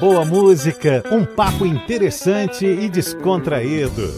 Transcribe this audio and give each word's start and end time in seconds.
boa 0.00 0.24
música, 0.24 1.02
um 1.10 1.24
papo 1.24 1.64
interessante 1.64 2.66
e 2.66 2.88
descontraído. 2.88 4.12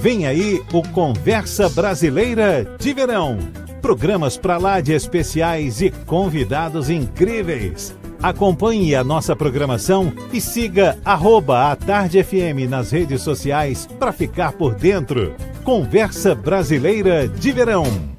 Vem 0.00 0.26
aí 0.26 0.62
o 0.72 0.82
Conversa 0.88 1.68
Brasileira 1.68 2.66
de 2.78 2.92
Verão. 2.92 3.38
Programas 3.80 4.36
para 4.36 4.58
lá 4.58 4.80
de 4.80 4.92
especiais 4.92 5.80
e 5.80 5.90
convidados 5.90 6.90
incríveis. 6.90 7.94
Acompanhe 8.22 8.94
a 8.94 9.02
nossa 9.02 9.34
programação 9.34 10.12
e 10.32 10.40
siga 10.40 10.98
arroba 11.04 11.70
a 11.70 11.76
Tarde 11.76 12.22
FM 12.22 12.68
nas 12.68 12.90
redes 12.90 13.22
sociais 13.22 13.88
para 13.98 14.12
ficar 14.12 14.52
por 14.52 14.74
dentro. 14.74 15.34
Conversa 15.64 16.34
Brasileira 16.34 17.26
de 17.26 17.52
Verão. 17.52 18.09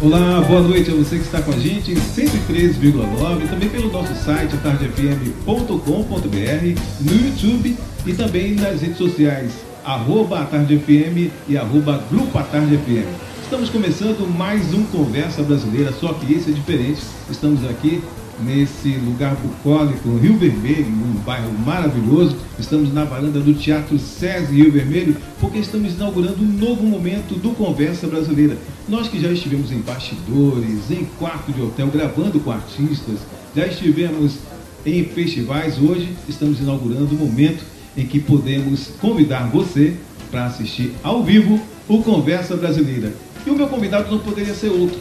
Olá, 0.00 0.40
boa 0.42 0.60
noite 0.60 0.92
a 0.92 0.94
você 0.94 1.16
que 1.16 1.24
está 1.24 1.42
com 1.42 1.50
a 1.50 1.58
gente 1.58 1.90
em 1.90 1.96
103,9, 1.96 3.50
também 3.50 3.68
pelo 3.68 3.90
nosso 3.90 4.14
site 4.14 4.54
atardefm.com.br, 4.54 6.80
no 7.00 7.26
YouTube 7.26 7.76
e 8.06 8.14
também 8.14 8.54
nas 8.54 8.80
redes 8.80 8.96
sociais, 8.96 9.54
arroba 9.84 10.38
atardefm 10.38 11.32
e 11.48 11.58
arroba 11.58 12.00
grupo 12.08 12.38
atardefm. 12.38 13.08
Estamos 13.42 13.70
começando 13.70 14.24
mais 14.24 14.72
um 14.72 14.84
Conversa 14.84 15.42
Brasileira, 15.42 15.90
só 15.90 16.12
que 16.12 16.32
esse 16.32 16.50
é 16.50 16.52
diferente. 16.52 17.02
Estamos 17.28 17.68
aqui 17.68 18.00
nesse 18.42 18.90
lugar 18.90 19.34
bucólico, 19.36 20.16
Rio 20.16 20.36
Vermelho, 20.36 20.86
um 20.86 21.20
bairro 21.24 21.52
maravilhoso. 21.64 22.36
Estamos 22.58 22.92
na 22.92 23.04
varanda 23.04 23.40
do 23.40 23.54
Teatro 23.54 23.98
SESI 23.98 24.54
Rio 24.54 24.72
Vermelho, 24.72 25.16
porque 25.40 25.58
estamos 25.58 25.94
inaugurando 25.94 26.42
um 26.42 26.46
novo 26.46 26.84
momento 26.84 27.34
do 27.34 27.50
Conversa 27.50 28.06
Brasileira. 28.06 28.56
Nós 28.88 29.08
que 29.08 29.20
já 29.20 29.30
estivemos 29.30 29.72
em 29.72 29.80
bastidores, 29.80 30.90
em 30.90 31.04
quarto 31.18 31.52
de 31.52 31.60
hotel, 31.60 31.88
gravando 31.88 32.40
com 32.40 32.50
artistas, 32.50 33.18
já 33.54 33.66
estivemos 33.66 34.38
em 34.86 35.04
festivais, 35.04 35.78
hoje 35.78 36.14
estamos 36.28 36.60
inaugurando 36.60 37.14
um 37.14 37.18
momento 37.18 37.64
em 37.96 38.06
que 38.06 38.20
podemos 38.20 38.88
convidar 39.00 39.48
você 39.48 39.94
para 40.30 40.46
assistir 40.46 40.92
ao 41.02 41.22
vivo 41.22 41.60
o 41.88 42.02
Conversa 42.02 42.56
Brasileira. 42.56 43.12
E 43.46 43.50
o 43.50 43.56
meu 43.56 43.66
convidado 43.66 44.10
não 44.10 44.18
poderia 44.18 44.54
ser 44.54 44.68
outro 44.68 44.98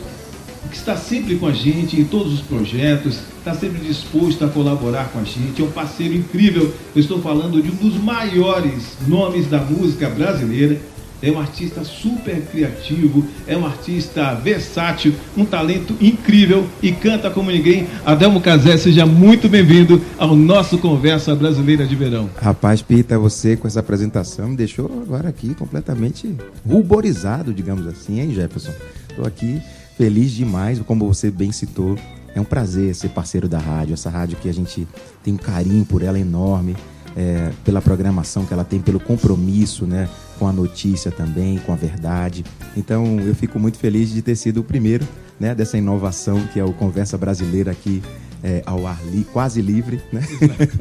que 0.68 0.76
está 0.76 0.96
sempre 0.98 1.36
com 1.36 1.48
a 1.48 1.52
gente 1.52 2.00
em 2.00 2.04
todos 2.04 2.34
os 2.34 2.42
projetos, 2.42 3.20
está 3.38 3.54
sempre 3.54 3.80
disposto 3.80 4.44
a 4.44 4.50
colaborar 4.50 5.10
com 5.12 5.20
a 5.20 5.24
gente, 5.24 5.62
é 5.62 5.66
um 5.66 5.72
parceiro 5.72 6.14
incrível. 6.14 6.74
Eu 6.96 7.02
estou 7.02 7.22
falando 7.22 7.62
de 7.62 7.70
um 7.72 7.76
dos 7.76 7.98
maiores 8.02 8.98
nomes 9.08 9.48
da 9.48 9.60
música 9.60 10.10
brasileira. 10.10 10.80
É 11.20 11.32
um 11.32 11.40
artista 11.40 11.84
super 11.84 12.40
criativo, 12.52 13.26
é 13.48 13.58
um 13.58 13.66
artista 13.66 14.36
versátil, 14.36 15.16
um 15.36 15.44
talento 15.44 15.96
incrível 16.00 16.68
e 16.80 16.92
canta 16.92 17.32
como 17.32 17.50
ninguém. 17.50 17.88
Adelmo 18.06 18.40
Casé, 18.40 18.78
seja 18.78 19.04
muito 19.04 19.50
bem-vindo 19.50 20.00
ao 20.16 20.36
nosso 20.36 20.78
Conversa 20.78 21.36
Brasileira 21.36 21.88
de 21.88 21.96
Verão. 21.96 22.30
Rapaz, 22.40 22.84
Pita, 22.84 23.18
você 23.18 23.58
com 23.58 23.68
essa 23.68 23.80
apresentação 23.80 24.50
me 24.50 24.56
deixou 24.56 24.86
agora 25.02 25.30
aqui 25.30 25.56
completamente 25.56 26.36
ruborizado, 26.64 27.52
digamos 27.52 27.88
assim, 27.88 28.20
hein, 28.20 28.32
Jefferson? 28.36 28.74
Estou 29.10 29.26
aqui 29.26 29.60
feliz 29.98 30.32
demais, 30.32 30.80
como 30.80 31.08
você 31.08 31.32
bem 31.32 31.52
citou. 31.52 31.98
É 32.36 32.40
um 32.40 32.46
prazer 32.46 32.94
ser 32.94 33.10
parceiro 33.10 33.50
da 33.50 33.58
rádio, 33.58 33.96
essa 33.96 34.10
rádio 34.10 34.38
que 34.38 34.48
a 34.48 34.54
gente 34.54 34.88
tem 35.24 35.34
um 35.34 35.38
carinho 35.38 35.84
por 35.84 36.04
ela 36.04 36.20
enorme, 36.20 36.76
é, 37.16 37.52
pela 37.66 37.82
programação 37.82 38.46
que 38.46 38.54
ela 38.54 38.64
tem, 38.64 38.80
pelo 38.80 39.00
compromisso 39.00 39.88
né, 39.88 40.08
com 40.38 40.48
a 40.48 40.54
notícia 40.54 41.10
também, 41.10 41.58
com 41.58 41.74
a 41.74 41.76
verdade. 41.76 42.46
Então 42.76 43.20
eu 43.20 43.34
fico 43.34 43.60
muito 43.60 43.80
feliz 43.80 44.12
de 44.12 44.22
ter 44.22 44.36
sido 44.36 44.60
o 44.60 44.64
primeiro 44.64 45.08
né, 45.40 45.56
dessa 45.56 45.80
inovação 45.80 46.40
que 46.54 46.60
é 46.60 46.64
o 46.64 46.74
Conversa 46.74 47.18
Brasileira 47.18 47.72
aqui 47.72 48.04
é, 48.44 48.62
ao 48.68 48.86
ar 48.86 49.04
li, 49.04 49.24
quase 49.24 49.64
livre, 49.64 50.00
né? 50.14 50.22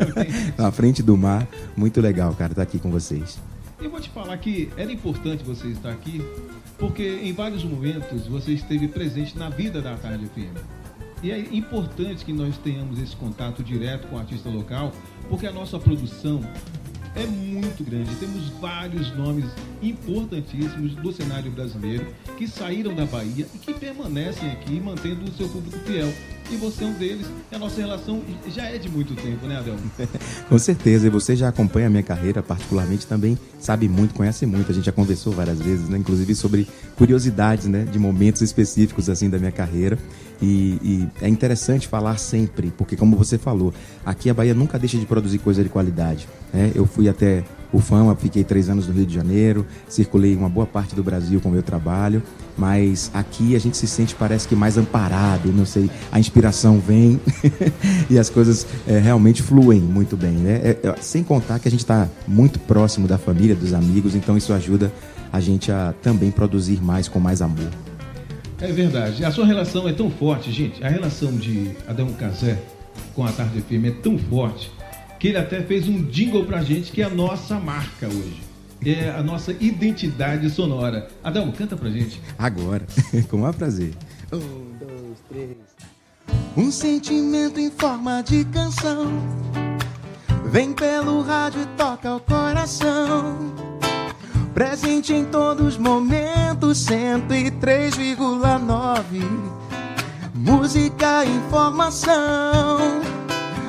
na 0.58 0.70
frente 0.70 1.02
do 1.02 1.16
mar. 1.16 1.48
Muito 1.74 2.02
legal, 2.02 2.34
cara, 2.34 2.52
estar 2.52 2.62
aqui 2.62 2.78
com 2.78 2.90
vocês. 2.90 3.38
Eu 3.78 3.90
vou 3.90 4.00
te 4.00 4.08
falar 4.08 4.36
que 4.38 4.70
era 4.76 4.90
importante 4.90 5.44
você 5.44 5.68
estar 5.68 5.90
aqui, 5.90 6.22
porque 6.78 7.20
em 7.22 7.32
vários 7.32 7.62
momentos 7.62 8.26
você 8.26 8.52
esteve 8.52 8.88
presente 8.88 9.36
na 9.38 9.50
vida 9.50 9.82
da 9.82 9.96
Tarde 9.96 10.26
FM. 10.26 10.56
E 11.22 11.30
é 11.30 11.38
importante 11.38 12.24
que 12.24 12.32
nós 12.32 12.56
tenhamos 12.58 12.98
esse 12.98 13.14
contato 13.14 13.62
direto 13.62 14.08
com 14.08 14.16
o 14.16 14.18
artista 14.18 14.48
local, 14.48 14.92
porque 15.28 15.46
a 15.46 15.52
nossa 15.52 15.78
produção 15.78 16.40
é 17.14 17.26
muito 17.26 17.84
grande. 17.84 18.14
Temos 18.16 18.48
vários 18.60 19.14
nomes 19.14 19.46
importantíssimos 19.82 20.94
do 20.94 21.12
cenário 21.12 21.50
brasileiro 21.50 22.06
que 22.36 22.48
saíram 22.48 22.94
da 22.94 23.04
Bahia 23.04 23.46
e 23.54 23.58
que 23.58 23.74
permanecem 23.74 24.50
aqui 24.52 24.80
mantendo 24.80 25.24
o 25.24 25.32
seu 25.32 25.48
público 25.48 25.78
fiel 25.80 26.12
e 26.50 26.56
você 26.56 26.84
é 26.84 26.86
um 26.86 26.92
deles. 26.92 27.26
A 27.52 27.58
nossa 27.58 27.80
relação 27.80 28.22
já 28.48 28.64
é 28.64 28.78
de 28.78 28.88
muito 28.88 29.14
tempo, 29.14 29.46
né, 29.46 29.56
Adel? 29.56 29.76
Com 30.48 30.58
certeza, 30.58 31.06
e 31.06 31.10
você 31.10 31.34
já 31.34 31.48
acompanha 31.48 31.86
a 31.86 31.90
minha 31.90 32.02
carreira, 32.02 32.42
particularmente 32.42 33.06
também 33.06 33.38
sabe 33.58 33.88
muito, 33.88 34.14
conhece 34.14 34.46
muito. 34.46 34.70
A 34.70 34.74
gente 34.74 34.84
já 34.84 34.92
conversou 34.92 35.32
várias 35.32 35.58
vezes, 35.58 35.88
né, 35.88 35.98
inclusive 35.98 36.34
sobre 36.34 36.68
curiosidades, 36.96 37.66
né, 37.66 37.84
de 37.84 37.98
momentos 37.98 38.42
específicos 38.42 39.08
assim 39.08 39.28
da 39.28 39.38
minha 39.38 39.52
carreira. 39.52 39.98
E, 40.40 40.78
e, 40.82 41.08
é 41.22 41.28
interessante 41.28 41.88
falar 41.88 42.18
sempre, 42.18 42.70
porque 42.76 42.94
como 42.96 43.16
você 43.16 43.38
falou, 43.38 43.72
aqui 44.04 44.28
a 44.28 44.34
Bahia 44.34 44.54
nunca 44.54 44.78
deixa 44.78 44.98
de 44.98 45.06
produzir 45.06 45.38
coisa 45.38 45.62
de 45.62 45.70
qualidade. 45.70 46.28
Né? 46.52 46.72
Eu 46.74 46.86
fui 46.86 47.08
até 47.08 47.42
o 47.72 47.80
Fama, 47.80 48.14
fiquei 48.14 48.44
três 48.44 48.68
anos 48.68 48.86
no 48.86 48.94
Rio 48.94 49.06
de 49.06 49.14
Janeiro, 49.14 49.66
circulei 49.88 50.34
uma 50.34 50.48
boa 50.48 50.66
parte 50.66 50.94
do 50.94 51.02
Brasil 51.02 51.40
com 51.40 51.48
o 51.48 51.52
meu 51.52 51.62
trabalho, 51.62 52.22
mas 52.56 53.10
aqui 53.12 53.54
a 53.54 53.58
gente 53.58 53.76
se 53.76 53.86
sente, 53.86 54.14
parece 54.14 54.48
que 54.48 54.54
mais 54.54 54.78
amparado, 54.78 55.52
não 55.52 55.66
sei, 55.66 55.90
a 56.10 56.18
inspiração 56.18 56.78
vem 56.78 57.20
e 58.08 58.18
as 58.18 58.30
coisas 58.30 58.66
é, 58.86 58.98
realmente 58.98 59.42
fluem 59.42 59.80
muito 59.80 60.16
bem, 60.16 60.32
né? 60.32 60.60
É, 60.62 60.78
é, 60.82 60.94
sem 61.00 61.22
contar 61.22 61.58
que 61.58 61.68
a 61.68 61.70
gente 61.70 61.80
está 61.80 62.08
muito 62.26 62.58
próximo 62.60 63.06
da 63.06 63.18
família, 63.18 63.54
dos 63.54 63.74
amigos, 63.74 64.14
então 64.14 64.36
isso 64.36 64.52
ajuda 64.52 64.92
a 65.32 65.40
gente 65.40 65.70
a 65.70 65.94
também 66.02 66.30
produzir 66.30 66.82
mais 66.82 67.08
com 67.08 67.18
mais 67.18 67.42
amor. 67.42 67.70
É 68.60 68.72
verdade. 68.72 69.24
A 69.24 69.30
sua 69.30 69.44
relação 69.44 69.86
é 69.86 69.92
tão 69.92 70.10
forte, 70.10 70.50
gente. 70.50 70.82
A 70.82 70.88
relação 70.88 71.30
de 71.32 71.72
Adão 71.86 72.08
Casé 72.14 72.58
com 73.14 73.24
a 73.24 73.30
Tarde 73.30 73.60
FM 73.60 73.84
é 73.84 73.90
tão 73.90 74.16
forte 74.16 74.70
que 75.18 75.28
ele 75.28 75.38
até 75.38 75.62
fez 75.62 75.88
um 75.88 76.04
jingle 76.04 76.44
pra 76.44 76.62
gente 76.62 76.92
que 76.92 77.02
é 77.02 77.04
a 77.04 77.10
nossa 77.10 77.58
marca 77.58 78.06
hoje. 78.06 78.42
É 78.84 79.10
a 79.10 79.22
nossa 79.22 79.52
identidade 79.58 80.48
sonora. 80.50 81.08
Adão, 81.24 81.50
canta 81.50 81.76
pra 81.76 81.90
gente. 81.90 82.20
Agora, 82.38 82.86
com 83.28 83.38
maior 83.38 83.54
prazer. 83.54 83.94
Um, 84.32 84.76
dois, 84.78 85.18
três. 85.28 85.56
Um 86.56 86.70
sentimento 86.70 87.58
em 87.58 87.70
forma 87.70 88.22
de 88.22 88.44
canção 88.46 89.06
vem 90.50 90.72
pelo 90.72 91.20
rádio 91.22 91.62
e 91.62 91.66
toca 91.76 92.14
o 92.14 92.20
coração. 92.20 93.52
Presente 94.54 95.12
em 95.12 95.24
todos 95.26 95.66
os 95.66 95.76
momentos, 95.76 96.78
103,9. 96.86 99.04
Música 100.34 101.24
e 101.24 101.36
informação. 101.36 103.05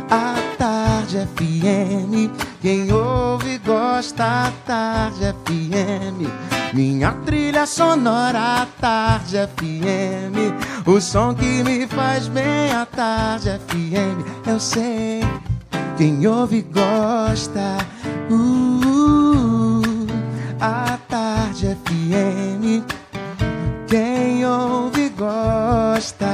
A 0.09 0.35
Tarde 0.57 1.28
FM, 1.35 2.31
quem 2.62 2.91
ouve 2.91 3.57
gosta. 3.59 4.23
A 4.23 4.51
Tarde 4.66 5.35
FM, 5.45 6.28
minha 6.73 7.12
trilha 7.25 7.66
sonora. 7.66 8.62
A 8.62 8.66
Tarde 8.79 9.38
FM, 9.56 10.88
o 10.88 11.01
som 11.01 11.34
que 11.34 11.63
me 11.63 11.85
faz 11.88 12.28
bem. 12.28 12.72
A 12.72 12.85
Tarde 12.85 13.59
FM, 13.67 14.47
eu 14.47 14.59
sei, 14.59 15.22
quem 15.97 16.25
ouve 16.25 16.62
gosta. 16.62 17.78
Uh, 18.29 20.07
a 20.59 20.97
Tarde 21.09 21.78
FM, 21.85 22.84
quem 23.87 24.46
ouve 24.46 25.09
gosta. 25.09 26.28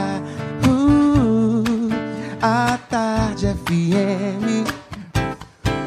FM, 3.73 4.69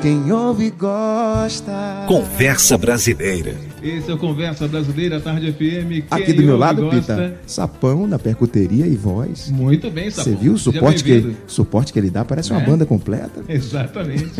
quem 0.02 0.32
ouve 0.32 0.70
gosta. 0.70 2.04
Conversa 2.08 2.76
Brasileira. 2.76 3.54
Esse 3.80 4.10
é 4.10 4.14
o 4.14 4.18
Conversa 4.18 4.66
Brasileira, 4.66 5.20
Tarde 5.20 5.52
FM. 5.52 5.58
Quem 5.58 6.04
Aqui 6.10 6.32
do 6.32 6.42
meu 6.42 6.56
lado, 6.56 6.82
gosta. 6.82 6.98
Pita, 7.16 7.40
sapão 7.46 8.08
na 8.08 8.18
percuteria 8.18 8.88
e 8.88 8.96
voz. 8.96 9.50
Muito 9.50 9.88
bem, 9.88 10.10
Sapão. 10.10 10.32
Você 10.32 10.36
viu 10.38 10.54
o 10.54 10.58
suporte 10.58 11.04
que, 11.04 11.36
suporte 11.46 11.92
que 11.92 11.98
ele 12.00 12.10
dá? 12.10 12.24
Parece 12.24 12.50
uma 12.50 12.60
É. 12.60 12.66
banda 12.66 12.84
completa. 12.84 13.44
Exatamente. 13.48 14.30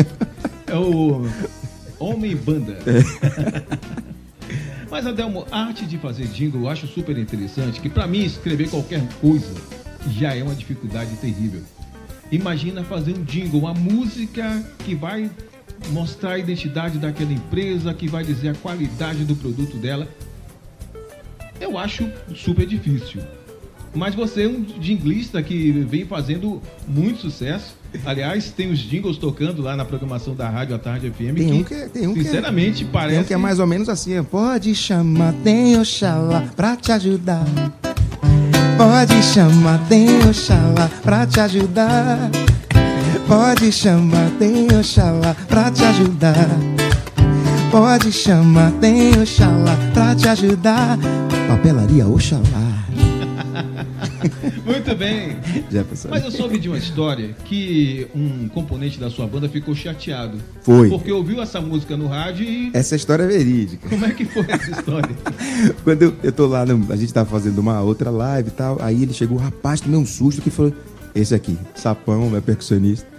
É 0.69 0.75
o 0.75 1.25
Homem 2.01 2.35
Banda. 2.35 2.77
Mas, 4.91 5.07
Adelmo, 5.07 5.47
a 5.53 5.61
arte 5.67 5.87
de 5.87 5.97
fazer 5.97 6.25
jingle 6.27 6.63
eu 6.63 6.69
acho 6.69 6.89
super 6.89 7.17
interessante, 7.17 7.81
que 7.81 7.89
pra 7.89 8.05
mim 8.09 8.25
escrever 8.25 8.69
qualquer 8.69 9.01
coisa 9.21 9.47
já 10.11 10.35
é 10.35 10.43
uma 10.43 10.57
dificuldade 10.57 11.15
terrível. 11.21 11.61
Imagina 12.31 12.83
fazer 12.85 13.13
um 13.17 13.23
jingle, 13.23 13.61
uma 13.61 13.75
música 13.75 14.63
que 14.85 14.95
vai 14.95 15.31
mostrar 15.91 16.33
a 16.33 16.39
identidade 16.39 16.99
daquela 16.99 17.33
empresa, 17.33 17.93
que 17.95 18.09
vai 18.09 18.25
dizer 18.25 18.49
a 18.51 18.55
qualidade 18.55 19.25
do 19.25 19.37
produto 19.37 19.77
dela. 19.77 20.09
Eu 21.61 21.79
acho 21.79 22.09
super 22.35 22.67
difícil. 22.67 23.21
Mas 23.95 24.15
você 24.15 24.43
é 24.45 24.49
um 24.49 24.65
jinglista 24.81 25.43
que 25.43 25.71
vem 25.73 26.05
fazendo 26.05 26.61
muito 26.87 27.21
sucesso. 27.21 27.75
Aliás, 28.05 28.51
tem 28.51 28.71
os 28.71 28.79
jingles 28.79 29.17
tocando 29.17 29.63
lá 29.63 29.75
na 29.75 29.87
programação 29.87 30.35
da 30.35 30.51
Rádio 30.51 30.75
à 30.75 30.79
Tarde 30.79 31.11
FM. 31.11 31.35
Tem 31.37 31.53
um 31.55 31.65
que, 31.65 31.73
é- 31.75 31.89
tem 31.89 32.07
um 32.07 32.15
sinceramente, 32.15 32.85
que 32.85 32.91
é, 32.91 32.93
parece. 32.93 33.15
Tem 33.15 33.25
um 33.25 33.27
que 33.29 33.33
é 33.33 33.37
mais 33.39 33.59
ou 33.59 33.67
menos 33.67 33.89
assim: 33.89 34.23
pode 34.25 34.75
chamar, 34.75 35.33
tem 35.43 35.79
Oxalá 35.81 36.43
pra 36.55 36.77
te 36.77 36.93
ajudar. 36.93 37.47
Pode 38.77 39.23
chamar, 39.23 39.81
tem 39.89 40.07
Oxalá 40.29 40.91
pra 41.03 41.27
te 41.27 41.41
ajudar. 41.41 42.31
Pode 43.27 43.73
chamar, 43.73 44.31
tem 44.39 44.69
Oxalá 44.79 45.35
pra 45.49 45.71
te 45.71 45.83
ajudar. 45.83 46.49
Pode 47.71 48.13
chamar, 48.13 48.71
tem 48.73 49.19
Oxalá 49.21 49.77
pra 49.95 50.15
te 50.15 50.29
ajudar. 50.29 50.99
Papelaria 51.49 52.07
Oxalá. 52.07 52.43
Muito 54.65 54.95
bem. 54.97 55.37
Jefferson. 55.71 56.09
Mas 56.11 56.25
eu 56.25 56.31
soube 56.31 56.59
de 56.59 56.69
uma 56.69 56.79
história 56.79 57.35
que 57.45 58.07
um 58.15 58.49
componente 58.49 58.99
da 58.99 59.11
sua 59.11 59.27
banda 59.27 59.49
ficou 59.49 59.75
chateado. 59.75 60.39
Foi. 60.63 60.89
Porque 60.89 61.13
ouviu 61.13 61.43
essa 61.43 61.61
música 61.61 61.97
no 61.97 62.07
rádio 62.07 62.45
e. 62.45 62.71
Essa 62.73 62.97
história 62.97 63.25
é 63.25 63.27
verídica. 63.27 63.89
Como 63.89 64.05
é 64.05 64.11
que 64.13 64.25
foi 64.25 64.47
essa 64.49 64.71
história? 64.71 65.17
Quando 65.85 66.03
eu, 66.03 66.15
eu 66.23 66.33
tô 66.33 66.47
lá, 66.47 66.65
no, 66.65 66.93
a 66.93 66.97
gente 66.97 67.13
tava 67.13 67.29
fazendo 67.29 67.59
uma 67.59 67.81
outra 67.81 68.11
live 68.11 68.49
e 68.49 68.53
tal, 68.53 68.79
aí 68.81 69.03
ele 69.03 69.13
chegou, 69.13 69.39
rapaz, 69.39 69.81
tomei 69.81 69.99
um 69.99 70.07
susto 70.07 70.41
que 70.43 70.51
falou: 70.51 70.73
esse 71.15 71.35
aqui, 71.35 71.57
Sapão, 71.75 72.37
é 72.37 72.41
percussionista. 72.41 73.16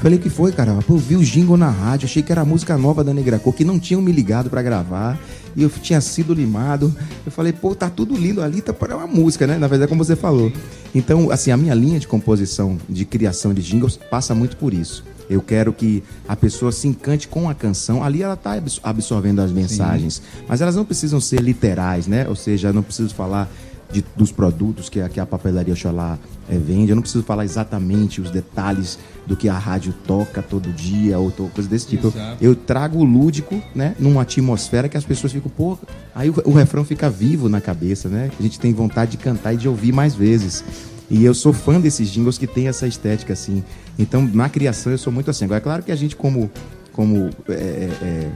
Falei, 0.00 0.16
que 0.16 0.30
foi, 0.30 0.52
cara? 0.52 0.74
Pô, 0.86 0.94
eu 0.94 0.98
vi 0.98 1.16
o 1.16 1.24
jingle 1.24 1.56
na 1.56 1.70
rádio, 1.70 2.06
achei 2.06 2.22
que 2.22 2.30
era 2.30 2.42
a 2.42 2.44
música 2.44 2.78
nova 2.78 3.02
da 3.02 3.12
Negra 3.12 3.36
Cor, 3.38 3.52
que 3.52 3.64
não 3.64 3.80
tinham 3.80 4.00
me 4.00 4.12
ligado 4.12 4.48
para 4.48 4.62
gravar, 4.62 5.18
e 5.56 5.62
eu 5.62 5.68
tinha 5.68 6.00
sido 6.00 6.32
limado. 6.32 6.94
Eu 7.26 7.32
falei, 7.32 7.52
pô, 7.52 7.74
tá 7.74 7.90
tudo 7.90 8.16
lindo 8.16 8.40
ali, 8.40 8.60
tá 8.60 8.72
para 8.72 8.96
uma 8.96 9.08
música, 9.08 9.44
né? 9.44 9.58
Na 9.58 9.66
verdade, 9.66 9.88
como 9.88 10.04
você 10.04 10.14
falou. 10.14 10.52
Então, 10.94 11.32
assim, 11.32 11.50
a 11.50 11.56
minha 11.56 11.74
linha 11.74 11.98
de 11.98 12.06
composição, 12.06 12.78
de 12.88 13.04
criação 13.04 13.52
de 13.52 13.60
jingles, 13.60 13.96
passa 13.96 14.36
muito 14.36 14.56
por 14.56 14.72
isso. 14.72 15.04
Eu 15.28 15.42
quero 15.42 15.72
que 15.72 16.02
a 16.26 16.36
pessoa 16.36 16.70
se 16.70 16.86
encante 16.86 17.26
com 17.26 17.50
a 17.50 17.54
canção. 17.54 18.02
Ali 18.02 18.22
ela 18.22 18.34
está 18.34 18.54
absorvendo 18.82 19.40
as 19.40 19.50
mensagens. 19.50 20.14
Sim. 20.14 20.44
Mas 20.48 20.60
elas 20.60 20.76
não 20.76 20.84
precisam 20.84 21.20
ser 21.20 21.40
literais, 21.40 22.06
né? 22.06 22.26
Ou 22.28 22.36
seja, 22.36 22.72
não 22.72 22.82
preciso 22.82 23.14
falar 23.14 23.50
de, 23.90 24.04
dos 24.16 24.30
produtos 24.30 24.88
que 24.88 25.00
a, 25.00 25.08
que 25.08 25.18
a 25.18 25.26
papelaria 25.26 25.72
Oxalá 25.72 26.18
é, 26.48 26.56
vende. 26.56 26.90
Eu 26.90 26.96
não 26.96 27.02
preciso 27.02 27.24
falar 27.24 27.44
exatamente 27.44 28.20
os 28.20 28.30
detalhes 28.30 28.98
do 29.26 29.36
que 29.36 29.48
a 29.48 29.58
rádio 29.58 29.94
toca 30.06 30.42
todo 30.42 30.72
dia 30.72 31.18
ou 31.18 31.30
coisa 31.30 31.68
desse 31.68 31.86
tipo. 31.86 32.12
Eu, 32.40 32.50
eu, 32.50 32.54
trago 32.56 32.98
o 32.98 33.04
lúdico, 33.04 33.62
né, 33.74 33.94
numa 33.98 34.22
atmosfera 34.22 34.88
que 34.88 34.96
as 34.96 35.04
pessoas 35.04 35.32
ficam, 35.32 35.50
pô, 35.50 35.78
aí 36.14 36.30
o, 36.30 36.34
o 36.44 36.52
refrão 36.52 36.84
fica 36.84 37.10
vivo 37.10 37.48
na 37.48 37.60
cabeça, 37.60 38.08
né? 38.08 38.30
A 38.38 38.42
gente 38.42 38.58
tem 38.58 38.72
vontade 38.72 39.12
de 39.12 39.16
cantar 39.18 39.54
e 39.54 39.56
de 39.56 39.68
ouvir 39.68 39.92
mais 39.92 40.14
vezes. 40.14 40.64
E 41.10 41.24
eu 41.24 41.32
sou 41.32 41.52
fã 41.52 41.80
desses 41.80 42.10
jingles 42.10 42.36
que 42.36 42.46
tem 42.46 42.68
essa 42.68 42.86
estética 42.86 43.32
assim. 43.32 43.64
Então, 43.98 44.28
na 44.32 44.48
criação 44.48 44.92
eu 44.92 44.98
sou 44.98 45.12
muito 45.12 45.30
assim. 45.30 45.44
Agora, 45.46 45.58
é 45.58 45.62
claro 45.62 45.82
que 45.82 45.92
a 45.92 45.96
gente 45.96 46.14
como 46.14 46.50
como 46.92 47.30
é, 47.48 47.88
é 48.02 48.30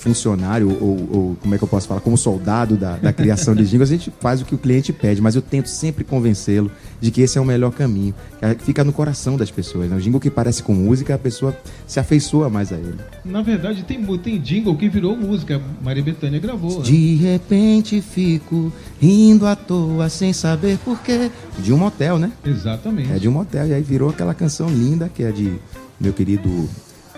funcionário 0.00 0.68
ou, 0.80 1.08
ou, 1.12 1.36
como 1.40 1.54
é 1.54 1.58
que 1.58 1.64
eu 1.64 1.68
posso 1.68 1.86
falar, 1.86 2.00
como 2.00 2.16
soldado 2.16 2.76
da, 2.76 2.96
da 2.96 3.12
criação 3.12 3.54
de 3.54 3.64
jingles, 3.68 3.90
a 3.90 3.92
gente 3.92 4.12
faz 4.18 4.40
o 4.40 4.44
que 4.44 4.54
o 4.54 4.58
cliente 4.58 4.92
pede, 4.92 5.20
mas 5.20 5.36
eu 5.36 5.42
tento 5.42 5.68
sempre 5.68 6.02
convencê-lo 6.02 6.70
de 7.00 7.10
que 7.10 7.20
esse 7.20 7.38
é 7.38 7.40
o 7.40 7.44
melhor 7.44 7.70
caminho, 7.72 8.14
que 8.58 8.64
fica 8.64 8.82
no 8.82 8.92
coração 8.92 9.36
das 9.36 9.50
pessoas. 9.50 9.90
Né? 9.90 9.96
O 9.96 10.00
jingle 10.00 10.20
que 10.20 10.30
parece 10.30 10.62
com 10.62 10.74
música, 10.74 11.14
a 11.14 11.18
pessoa 11.18 11.56
se 11.86 12.00
afeiçoa 12.00 12.48
mais 12.48 12.72
a 12.72 12.76
ele. 12.76 12.98
Na 13.24 13.42
verdade, 13.42 13.82
tem, 13.82 14.02
tem 14.18 14.38
jingle 14.40 14.76
que 14.76 14.88
virou 14.88 15.16
música, 15.16 15.60
Maria 15.82 16.02
Bethânia 16.02 16.40
gravou. 16.40 16.78
Né? 16.78 16.84
De 16.84 17.14
repente 17.16 18.00
fico 18.00 18.72
rindo 19.00 19.46
à 19.46 19.54
toa 19.54 20.08
sem 20.08 20.32
saber 20.32 20.78
porquê. 20.78 21.30
De 21.58 21.72
um 21.72 21.78
motel, 21.78 22.18
né? 22.18 22.32
Exatamente. 22.44 23.12
É 23.12 23.18
de 23.18 23.28
um 23.28 23.32
motel, 23.32 23.66
e 23.66 23.74
aí 23.74 23.82
virou 23.82 24.10
aquela 24.10 24.34
canção 24.34 24.68
linda 24.68 25.08
que 25.08 25.22
é 25.22 25.30
de 25.30 25.52
meu 26.00 26.12
querido. 26.12 26.68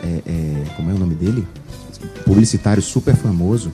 É, 0.03 0.23
é, 0.27 0.65
como 0.77 0.91
é 0.91 0.95
o 0.95 0.99
nome 0.99 1.15
dele? 1.15 1.47
Publicitário 2.25 2.83
super 2.83 3.15
famoso, 3.15 3.73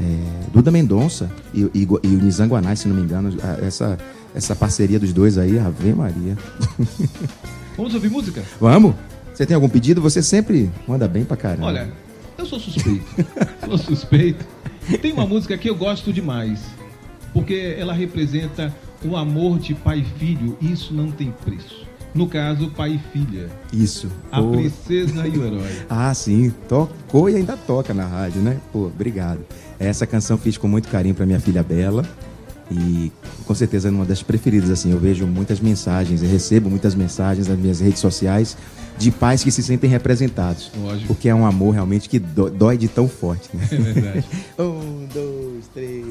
é, 0.00 0.50
Duda 0.52 0.70
Mendonça 0.70 1.30
e, 1.54 1.62
e, 1.74 1.82
e 1.82 1.86
o 1.86 2.22
Nizanguanai, 2.22 2.76
se 2.76 2.88
não 2.88 2.96
me 2.96 3.02
engano, 3.02 3.36
essa, 3.62 3.98
essa 4.34 4.54
parceria 4.54 4.98
dos 4.98 5.12
dois 5.12 5.38
aí, 5.38 5.58
Ave 5.58 5.94
Maria. 5.94 6.36
Vamos 7.76 7.94
ouvir 7.94 8.10
música? 8.10 8.42
Vamos! 8.60 8.94
Você 9.32 9.44
tem 9.44 9.54
algum 9.54 9.68
pedido? 9.68 10.00
Você 10.00 10.22
sempre 10.22 10.70
manda 10.88 11.06
bem 11.06 11.24
pra 11.24 11.36
caramba. 11.36 11.66
Olha, 11.66 11.92
eu 12.38 12.46
sou 12.46 12.58
suspeito. 12.58 13.04
sou 13.66 13.78
suspeito. 13.78 14.44
Tem 15.02 15.12
uma 15.12 15.26
música 15.26 15.58
que 15.58 15.68
eu 15.68 15.74
gosto 15.74 16.12
demais, 16.12 16.60
porque 17.32 17.76
ela 17.78 17.92
representa 17.92 18.74
o 19.04 19.16
amor 19.16 19.58
de 19.58 19.74
pai 19.74 20.00
e 20.00 20.18
filho, 20.18 20.56
e 20.60 20.72
isso 20.72 20.94
não 20.94 21.10
tem 21.10 21.30
preço. 21.44 21.85
No 22.16 22.26
caso, 22.26 22.70
pai 22.70 22.94
e 22.94 22.98
filha. 23.12 23.48
Isso. 23.72 24.10
A 24.32 24.40
Pô. 24.40 24.52
princesa 24.52 25.26
e 25.28 25.38
o 25.38 25.44
herói. 25.44 25.70
ah, 25.88 26.12
sim. 26.14 26.52
Tocou 26.68 27.28
e 27.28 27.36
ainda 27.36 27.56
toca 27.56 27.92
na 27.92 28.06
rádio, 28.06 28.40
né? 28.40 28.58
Pô, 28.72 28.86
obrigado. 28.86 29.40
Essa 29.78 30.06
canção 30.06 30.38
fiz 30.38 30.56
com 30.56 30.66
muito 30.66 30.88
carinho 30.88 31.14
para 31.14 31.26
minha 31.26 31.38
filha 31.38 31.62
Bela. 31.62 32.04
E 32.70 33.12
com 33.46 33.54
certeza 33.54 33.88
é 33.88 33.90
uma 33.90 34.04
das 34.04 34.22
preferidas, 34.22 34.70
assim. 34.70 34.90
Eu 34.90 34.98
vejo 34.98 35.26
muitas 35.26 35.60
mensagens, 35.60 36.22
eu 36.22 36.28
recebo 36.28 36.68
muitas 36.70 36.94
mensagens 36.94 37.46
nas 37.46 37.58
minhas 37.58 37.80
redes 37.80 38.00
sociais 38.00 38.56
de 38.98 39.10
pais 39.10 39.44
que 39.44 39.50
se 39.50 39.62
sentem 39.62 39.88
representados. 39.88 40.70
Lógico. 40.76 41.06
Porque 41.06 41.28
é 41.28 41.34
um 41.34 41.46
amor 41.46 41.74
realmente 41.74 42.08
que 42.08 42.18
dói 42.18 42.76
de 42.76 42.88
tão 42.88 43.08
forte. 43.08 43.48
Né? 43.54 43.68
É 43.70 43.76
verdade. 43.76 44.24
um, 44.58 45.06
dois, 45.12 45.68
três. 45.74 46.06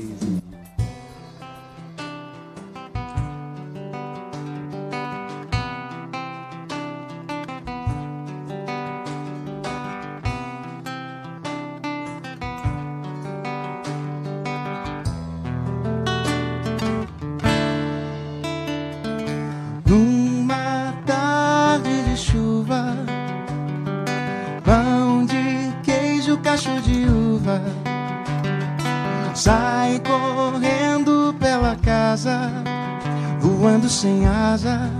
Sem 33.96 34.28
asa 34.28 34.92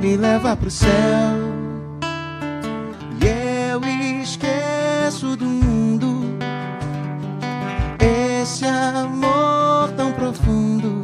me 0.00 0.16
leva 0.16 0.56
pro 0.56 0.70
céu. 0.70 0.88
E 3.20 3.70
eu 3.70 3.80
esqueço 4.22 5.36
do 5.36 5.44
mundo 5.44 6.24
esse 8.00 8.64
amor 8.64 9.90
tão 9.98 10.12
profundo. 10.12 11.02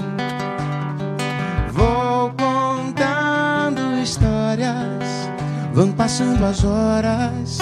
Vou 1.70 2.30
contando 2.30 4.00
histórias, 4.02 5.28
vão 5.74 5.92
passando 5.92 6.42
as 6.46 6.64
horas 6.64 7.58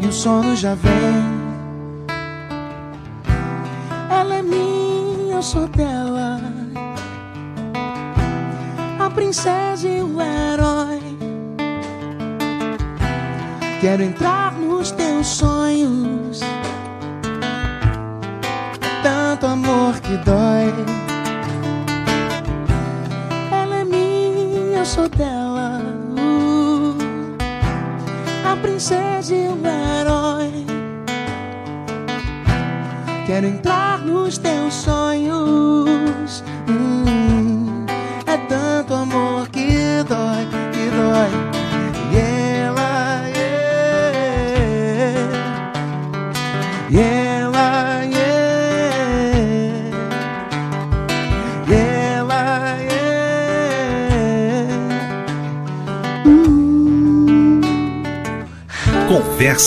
e 0.00 0.06
o 0.06 0.12
sono 0.12 0.56
já 0.56 0.74
vem. 0.74 1.35
Quero 13.96 14.08
entrar 14.08 14.45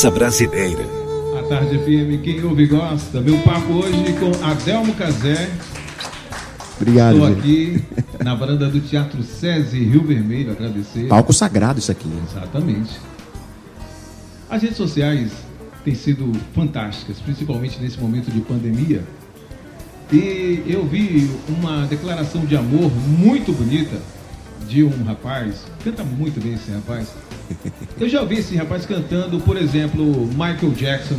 Brasileira. 0.08 0.86
A 1.38 1.44
Tarde 1.44 1.78
FM, 1.80 2.24
quem 2.24 2.42
ouve 2.46 2.68
gosta. 2.68 3.20
Meu 3.20 3.38
papo 3.40 3.74
hoje 3.74 4.14
com 4.14 4.32
Adelmo 4.46 4.94
Cazé 4.94 5.50
Obrigado. 6.80 7.16
Estou 7.16 7.28
aqui 7.28 7.84
na 8.24 8.34
varanda 8.36 8.70
do 8.70 8.80
Teatro 8.80 9.22
SESI 9.22 9.84
Rio 9.84 10.02
Vermelho, 10.02 10.52
agradecer. 10.52 11.10
Palco 11.10 11.34
sagrado 11.34 11.80
isso 11.80 11.92
aqui. 11.92 12.10
Exatamente. 12.32 12.98
As 14.50 14.62
redes 14.62 14.78
sociais 14.78 15.32
têm 15.84 15.94
sido 15.94 16.32
fantásticas, 16.56 17.20
principalmente 17.20 17.78
nesse 17.82 18.00
momento 18.00 18.32
de 18.32 18.40
pandemia. 18.40 19.04
E 20.12 20.64
eu 20.66 20.86
vi 20.86 21.30
uma 21.50 21.86
declaração 21.86 22.46
de 22.46 22.56
amor 22.56 22.90
muito 23.08 23.52
bonita 23.52 24.02
de 24.66 24.84
um 24.84 25.04
rapaz, 25.04 25.66
canta 25.84 26.04
muito 26.04 26.42
bem 26.42 26.54
esse 26.54 26.72
rapaz. 26.72 27.10
Eu 28.00 28.08
já 28.08 28.24
vi 28.24 28.38
esse 28.38 28.56
rapaz 28.56 28.86
cantando, 28.86 29.40
por 29.40 29.58
exemplo, 29.58 30.28
Michael 30.28 30.72
Jackson. 30.76 31.18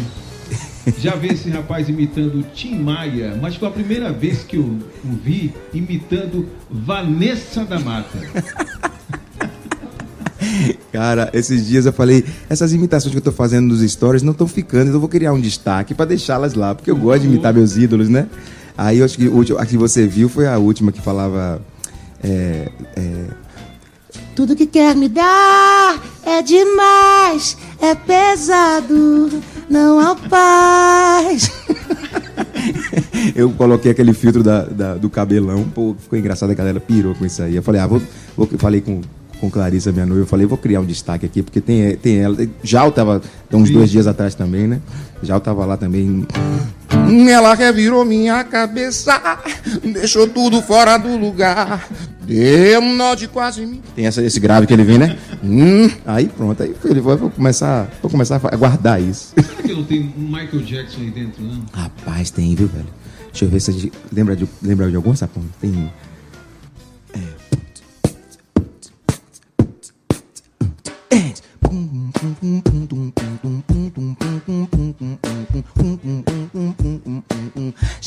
Já 0.99 1.15
vi 1.15 1.29
esse 1.29 1.51
rapaz 1.51 1.89
imitando 1.89 2.43
Tim 2.55 2.77
Maia, 2.77 3.39
mas 3.41 3.57
foi 3.57 3.69
a 3.69 3.71
primeira 3.71 4.11
vez 4.13 4.43
que 4.43 4.57
eu 4.57 4.63
o 4.63 5.13
vi 5.23 5.55
imitando 5.75 6.49
Vanessa 6.71 7.65
da 7.65 7.79
Mata. 7.79 8.19
Cara, 10.91 11.31
esses 11.33 11.67
dias 11.67 11.87
eu 11.87 11.93
falei, 11.93 12.25
essas 12.49 12.73
imitações 12.73 13.13
que 13.13 13.19
eu 13.19 13.23
tô 13.23 13.31
fazendo 13.31 13.69
nos 13.69 13.81
stories 13.89 14.23
não 14.23 14.33
estão 14.33 14.49
ficando, 14.49 14.85
então 14.85 14.95
eu 14.95 15.01
vou 15.01 15.09
criar 15.09 15.33
um 15.33 15.41
destaque 15.41 15.95
para 15.95 16.07
deixá-las 16.07 16.55
lá, 16.55 16.75
porque 16.75 16.91
eu 16.91 16.97
gosto 16.97 17.23
de 17.23 17.29
imitar 17.29 17.55
meus 17.55 17.77
ídolos, 17.77 18.09
né? 18.09 18.27
Aí 18.77 18.99
eu 18.99 19.05
acho 19.05 19.19
que 19.19 19.31
a 19.59 19.67
que 19.67 19.77
você 19.77 20.07
viu 20.07 20.29
foi 20.29 20.47
a 20.47 20.59
última 20.59 20.91
que 20.91 21.01
falava. 21.01 21.61
É, 22.23 22.71
é, 22.97 23.25
Tudo 24.41 24.57
que 24.57 24.65
quer 24.65 24.97
me 24.97 25.07
dar 25.07 26.03
é 26.25 26.41
demais, 26.41 27.59
é 27.79 27.95
pesado, 27.95 29.29
não 29.69 30.01
há 30.01 30.17
paz. 30.17 31.53
eu 33.37 33.51
coloquei 33.51 33.91
aquele 33.91 34.15
filtro 34.15 34.43
da, 34.43 34.65
da, 34.65 34.95
do 34.95 35.11
cabelão, 35.11 35.65
pô, 35.65 35.95
ficou 35.99 36.19
engraçado, 36.19 36.49
a 36.49 36.55
galera 36.55 36.81
pirou 36.81 37.15
com 37.15 37.27
isso 37.27 37.43
aí. 37.43 37.55
Eu 37.55 37.63
falei, 37.63 37.83
ah, 37.83 37.87
vou, 37.87 38.01
vou 38.35 38.47
falei 38.57 38.81
com, 38.81 39.03
com 39.39 39.51
Clarissa, 39.51 39.93
minha 39.93 40.07
noiva, 40.07 40.23
eu 40.23 40.27
falei, 40.27 40.47
vou 40.47 40.57
criar 40.57 40.81
um 40.81 40.87
destaque 40.87 41.27
aqui, 41.27 41.43
porque 41.43 41.61
tem, 41.61 41.95
tem 41.97 42.21
ela. 42.21 42.35
Já 42.63 42.87
eu 42.87 42.93
tava 42.93 43.21
uns 43.53 43.69
Sim. 43.69 43.75
dois 43.75 43.91
dias 43.91 44.07
atrás 44.07 44.35
também, 44.35 44.67
né? 44.67 44.81
Já 45.23 45.35
eu 45.35 45.41
tava 45.41 45.67
lá 45.67 45.77
também. 45.77 46.27
Ela 47.31 47.55
revirou 47.55 48.05
minha 48.05 48.43
cabeça, 48.45 49.39
deixou 49.83 50.29
tudo 50.29 50.61
fora 50.63 50.99
do 50.99 51.17
lugar. 51.17 51.89
Deu 52.23 52.81
um 52.81 52.95
nó 52.95 53.15
de 53.15 53.27
quase 53.27 53.65
mim. 53.67 53.81
Tem 53.97 54.07
essa, 54.07 54.23
esse 54.23 54.39
grave 54.39 54.67
que 54.67 54.73
ele 54.73 54.85
vem, 54.85 54.99
né? 54.99 55.19
Hum, 55.43 55.91
aí 56.07 56.29
pronto, 56.29 56.63
aí 56.63 56.75
ele 56.85 57.01
vai 57.01 57.17
vou 57.17 57.31
começar, 57.31 57.89
vou 58.01 58.11
começar 58.11 58.41
a 58.43 58.57
guardar 58.57 59.03
isso. 59.03 59.33
Será 59.35 59.63
que 59.63 59.73
não 59.73 59.85
tem 59.85 60.13
Michael 60.17 60.63
Jackson 60.63 61.01
aí 61.01 61.11
dentro, 61.11 61.43
não? 61.43 61.65
Rapaz, 61.73 62.31
tem, 62.31 62.55
viu, 62.55 62.69
velho? 62.69 62.87
Deixa 63.31 63.45
eu 63.45 63.49
ver 63.49 63.61
se 63.61 63.71
a 63.71 63.75
gente 63.75 63.93
lembra 64.13 64.37
de, 64.37 64.47
lembra 64.63 64.91
de 64.91 64.97
algum 64.97 65.15
sapão. 65.15 65.43
Tem. 65.61 65.91
É. 67.15 67.41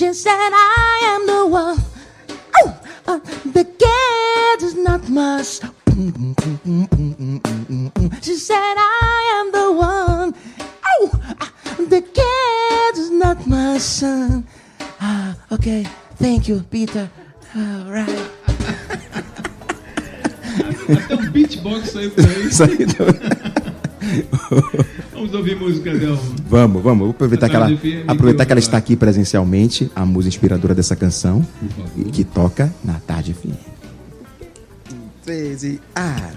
She 0.03 0.11
said, 0.11 0.51
I 0.51 1.15
am 1.15 1.25
the 1.25 1.47
one. 1.47 1.77
Oh, 2.59 2.75
uh, 3.07 3.19
the 3.53 3.63
kid 3.63 4.61
is 4.61 4.75
not 4.75 5.07
much. 5.07 5.61
She 8.21 8.35
said, 8.35 8.75
I 8.77 9.39
am 9.39 9.51
the 9.53 9.71
one. 9.71 10.35
Oh, 10.85 11.09
uh, 11.39 11.85
the 11.85 12.01
kid 12.01 12.97
is 12.99 13.11
not 13.11 13.47
my 13.47 13.77
son. 13.77 14.45
Ah, 14.99 15.37
okay. 15.53 15.87
Thank 16.17 16.49
you, 16.49 16.59
Peter. 16.69 17.09
All 17.55 17.89
right. 17.89 18.29
Até 20.97 21.15
um 21.15 21.31
beatbox 21.31 21.91
saiu 21.91 22.11
por 22.11 22.25
aí. 22.25 22.51
Saiu. 22.51 23.42
Vamos 25.13 25.33
ouvir 25.33 25.55
música 25.55 25.93
dela. 25.93 26.19
Vamos, 26.49 26.83
vamos. 26.83 26.99
Vou 27.03 27.11
aproveitar 27.11 27.49
que 27.49 27.55
ela, 27.55 27.69
aproveitar 28.07 28.45
que 28.45 28.51
ela 28.51 28.59
está 28.59 28.77
aqui 28.77 28.95
presencialmente, 28.95 29.91
a 29.95 30.05
música 30.05 30.35
inspiradora 30.35 30.75
dessa 30.75 30.95
canção, 30.95 31.45
que 32.11 32.23
toca 32.23 32.73
na 32.83 32.95
Tarde 32.95 33.33
FM. 33.33 33.53
13 35.23 35.79
A. 35.95 36.31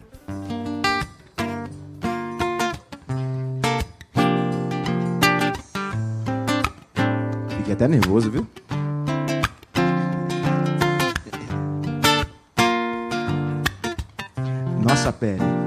Fiquei 7.58 7.72
até 7.72 7.88
nervoso, 7.88 8.30
viu? 8.30 8.46
Nossa 14.80 15.12
pele. 15.12 15.65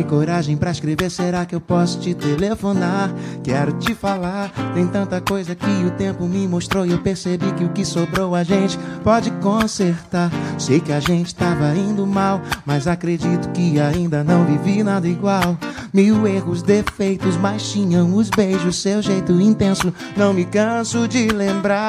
Tomei 0.00 0.04
coragem 0.04 0.56
para 0.56 0.70
escrever, 0.70 1.10
será 1.10 1.44
que 1.44 1.54
eu 1.54 1.60
posso 1.60 2.00
te 2.00 2.14
telefonar? 2.14 3.12
Quero 3.42 3.72
te 3.74 3.94
falar, 3.94 4.50
tem 4.72 4.86
tanta 4.86 5.20
coisa 5.20 5.54
que 5.54 5.84
o 5.84 5.90
tempo 5.90 6.24
me 6.24 6.48
mostrou 6.48 6.86
e 6.86 6.92
eu 6.92 6.98
percebi 6.98 7.52
que 7.52 7.64
o 7.64 7.68
que 7.68 7.84
sobrou 7.84 8.34
a 8.34 8.42
gente 8.42 8.78
pode 9.04 9.30
consertar. 9.32 10.30
Sei 10.58 10.80
que 10.80 10.90
a 10.92 11.00
gente 11.00 11.34
tava 11.34 11.74
indo 11.74 12.06
mal, 12.06 12.40
mas 12.64 12.86
acredito 12.86 13.50
que 13.50 13.78
ainda 13.78 14.24
não 14.24 14.46
vivi 14.46 14.82
nada 14.82 15.06
igual. 15.06 15.58
Mil 15.92 16.26
erros, 16.26 16.62
defeitos, 16.62 17.36
mas 17.36 17.70
tinham 17.70 18.14
os 18.14 18.30
beijos, 18.30 18.80
seu 18.80 19.02
jeito 19.02 19.38
intenso, 19.38 19.92
não 20.16 20.32
me 20.32 20.46
canso 20.46 21.06
de 21.06 21.28
lembrar. 21.28 21.82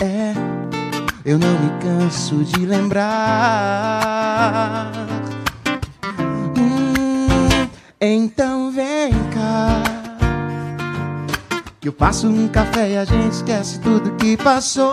É, 0.00 0.34
eu 1.24 1.36
não 1.36 1.58
me 1.58 1.70
canso 1.80 2.44
de 2.44 2.64
lembrar. 2.64 4.12
Então 8.04 8.72
vem 8.72 9.12
cá. 9.32 9.80
Que 11.80 11.86
eu 11.86 11.92
passo 11.92 12.26
um 12.26 12.48
café 12.48 12.90
e 12.90 12.96
a 12.98 13.04
gente 13.04 13.30
esquece 13.30 13.78
tudo 13.78 14.16
que 14.16 14.36
passou. 14.36 14.90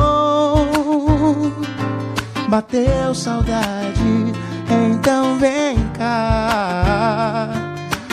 Bateu 2.48 3.16
saudade, 3.16 4.32
então 4.70 5.40
vem 5.40 5.76
cá. 5.98 7.50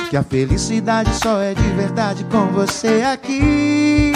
Que 0.08 0.16
a 0.16 0.22
felicidade 0.22 1.14
só 1.14 1.42
é 1.42 1.52
de 1.52 1.68
verdade 1.74 2.24
com 2.24 2.46
você 2.46 3.02
aqui. 3.02 4.12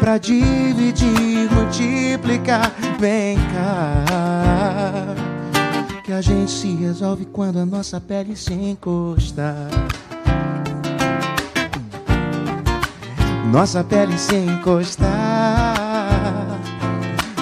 Pra 0.00 0.18
dividir, 0.18 1.48
multiplicar, 1.52 2.72
vem 2.98 3.36
cá 3.36 5.26
que 6.06 6.12
a 6.12 6.20
gente 6.20 6.52
se 6.52 6.68
resolve 6.68 7.24
quando 7.24 7.58
a 7.58 7.66
nossa 7.66 8.00
pele 8.00 8.36
se 8.36 8.54
encosta. 8.54 9.68
Nossa 13.50 13.82
pele 13.82 14.16
se 14.16 14.36
encostar. 14.36 15.74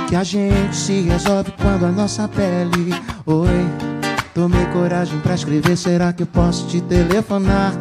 Que 0.09 0.17
a 0.17 0.25
gente 0.25 0.75
se 0.75 1.03
resolve 1.03 1.53
quando 1.61 1.85
a 1.85 1.93
nossa 1.93 2.27
pele. 2.27 2.95
Oi, 3.27 3.69
tomei 4.33 4.65
coragem 4.73 5.21
pra 5.21 5.35
escrever. 5.35 5.77
Será 5.77 6.15
que 6.15 6.23
eu 6.23 6.27
posso 6.27 6.67
te 6.67 6.81
telefonar? 6.81 7.75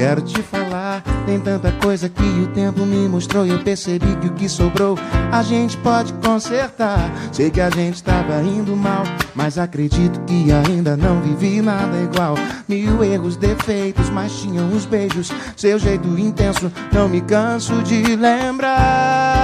Quero 0.00 0.22
te 0.22 0.42
falar, 0.42 1.02
tem 1.26 1.38
tanta 1.38 1.70
coisa 1.72 2.08
que 2.08 2.22
o 2.22 2.46
tempo 2.46 2.86
me 2.86 3.06
mostrou 3.06 3.44
e 3.44 3.50
eu 3.50 3.58
percebi 3.58 4.16
que 4.16 4.28
o 4.28 4.32
que 4.32 4.48
sobrou 4.48 4.98
a 5.30 5.42
gente 5.42 5.76
pode 5.76 6.14
consertar. 6.14 7.12
Sei 7.30 7.50
que 7.50 7.60
a 7.60 7.68
gente 7.68 7.96
estava 7.96 8.40
indo 8.40 8.74
mal, 8.74 9.02
mas 9.34 9.58
acredito 9.58 10.18
que 10.20 10.50
ainda 10.50 10.96
não 10.96 11.20
vivi 11.20 11.60
nada 11.60 11.98
igual. 11.98 12.34
Mil 12.66 13.04
erros, 13.04 13.36
defeitos, 13.36 14.08
mas 14.08 14.32
tinham 14.40 14.70
os 14.70 14.86
beijos, 14.86 15.30
seu 15.54 15.78
jeito 15.78 16.18
intenso, 16.18 16.72
não 16.90 17.06
me 17.06 17.20
canso 17.20 17.82
de 17.82 18.16
lembrar. 18.16 19.36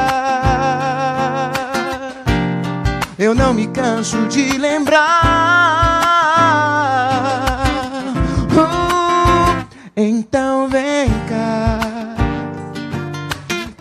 Eu 3.18 3.34
não 3.34 3.52
me 3.52 3.66
canso 3.66 4.26
de 4.28 4.56
lembrar. 4.56 5.86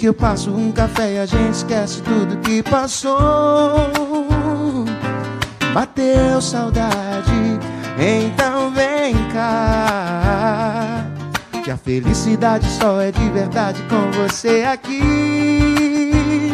Que 0.05 0.09
eu 0.09 0.13
passo 0.13 0.51
um 0.51 0.71
café 0.71 1.13
e 1.15 1.17
a 1.17 1.25
gente 1.25 1.55
esquece 1.55 1.99
tudo 2.03 2.37
que 2.37 2.61
passou. 2.61 3.89
Bateu 5.73 6.39
saudade 6.39 7.31
Então 7.97 8.69
vem 8.69 9.15
cá. 9.33 11.03
Que 11.63 11.71
a 11.71 11.77
felicidade 11.77 12.69
só 12.69 13.01
é 13.01 13.11
de 13.11 13.27
verdade 13.31 13.81
com 13.89 14.11
você 14.11 14.63
aqui. 14.71 16.53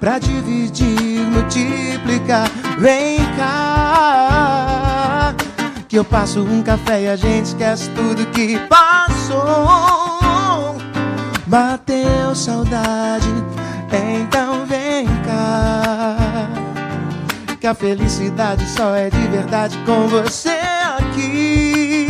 Pra 0.00 0.18
dividir, 0.18 1.20
multiplicar 1.30 2.48
Vem 2.78 3.18
cá. 3.36 5.34
Que 5.86 5.98
eu 5.98 6.04
passo 6.04 6.40
um 6.40 6.62
café 6.62 7.02
e 7.02 7.08
a 7.08 7.16
gente 7.16 7.44
esquece 7.44 7.90
tudo 7.90 8.24
que 8.30 8.58
passou. 8.70 10.11
Bateu 11.52 12.34
saudade, 12.34 13.28
então 13.86 14.64
vem 14.64 15.04
cá. 15.22 16.16
Que 17.60 17.66
a 17.66 17.74
felicidade 17.74 18.66
só 18.70 18.94
é 18.94 19.10
de 19.10 19.20
verdade 19.28 19.76
com 19.84 20.08
você 20.08 20.58
aqui. 20.96 22.08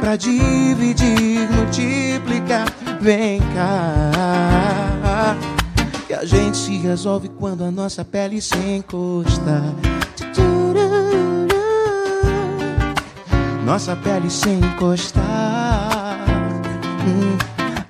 Pra 0.00 0.16
dividir, 0.16 1.46
multiplicar, 1.52 2.72
vem 3.02 3.38
cá. 3.54 5.36
Que 6.06 6.14
a 6.14 6.24
gente 6.24 6.56
se 6.56 6.78
resolve 6.78 7.28
quando 7.28 7.64
a 7.64 7.70
nossa 7.70 8.02
pele 8.02 8.40
se 8.40 8.56
encosta. 8.56 9.62
Nossa 13.66 13.94
pele 13.94 14.30
se 14.30 14.48
encostar. 14.48 15.20
Hum, 17.06 17.36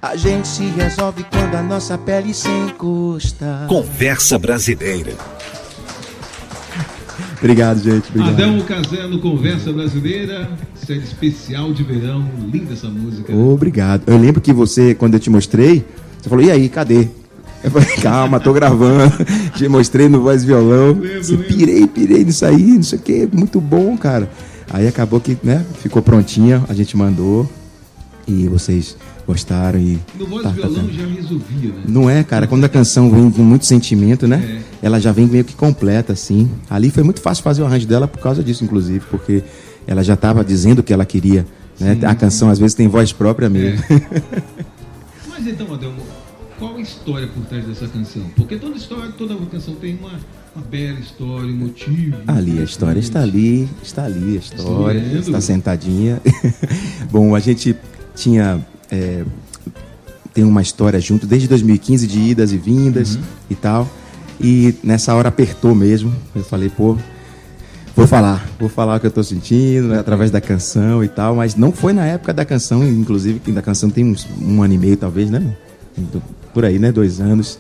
a 0.03 0.17
gente 0.17 0.49
se 0.49 0.65
resolve 0.65 1.25
quando 1.31 1.55
a 1.55 1.63
nossa 1.63 1.99
pele 1.99 2.33
se 2.33 2.49
encosta. 2.49 3.67
Conversa 3.69 4.39
Brasileira. 4.39 5.13
Obrigado, 7.39 7.83
gente. 7.83 8.09
Obrigado. 8.09 8.35
Adão 8.35 8.61
Casé 8.63 9.19
Conversa 9.21 9.73
Brasileira, 9.73 10.51
série 10.75 11.01
especial 11.01 11.73
de 11.73 11.83
verão. 11.83 12.27
Linda 12.51 12.73
essa 12.73 12.89
música. 12.89 13.35
Obrigado. 13.35 14.03
Eu 14.07 14.19
lembro 14.19 14.41
que 14.41 14.53
você, 14.53 14.95
quando 14.95 15.15
eu 15.15 15.21
te 15.21 15.29
mostrei, 15.29 15.85
você 16.19 16.29
falou, 16.29 16.45
e 16.45 16.51
aí, 16.51 16.69
cadê? 16.69 17.09
Eu 17.63 17.71
falei, 17.71 17.89
calma, 18.01 18.41
tô 18.41 18.55
gravando. 18.55 19.13
Te 19.55 19.69
mostrei 19.69 20.09
no 20.09 20.23
voz 20.23 20.45
violão. 20.45 20.93
Lembro, 20.93 21.23
Você, 21.23 21.37
pirei, 21.37 21.87
pirei 21.87 22.25
nisso 22.25 22.47
aí, 22.47 22.73
não 22.73 22.83
sei 22.83 22.99
o 22.99 23.03
que, 23.03 23.29
muito 23.31 23.61
bom, 23.61 23.97
cara. 23.99 24.31
Aí 24.71 24.89
acabou 24.89 25.21
que, 25.21 25.37
né, 25.43 25.65
ficou 25.83 26.01
prontinha, 26.01 26.65
a 26.69 26.75
gente 26.75 26.97
mandou 26.97 27.47
vocês 28.49 28.97
gostaram 29.27 29.79
e. 29.79 29.99
No 30.19 30.27
voz 30.27 30.43
tá 30.43 30.51
violão 30.51 30.75
tocando. 30.75 30.93
já 30.93 31.07
resolvia, 31.07 31.69
né? 31.71 31.83
Não 31.87 32.11
é, 32.11 32.23
cara, 32.25 32.47
quando 32.47 32.65
a 32.65 32.69
canção 32.69 33.11
vem 33.11 33.31
com 33.31 33.43
muito 33.43 33.67
sentimento, 33.67 34.27
né? 34.27 34.63
Ela 34.83 35.01
já 35.01 35.13
vem 35.13 35.27
meio 35.27 35.45
que 35.45 35.55
completa, 35.55 36.13
assim. 36.13 36.51
Ali 36.69 36.91
foi 36.91 37.03
muito 37.03 37.21
fácil 37.21 37.45
fazer 37.45 37.63
o 37.63 37.67
arranjo 37.67 37.87
dela 37.87 38.09
por 38.09 38.21
causa 38.21 38.43
disso, 38.43 38.65
inclusive, 38.65 39.05
porque 39.11 39.43
ela 39.87 40.03
já 40.03 40.15
estava 40.15 40.45
dizendo 40.45 40.81
o 40.81 40.83
que 40.83 40.93
ela 40.93 41.05
queria. 41.05 41.47
Né? 41.79 41.99
A 42.05 42.15
canção 42.15 42.51
às 42.51 42.59
vezes 42.59 42.75
tem 42.75 42.89
voz 42.89 43.13
própria 43.13 43.49
mesmo. 43.49 43.83
Mas 45.29 45.47
então, 45.47 45.73
Adelmo, 45.73 46.03
qual 46.59 46.77
a 46.77 46.81
história 46.81 47.27
por 47.27 47.43
trás 47.47 47.65
dessa 47.65 47.89
canção? 47.89 48.23
Porque 48.37 48.57
toda 48.57 48.77
história, 48.77 49.11
toda 49.17 49.35
canção 49.47 49.75
tem 49.77 49.97
uma, 49.97 50.13
uma 50.55 50.65
bela 50.71 50.99
história, 51.01 51.47
um 51.47 51.57
motivo. 51.57 52.19
Ali, 52.27 52.61
a 52.61 52.65
história 52.65 53.01
está 53.01 53.23
ali, 53.23 53.67
está 53.83 54.05
ali 54.05 54.37
a 54.37 54.41
história, 54.41 54.99
está 54.99 55.41
sentadinha. 55.41 56.21
Bom, 57.11 57.35
a 57.35 57.41
gente 57.41 57.75
tinha. 58.15 58.61
é, 58.91 59.25
tem 60.33 60.45
uma 60.45 60.63
história 60.63 61.01
junto 61.01 61.27
desde 61.27 61.49
2015 61.49 62.07
de 62.07 62.21
idas 62.21 62.53
e 62.53 62.57
vindas 62.57 63.17
Uhum. 63.17 63.23
e 63.51 63.55
tal. 63.57 63.89
E 64.41 64.75
nessa 64.83 65.13
hora 65.15 65.29
apertou 65.29 65.75
mesmo. 65.75 66.15
Eu 66.35 66.45
falei, 66.45 66.69
pô, 66.69 66.97
vou 67.97 68.07
falar, 68.07 68.49
vou 68.59 68.69
falar 68.69 68.97
o 68.97 69.01
que 69.01 69.07
eu 69.09 69.11
tô 69.11 69.23
sentindo, 69.25 69.89
né, 69.89 69.99
através 69.99 70.31
da 70.31 70.41
canção 70.41 71.03
e 71.03 71.09
tal. 71.09 71.35
Mas 71.35 71.57
não 71.57 71.73
foi 71.73 71.93
na 71.93 72.07
época 72.07 72.33
da 72.33 72.45
canção, 72.45 72.87
inclusive, 72.87 73.41
que 73.41 73.51
da 73.51 73.61
canção 73.61 73.91
tem 73.91 74.05
uns, 74.05 74.27
um 74.41 74.63
ano 74.63 74.73
e 74.75 74.79
meio, 74.79 74.97
talvez, 74.97 75.29
né? 75.31 75.55
Por 76.55 76.65
aí, 76.65 76.79
né? 76.79 76.93
Dois 76.93 77.21
anos. 77.21 77.59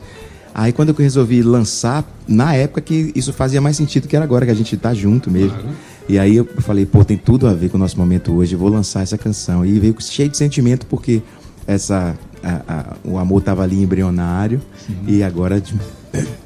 Aí 0.54 0.72
quando 0.72 0.90
eu 0.90 0.94
resolvi 0.94 1.42
lançar, 1.42 2.04
na 2.26 2.54
época 2.54 2.80
que 2.80 3.12
isso 3.14 3.32
fazia 3.32 3.60
mais 3.60 3.76
sentido 3.76 4.06
que 4.08 4.14
era 4.16 4.24
agora, 4.24 4.44
que 4.46 4.52
a 4.52 4.54
gente 4.54 4.76
tá 4.76 4.94
junto 4.94 5.30
mesmo. 5.30 5.50
Claro. 5.50 5.68
E 6.08 6.18
aí 6.18 6.36
eu 6.36 6.44
falei, 6.58 6.84
pô, 6.86 7.04
tem 7.04 7.16
tudo 7.16 7.46
a 7.46 7.52
ver 7.54 7.68
com 7.70 7.76
o 7.76 7.80
nosso 7.80 7.96
momento 7.98 8.32
hoje, 8.34 8.56
vou 8.56 8.68
lançar 8.68 9.02
essa 9.02 9.16
canção. 9.16 9.64
E 9.64 9.78
veio 9.78 9.94
cheio 10.00 10.28
de 10.28 10.36
sentimento, 10.36 10.86
porque 10.86 11.22
essa, 11.66 12.16
a- 12.42 12.62
a- 12.68 12.96
o 13.04 13.16
amor 13.18 13.42
tava 13.42 13.62
ali 13.62 13.80
embrionário 13.82 14.60
e 15.06 15.22
agora. 15.22 15.60
de- 15.60 15.74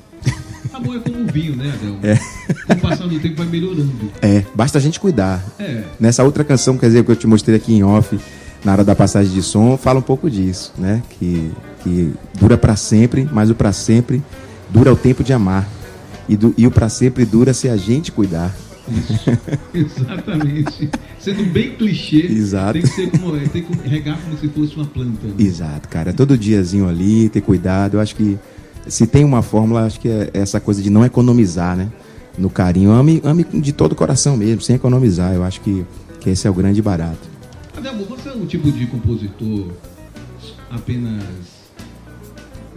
Amor 0.72 0.96
é 0.96 0.98
como 1.00 1.20
um 1.20 1.26
vinho, 1.26 1.54
né, 1.54 1.72
Adelmo? 1.72 1.98
É. 2.02 2.16
Com 2.66 2.72
o 2.72 2.80
passar 2.80 3.06
do 3.06 3.20
tempo 3.20 3.36
vai 3.36 3.46
melhorando. 3.46 3.92
É, 4.20 4.42
basta 4.56 4.76
a 4.76 4.80
gente 4.80 4.98
cuidar. 4.98 5.42
É. 5.58 5.84
Nessa 6.00 6.24
outra 6.24 6.42
canção, 6.42 6.76
quer 6.76 6.86
dizer, 6.88 7.04
que 7.04 7.10
eu 7.12 7.16
te 7.16 7.26
mostrei 7.28 7.56
aqui 7.56 7.72
em 7.74 7.84
off, 7.84 8.18
na 8.64 8.72
hora 8.72 8.82
da 8.84 8.94
passagem 8.94 9.32
de 9.32 9.40
som, 9.40 9.76
fala 9.76 10.00
um 10.00 10.02
pouco 10.02 10.28
disso, 10.28 10.72
né? 10.76 11.00
Que, 11.10 11.52
que 11.82 12.12
dura 12.40 12.58
para 12.58 12.74
sempre, 12.74 13.28
mas 13.32 13.50
o 13.50 13.54
para 13.54 13.72
sempre 13.72 14.20
dura 14.68 14.92
o 14.92 14.96
tempo 14.96 15.22
de 15.22 15.32
amar. 15.32 15.68
E, 16.28 16.36
do- 16.36 16.52
e 16.58 16.66
o 16.66 16.70
para 16.72 16.88
sempre 16.88 17.24
dura 17.24 17.54
se 17.54 17.68
a 17.68 17.76
gente 17.76 18.10
cuidar. 18.10 18.52
Exatamente. 19.72 20.90
Sendo 21.18 21.44
bem 21.52 21.72
clichê, 21.74 22.26
Exato. 22.26 22.74
tem 22.74 22.82
que 22.82 22.88
ser 22.88 23.10
como 23.10 23.36
é, 23.36 23.40
tem 23.48 23.62
que 23.62 23.88
regar 23.88 24.18
como 24.20 24.36
se 24.38 24.48
fosse 24.48 24.76
uma 24.76 24.84
planta. 24.84 25.26
né? 25.26 25.34
Exato, 25.38 25.88
cara. 25.88 26.12
Todo 26.12 26.36
diazinho 26.36 26.88
ali, 26.88 27.28
ter 27.28 27.40
cuidado. 27.40 27.94
Eu 27.94 28.00
acho 28.00 28.14
que 28.14 28.38
se 28.86 29.06
tem 29.06 29.24
uma 29.24 29.42
fórmula, 29.42 29.86
acho 29.86 30.00
que 30.00 30.08
é 30.08 30.30
essa 30.34 30.60
coisa 30.60 30.82
de 30.82 30.90
não 30.90 31.04
economizar, 31.04 31.76
né? 31.76 31.90
No 32.36 32.50
carinho. 32.50 32.90
Ame, 32.90 33.20
ame 33.24 33.44
de 33.44 33.72
todo 33.72 33.92
o 33.92 33.96
coração 33.96 34.36
mesmo, 34.36 34.60
sem 34.60 34.76
economizar. 34.76 35.32
Eu 35.32 35.44
acho 35.44 35.60
que, 35.60 35.84
que 36.20 36.30
esse 36.30 36.46
é 36.46 36.50
o 36.50 36.54
grande 36.54 36.82
barato. 36.82 37.28
Adelmo, 37.76 38.04
você 38.04 38.28
é 38.28 38.32
um 38.32 38.46
tipo 38.46 38.70
de 38.70 38.86
compositor 38.86 39.68
apenas 40.70 41.22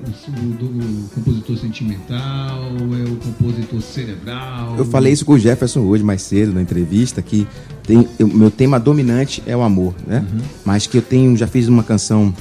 do 0.07 1.09
compositor 1.13 1.57
sentimental, 1.57 2.61
é 2.77 3.09
o 3.09 3.15
compositor 3.17 3.81
cerebral? 3.81 4.75
Eu 4.77 4.85
falei 4.85 5.13
isso 5.13 5.25
com 5.25 5.33
o 5.33 5.39
Jefferson 5.39 5.81
hoje, 5.81 6.03
mais 6.03 6.21
cedo, 6.21 6.53
na 6.53 6.61
entrevista, 6.61 7.21
que 7.21 7.47
tem, 7.83 8.07
o 8.19 8.27
meu 8.27 8.51
tema 8.51 8.79
dominante 8.79 9.43
é 9.45 9.55
o 9.55 9.61
amor, 9.61 9.95
né? 10.05 10.25
Mas 10.65 10.87
que 10.87 10.97
eu 10.97 11.01
tenho, 11.01 11.35
já 11.35 11.47
fiz 11.47 11.67
uma 11.67 11.83
canção, 11.83 12.33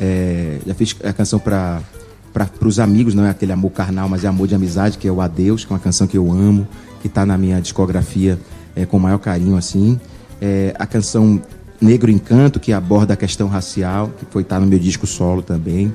é, 0.00 0.58
já 0.66 0.74
fiz 0.74 0.96
a 1.02 1.12
canção 1.12 1.38
para 1.38 1.82
para 2.32 2.66
os 2.66 2.80
amigos, 2.80 3.14
não 3.14 3.24
é 3.24 3.30
aquele 3.30 3.52
amor 3.52 3.70
carnal, 3.70 4.08
mas 4.08 4.24
é 4.24 4.26
amor 4.26 4.48
de 4.48 4.56
amizade, 4.56 4.98
que 4.98 5.06
é 5.06 5.12
o 5.12 5.20
Adeus, 5.20 5.64
que 5.64 5.72
é 5.72 5.74
uma 5.74 5.80
canção 5.80 6.04
que 6.04 6.18
eu 6.18 6.32
amo, 6.32 6.66
que 7.00 7.06
está 7.06 7.24
na 7.24 7.38
minha 7.38 7.60
discografia 7.60 8.36
é, 8.74 8.84
com 8.84 8.96
o 8.96 9.00
maior 9.00 9.18
carinho, 9.18 9.56
assim. 9.56 10.00
É, 10.40 10.74
a 10.76 10.84
canção 10.84 11.40
Negro 11.80 12.10
Encanto, 12.10 12.58
que 12.58 12.72
aborda 12.72 13.14
a 13.14 13.16
questão 13.16 13.46
racial, 13.46 14.10
que 14.18 14.26
foi 14.26 14.42
estar 14.42 14.58
no 14.58 14.66
meu 14.66 14.80
disco 14.80 15.06
solo 15.06 15.42
também, 15.42 15.94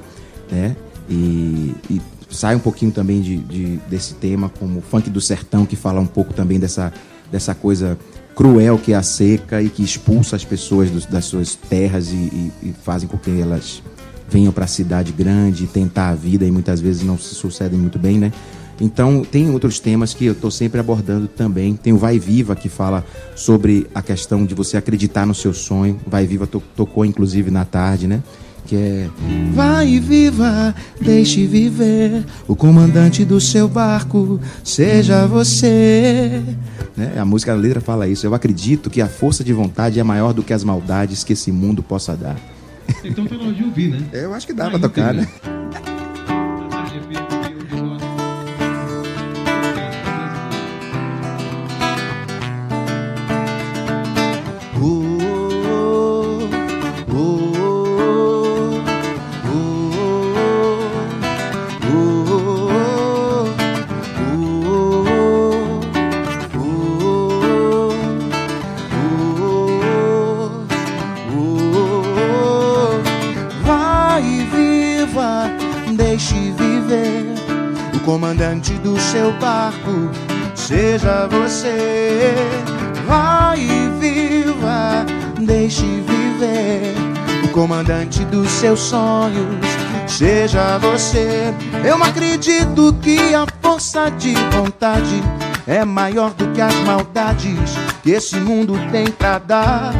né? 0.50 0.78
E, 1.10 1.74
e 1.90 2.02
sai 2.30 2.56
um 2.56 2.60
pouquinho 2.60 2.92
também 2.92 3.22
de, 3.22 3.38
de- 3.38 3.78
desse 3.90 4.14
tema, 4.14 4.50
como 4.50 4.80
o 4.80 4.82
Funk 4.82 5.10
do 5.10 5.20
Sertão, 5.20 5.66
que 5.66 5.76
fala 5.76 6.00
um 6.00 6.06
pouco 6.06 6.34
também 6.34 6.60
dessa, 6.60 6.94
dessa 7.32 7.56
coisa 7.56 7.98
cruel 8.36 8.78
que 8.78 8.94
é 8.94 8.96
a 8.96 9.04
seca 9.04 9.62
e 9.62 9.70
que 9.70 9.84
expulsa 9.84 10.36
as 10.36 10.46
pessoas 10.46 10.90
das 11.08 11.26
suas 11.26 11.56
terras 11.56 12.10
e, 12.10 12.16
e- 12.16 12.52
e 12.64 12.76
fazem 12.84 13.08
com 13.10 13.18
que 13.18 13.42
elas 13.42 13.82
venham 14.30 14.54
para 14.54 14.66
a 14.66 14.68
cidade 14.68 15.12
grande 15.12 15.66
tentar 15.66 16.10
a 16.10 16.16
vida 16.16 16.46
e 16.46 16.52
muitas 16.52 16.80
vezes 16.80 17.02
não 17.04 17.18
se 17.18 17.34
sucedem 17.34 17.80
muito 17.80 17.98
bem, 17.98 18.18
né? 18.20 18.32
Então, 18.82 19.26
tem 19.30 19.50
outros 19.50 19.78
temas 19.80 20.14
que 20.14 20.24
eu 20.26 20.32
estou 20.32 20.50
sempre 20.50 20.80
abordando 20.80 21.28
também. 21.28 21.76
Tem 21.76 21.92
o 21.92 21.98
Vai 21.98 22.18
Viva, 22.18 22.56
que 22.56 22.70
fala 22.70 23.04
sobre 23.36 23.88
a 23.94 24.02
questão 24.02 24.46
de 24.46 24.56
você 24.56 24.78
acreditar 24.78 25.26
no 25.26 25.36
seu 25.36 25.54
sonho. 25.54 26.00
Vai 26.08 26.26
Viva 26.26 26.48
to- 26.48 26.64
tocou, 26.78 27.04
inclusive, 27.04 27.52
na 27.52 27.66
tarde, 27.66 28.08
né? 28.08 28.24
Que 28.70 28.76
é 28.76 29.10
Vai 29.52 29.88
e 29.88 30.00
viva, 30.00 30.76
deixe 31.02 31.48
viver. 31.48 32.24
O 32.48 32.56
comandante 32.56 33.26
do 33.26 33.42
seu 33.42 33.68
barco 33.68 34.40
seja 34.64 35.26
você. 35.26 36.40
né? 36.96 37.14
A 37.18 37.26
música, 37.26 37.52
a 37.52 37.56
letra 37.56 37.82
fala 37.82 38.08
isso. 38.08 38.28
Eu 38.28 38.36
acredito 38.36 38.92
que 38.92 39.02
a 39.02 39.08
força 39.08 39.44
de 39.44 39.52
vontade 39.54 40.00
é 40.00 40.04
maior 40.04 40.34
do 40.34 40.44
que 40.44 40.54
as 40.54 40.64
maldades 40.64 41.24
que 41.24 41.34
esse 41.34 41.52
mundo 41.52 41.82
possa 41.82 42.16
dar. 42.16 42.36
Então 43.04 43.26
tá 43.26 43.36
na 43.38 43.46
hora 43.46 43.54
de 43.54 43.64
ouvir, 43.64 43.90
né? 43.90 44.04
Eu 44.14 44.36
acho 44.36 44.46
que 44.46 44.54
dá 44.54 44.66
Na 44.66 44.70
pra 44.70 44.80
tocar, 44.80 45.16
né? 45.16 45.28
Seus 88.60 88.82
sonhos 88.82 89.66
seja 90.06 90.78
você. 90.80 91.54
Eu 91.82 92.04
acredito 92.04 92.94
que 93.02 93.34
a 93.34 93.46
força 93.62 94.10
de 94.12 94.34
vontade 94.52 95.24
é 95.66 95.86
maior 95.86 96.32
do 96.32 96.46
que 96.52 96.60
as 96.60 96.76
maldades 96.86 97.72
que 98.04 98.12
esse 98.12 98.36
mundo 98.36 98.74
tem 98.92 99.06
pra 99.06 99.40
dar. 99.40 99.94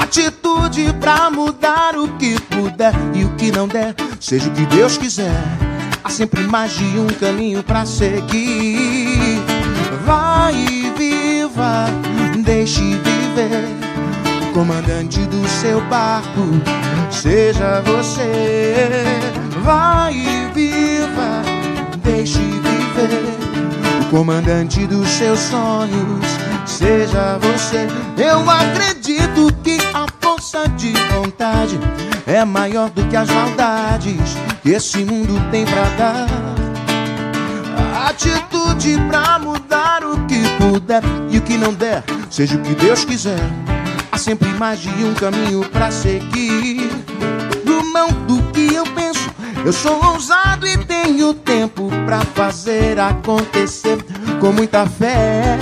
Atitude 0.00 0.94
pra 1.00 1.28
mudar 1.28 1.96
o 1.96 2.06
que 2.16 2.40
puder 2.42 2.94
e 3.12 3.24
o 3.24 3.30
que 3.34 3.50
não 3.50 3.66
der, 3.66 3.96
seja 4.20 4.48
o 4.48 4.52
que 4.52 4.64
Deus 4.66 4.96
quiser. 4.96 5.42
Há 6.04 6.10
sempre 6.10 6.42
mais 6.44 6.70
de 6.72 6.84
um 6.84 7.08
caminho 7.08 7.64
pra 7.64 7.84
seguir. 7.84 9.42
Vai 10.06 10.54
e 10.54 10.92
viva, 10.96 11.86
deixe 12.44 12.80
viver. 12.80 13.77
Comandante 14.58 15.20
do 15.26 15.46
seu 15.46 15.80
barco, 15.82 16.40
seja 17.12 17.80
você. 17.82 19.04
Vai 19.62 20.14
e 20.14 20.50
viva, 20.52 21.44
deixe 22.02 22.40
viver. 22.40 23.36
O 24.02 24.10
comandante 24.10 24.84
dos 24.88 25.08
seus 25.10 25.38
sonhos, 25.38 26.26
seja 26.66 27.38
você. 27.38 27.86
Eu 28.16 28.50
acredito 28.50 29.54
que 29.62 29.78
a 29.94 30.06
força 30.20 30.68
de 30.70 30.92
vontade 31.14 31.78
é 32.26 32.44
maior 32.44 32.90
do 32.90 33.04
que 33.04 33.16
as 33.16 33.30
maldades 33.30 34.36
que 34.64 34.70
esse 34.70 35.04
mundo 35.04 35.40
tem 35.52 35.64
pra 35.66 35.84
dar. 35.96 36.26
Atitude 38.08 38.98
pra 39.08 39.38
mudar 39.38 40.02
o 40.02 40.16
que 40.26 40.42
puder 40.58 41.02
e 41.30 41.38
o 41.38 41.42
que 41.42 41.56
não 41.56 41.72
der, 41.72 42.02
seja 42.28 42.56
o 42.56 42.60
que 42.60 42.74
Deus 42.74 43.04
quiser. 43.04 43.67
Sempre 44.18 44.48
mais 44.54 44.80
de 44.80 44.88
um 44.88 45.14
caminho 45.14 45.60
pra 45.70 45.90
seguir. 45.90 46.90
No 47.64 47.84
mão 47.92 48.08
do 48.26 48.42
que 48.52 48.74
eu 48.74 48.84
penso, 48.86 49.30
eu 49.64 49.72
sou 49.72 50.04
ousado 50.04 50.66
e 50.66 50.76
tenho 50.84 51.32
tempo 51.32 51.88
pra 52.04 52.20
fazer 52.20 52.98
acontecer 52.98 53.96
com 54.40 54.52
muita 54.52 54.86
fé. 54.86 55.56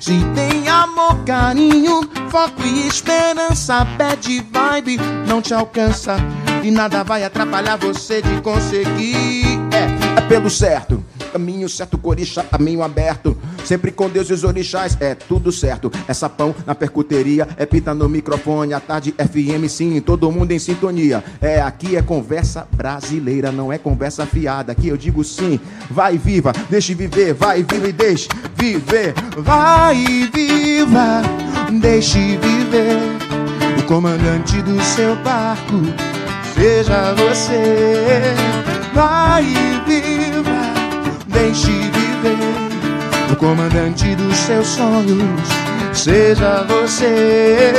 Se 0.00 0.18
tem 0.34 0.68
amor, 0.68 1.24
carinho, 1.24 2.08
foco 2.28 2.62
e 2.64 2.88
esperança, 2.88 3.84
bad 3.84 4.46
vibe 4.52 4.98
não 5.26 5.40
te 5.40 5.54
alcança 5.54 6.16
e 6.62 6.70
nada 6.70 7.04
vai 7.04 7.24
atrapalhar 7.24 7.76
você 7.76 8.20
de 8.20 8.40
conseguir. 8.42 9.58
É, 9.72 10.18
é 10.18 10.20
pelo 10.22 10.50
certo. 10.50 11.02
Caminho 11.32 11.68
certo, 11.68 11.98
coricha, 11.98 12.42
caminho 12.42 12.82
aberto. 12.82 13.36
Sempre 13.64 13.92
com 13.92 14.08
Deus 14.08 14.30
e 14.30 14.32
os 14.32 14.44
orixás, 14.44 14.96
é 15.00 15.14
tudo 15.14 15.52
certo. 15.52 15.90
É 16.06 16.14
sapão 16.14 16.54
na 16.66 16.74
percuteria, 16.74 17.46
é 17.56 17.66
pita 17.66 17.94
no 17.94 18.08
microfone. 18.08 18.72
A 18.72 18.80
tarde 18.80 19.12
FM, 19.12 19.68
sim, 19.68 20.00
todo 20.00 20.30
mundo 20.32 20.52
em 20.52 20.58
sintonia. 20.58 21.22
É, 21.40 21.60
aqui 21.60 21.96
é 21.96 22.02
conversa 22.02 22.66
brasileira, 22.72 23.52
não 23.52 23.72
é 23.72 23.78
conversa 23.78 24.24
fiada. 24.26 24.72
Aqui 24.72 24.88
eu 24.88 24.96
digo 24.96 25.22
sim, 25.22 25.60
vai 25.90 26.16
viva, 26.16 26.52
deixe 26.70 26.94
viver, 26.94 27.34
vai 27.34 27.62
viva 27.62 27.88
e 27.88 27.92
deixe 27.92 28.28
viver. 28.56 29.14
Vai 29.36 30.30
viva, 30.32 31.22
deixe 31.80 32.36
viver. 32.38 32.98
O 33.78 33.82
comandante 33.84 34.60
do 34.62 34.82
seu 34.82 35.14
barco, 35.16 35.76
seja 36.54 37.14
você. 37.14 38.34
Vai 38.94 39.44
viva 39.86 40.37
deixe 41.38 41.70
viver. 41.70 43.32
O 43.32 43.36
comandante 43.36 44.14
dos 44.16 44.36
seus 44.36 44.66
sonhos, 44.66 45.48
seja 45.92 46.64
você. 46.64 47.72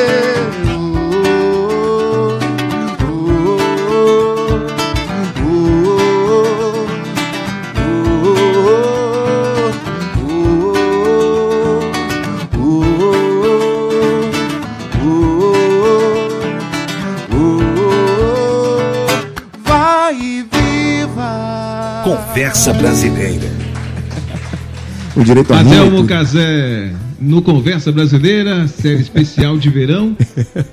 Conversa 22.40 22.72
Brasileira. 22.72 23.52
O 25.14 25.22
direito 25.26 25.54
a 25.54 25.60
Adelmo 25.60 26.08
Casé 26.08 26.94
no 27.20 27.42
Conversa 27.42 27.92
Brasileira, 27.92 28.66
série 28.66 29.02
especial 29.02 29.58
de 29.58 29.70
verão. 29.70 30.16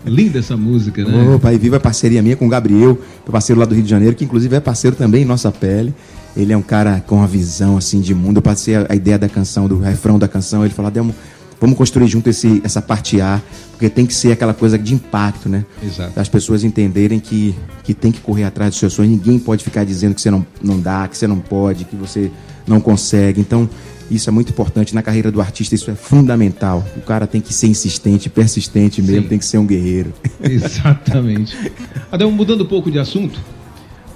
Linda 0.07 0.39
essa 0.39 0.57
música, 0.57 1.05
né? 1.05 1.35
Ô, 1.35 1.41
Pai 1.41 1.59
Viva 1.59 1.75
é 1.75 1.79
parceria 1.81 2.23
minha 2.23 2.37
com 2.37 2.47
o 2.47 2.49
Gabriel, 2.49 2.97
meu 3.25 3.33
parceiro 3.33 3.59
lá 3.59 3.67
do 3.67 3.75
Rio 3.75 3.83
de 3.83 3.91
Janeiro, 3.91 4.15
que 4.15 4.25
inclusive 4.25 4.55
é 4.55 4.61
parceiro 4.61 4.95
também 4.95 5.23
em 5.23 5.25
nossa 5.25 5.51
pele. 5.51 5.93
Ele 6.37 6.53
é 6.53 6.57
um 6.57 6.63
cara 6.63 7.03
com 7.05 7.17
uma 7.17 7.27
visão 7.27 7.77
assim 7.77 8.01
de 8.01 8.15
mundo. 8.15 8.37
Eu 8.37 8.43
passei 8.43 8.77
a, 8.77 8.87
a 8.89 8.95
ideia 8.95 9.19
da 9.19 9.29
canção, 9.29 9.67
do 9.67 9.77
refrão 9.77 10.21
da 10.21 10.29
canção. 10.29 10.65
Ele 10.65 10.73
falou: 10.73 10.87
Adelmo, 10.87 11.13
vamos 11.61 11.77
construir 11.77 12.09
junto 12.09 12.29
esse, 12.29 12.61
essa 12.65 12.83
parte 12.83 13.21
A, 13.21 13.41
porque 13.73 13.89
tem 13.89 14.07
que 14.07 14.15
ser 14.15 14.33
aquela 14.33 14.55
coisa 14.55 14.79
de 14.79 14.95
impacto, 14.95 15.49
né? 15.49 15.65
Exato. 15.83 16.19
As 16.19 16.29
pessoas 16.29 16.65
entenderem 16.65 17.21
que, 17.21 17.55
que 17.85 17.93
tem 17.93 18.11
que 18.11 18.21
correr 18.21 18.45
atrás 18.45 18.71
dos 18.71 18.79
seus 18.79 18.93
sonhos. 18.93 19.13
Ninguém 19.13 19.39
pode 19.39 19.63
ficar 19.63 19.85
dizendo 19.85 20.15
que 20.15 20.21
você 20.21 20.31
não, 20.31 20.47
não 20.63 20.81
dá, 20.81 21.07
que 21.09 21.17
você 21.17 21.27
não 21.27 21.39
pode, 21.39 21.85
que 21.85 21.97
você 21.97 22.31
não 22.67 22.81
consegue. 22.81 23.41
Então, 23.41 23.69
isso 24.11 24.31
é 24.31 24.33
muito 24.33 24.51
importante 24.51 24.95
na 24.95 25.03
carreira 25.03 25.31
do 25.33 25.41
artista, 25.41 25.75
isso 25.75 25.91
é 25.91 25.95
fundamental. 25.95 26.85
O 26.97 27.01
cara 27.01 27.27
tem 27.27 27.41
que 27.41 27.53
ser 27.53 27.67
insistente, 27.67 28.31
persistente 28.31 29.03
mesmo, 29.03 29.23
Sim. 29.23 29.29
tem 29.29 29.39
que 29.39 29.45
ser 29.45 29.59
um 29.59 29.67
guerreiro. 29.67 30.13
Exatamente. 30.43 31.57
Adão, 32.11 32.31
mudando 32.31 32.63
um 32.63 32.67
pouco 32.67 32.91
de 32.91 32.99
assunto, 32.99 33.41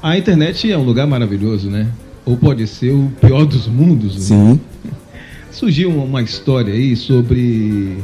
a 0.02 0.16
internet 0.16 0.70
é 0.70 0.78
um 0.78 0.84
lugar 0.84 1.06
maravilhoso, 1.06 1.68
né? 1.68 1.88
Ou 2.24 2.36
pode 2.36 2.66
ser 2.66 2.92
o 2.92 3.10
pior 3.20 3.44
dos 3.44 3.66
mundos. 3.66 4.30
né? 4.30 4.58
Surgiu 5.50 5.90
uma 5.90 6.22
história 6.22 6.72
aí 6.72 6.94
sobre 6.96 7.98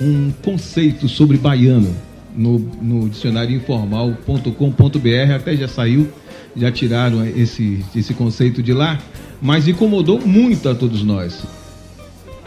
um 0.00 0.32
conceito 0.42 1.08
sobre 1.08 1.36
baiano 1.36 1.94
no, 2.36 2.58
no 2.58 3.08
dicionário 3.08 3.54
informal.com.br, 3.54 5.32
até 5.34 5.56
já 5.56 5.68
saiu, 5.68 6.08
já 6.56 6.70
tiraram 6.70 7.24
esse, 7.24 7.84
esse 7.94 8.14
conceito 8.14 8.62
de 8.62 8.72
lá, 8.72 8.98
mas 9.40 9.68
incomodou 9.68 10.20
muito 10.20 10.68
a 10.68 10.74
todos 10.74 11.02
nós 11.02 11.44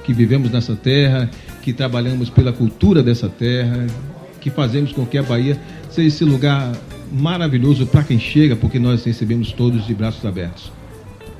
que 0.04 0.14
vivemos 0.14 0.52
nessa 0.52 0.76
terra, 0.76 1.30
que 1.62 1.72
trabalhamos 1.72 2.30
pela 2.30 2.52
cultura 2.52 3.02
dessa 3.02 3.30
terra, 3.30 3.88
que 4.42 4.50
fazemos 4.50 4.92
com 4.92 5.06
que 5.06 5.18
a 5.18 5.24
Bahia 5.24 5.58
seja 5.90 6.08
esse 6.08 6.26
lugar 6.26 6.74
maravilhoso 7.12 7.86
para 7.86 8.04
quem 8.04 8.20
chega, 8.20 8.56
porque 8.56 8.80
nós 8.80 9.04
recebemos 9.06 9.54
todos 9.54 9.88
de 9.88 9.94
braços 9.94 10.26
abertos. 10.26 10.72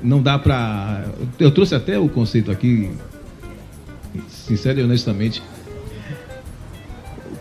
Não 0.04 0.22
dá 0.22 0.38
para. 0.38 1.06
Eu 1.40 1.50
trouxe 1.50 1.74
até 1.74 1.98
o 1.98 2.10
conceito 2.10 2.52
aqui, 2.52 2.92
sincero 4.30 4.82
e 4.82 4.84
honestamente. 4.84 5.42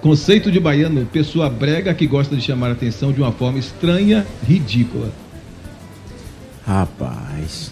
Conceito 0.00 0.50
de 0.50 0.58
baiano, 0.58 1.06
pessoa 1.06 1.48
brega 1.48 1.94
que 1.94 2.06
gosta 2.06 2.34
de 2.34 2.42
chamar 2.42 2.68
a 2.68 2.72
atenção 2.72 3.12
de 3.12 3.20
uma 3.20 3.32
forma 3.32 3.58
estranha, 3.58 4.26
ridícula. 4.46 5.10
Rapaz. 6.66 7.70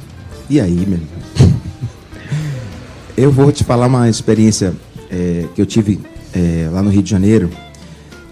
E 0.48 0.60
aí, 0.60 0.86
meu 0.86 0.98
irmão? 0.98 1.60
Eu 3.16 3.30
vou 3.30 3.52
te 3.52 3.64
falar 3.64 3.86
uma 3.86 4.08
experiência 4.08 4.74
é, 5.10 5.44
que 5.54 5.60
eu 5.60 5.66
tive 5.66 6.00
é, 6.32 6.70
lá 6.72 6.82
no 6.82 6.88
Rio 6.88 7.02
de 7.02 7.10
Janeiro. 7.10 7.50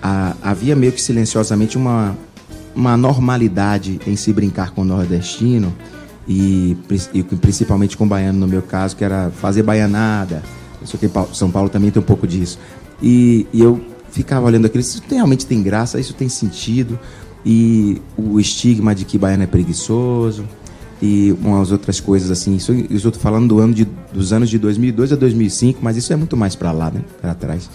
Ah, 0.02 0.34
havia 0.40 0.74
meio 0.74 0.92
que 0.92 1.00
silenciosamente 1.00 1.76
uma, 1.76 2.16
uma 2.74 2.96
normalidade 2.96 4.00
em 4.06 4.16
se 4.16 4.32
brincar 4.32 4.70
com 4.70 4.80
o 4.80 4.84
nordestino 4.84 5.74
e, 6.28 6.76
e 7.14 7.22
principalmente 7.22 7.96
com 7.96 8.06
baiano, 8.06 8.38
no 8.38 8.46
meu 8.46 8.60
caso, 8.60 8.94
que 8.94 9.02
era 9.02 9.30
fazer 9.30 9.62
baianada. 9.62 10.42
Eu 10.80 10.86
sei 10.86 11.00
que 11.00 11.10
São 11.34 11.50
Paulo 11.50 11.70
também 11.70 11.90
tem 11.90 12.00
um 12.00 12.04
pouco 12.04 12.26
disso. 12.26 12.58
E, 13.02 13.46
e 13.52 13.62
eu 13.62 13.80
ficava 14.10 14.46
olhando 14.46 14.66
aquilo, 14.66 14.80
isso 14.80 15.02
realmente 15.08 15.46
tem 15.46 15.62
graça, 15.62 15.98
isso 15.98 16.12
tem 16.12 16.28
sentido. 16.28 16.98
E 17.46 18.02
o 18.16 18.38
estigma 18.38 18.94
de 18.94 19.04
que 19.04 19.16
baiano 19.16 19.44
é 19.44 19.46
preguiçoso 19.46 20.44
e 21.00 21.34
umas 21.42 21.72
outras 21.72 21.98
coisas 21.98 22.30
assim. 22.30 22.56
Isso, 22.56 22.72
eu 22.72 23.12
tô 23.12 23.18
falando 23.18 23.48
do 23.48 23.58
ano 23.60 23.72
de, 23.72 23.86
dos 24.12 24.32
anos 24.32 24.50
de 24.50 24.58
2002 24.58 25.12
a 25.12 25.16
2005, 25.16 25.78
mas 25.82 25.96
isso 25.96 26.12
é 26.12 26.16
muito 26.16 26.36
mais 26.36 26.54
para 26.54 26.72
lá, 26.72 26.90
né? 26.90 27.00
Para 27.22 27.34
trás. 27.34 27.70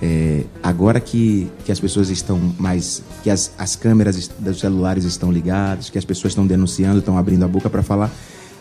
É, 0.00 0.44
agora 0.62 1.00
que, 1.00 1.50
que 1.64 1.72
as 1.72 1.80
pessoas 1.80 2.08
estão 2.08 2.38
mais. 2.58 3.02
que 3.24 3.30
as, 3.30 3.50
as 3.58 3.74
câmeras 3.74 4.28
dos 4.38 4.60
celulares 4.60 5.04
estão 5.04 5.32
ligadas, 5.32 5.90
que 5.90 5.98
as 5.98 6.04
pessoas 6.04 6.30
estão 6.32 6.46
denunciando, 6.46 7.00
estão 7.00 7.18
abrindo 7.18 7.44
a 7.44 7.48
boca 7.48 7.68
para 7.68 7.82
falar, 7.82 8.08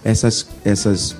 essas, 0.03 0.47
essas 0.65 1.15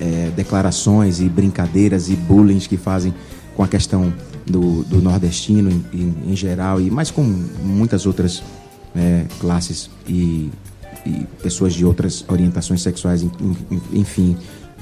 é, 0.00 0.30
declarações 0.34 1.20
e 1.20 1.28
brincadeiras 1.28 2.08
e 2.08 2.16
bullying 2.16 2.58
que 2.58 2.76
fazem 2.76 3.14
com 3.56 3.62
a 3.62 3.68
questão 3.68 4.12
do, 4.44 4.82
do 4.84 5.00
nordestino 5.00 5.70
em, 5.70 5.84
em- 5.92 6.32
em 6.32 6.36
geral, 6.36 6.80
e 6.80 6.90
mais 6.90 7.10
com 7.12 7.22
muitas 7.22 8.06
outras 8.06 8.42
né, 8.92 9.26
classes 9.38 9.88
e, 10.08 10.50
e 11.06 11.26
pessoas 11.42 11.74
de 11.74 11.84
outras 11.84 12.24
orientações 12.28 12.82
sexuais, 12.82 13.22
en- 13.22 13.30
en- 13.70 13.80
enfim, 14.00 14.36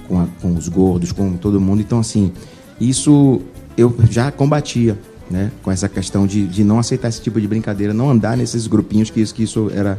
com, 0.08 0.18
a- 0.20 0.28
com 0.40 0.54
os 0.54 0.66
gordos, 0.68 1.12
com 1.12 1.36
todo 1.36 1.60
mundo. 1.60 1.80
Então, 1.82 1.98
assim, 1.98 2.32
isso 2.80 3.42
eu 3.76 3.94
já 4.10 4.30
combatia. 4.30 4.98
Né, 5.28 5.50
com 5.60 5.72
essa 5.72 5.88
questão 5.88 6.24
de, 6.24 6.46
de 6.46 6.62
não 6.62 6.78
aceitar 6.78 7.08
esse 7.08 7.20
tipo 7.20 7.40
de 7.40 7.48
brincadeira, 7.48 7.92
não 7.92 8.08
andar 8.08 8.36
nesses 8.36 8.68
grupinhos 8.68 9.10
que 9.10 9.20
isso, 9.20 9.34
que 9.34 9.42
isso 9.42 9.68
era 9.74 9.98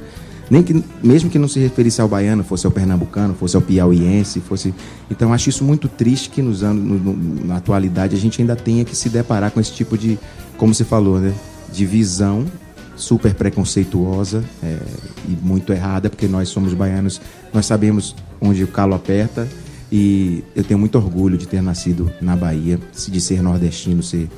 Nem 0.50 0.64
que, 0.64 0.82
mesmo 1.04 1.30
que 1.30 1.38
não 1.38 1.48
se 1.48 1.60
referisse 1.60 2.00
ao 2.00 2.08
baiano, 2.08 2.44
fosse 2.44 2.66
ao 2.66 2.72
pernambucano, 2.72 3.34
fosse 3.34 3.56
ao 3.56 3.62
piauiense, 3.62 4.40
fosse. 4.40 4.74
Então 5.12 5.34
acho 5.34 5.50
isso 5.50 5.64
muito 5.64 5.90
triste 5.90 6.30
que 6.30 6.42
nos 6.42 6.64
anos, 6.64 6.82
no, 6.82 7.14
no, 7.14 7.46
na 7.46 7.58
atualidade 7.58 8.16
a 8.16 8.20
gente 8.20 8.42
ainda 8.42 8.56
tenha 8.56 8.86
que 8.86 8.96
se 8.96 9.10
deparar 9.10 9.52
com 9.52 9.60
esse 9.60 9.74
tipo 9.74 9.98
de, 9.98 10.18
como 10.58 10.74
você 10.74 10.86
falou, 10.86 11.20
né? 11.20 11.34
De 11.72 11.86
visão 11.86 12.46
super 12.96 13.34
preconceituosa 13.36 14.44
é, 14.64 14.78
e 15.28 15.38
muito 15.46 15.72
errada, 15.74 16.10
porque 16.10 16.28
nós 16.28 16.50
somos 16.50 16.74
baianos, 16.74 17.22
nós 17.54 17.66
sabemos 17.66 18.16
onde 18.40 18.64
o 18.64 18.68
calo 18.68 18.96
aperta 18.96 19.48
e 19.92 20.44
eu 20.56 20.64
tenho 20.64 20.80
muito 20.80 20.98
orgulho 20.98 21.38
de 21.38 21.48
ter 21.48 21.62
nascido 21.62 22.12
na 22.22 22.36
Bahia, 22.36 22.80
de 23.08 23.22
ser 23.22 23.42
nordestino, 23.42 24.04
ser 24.04 24.30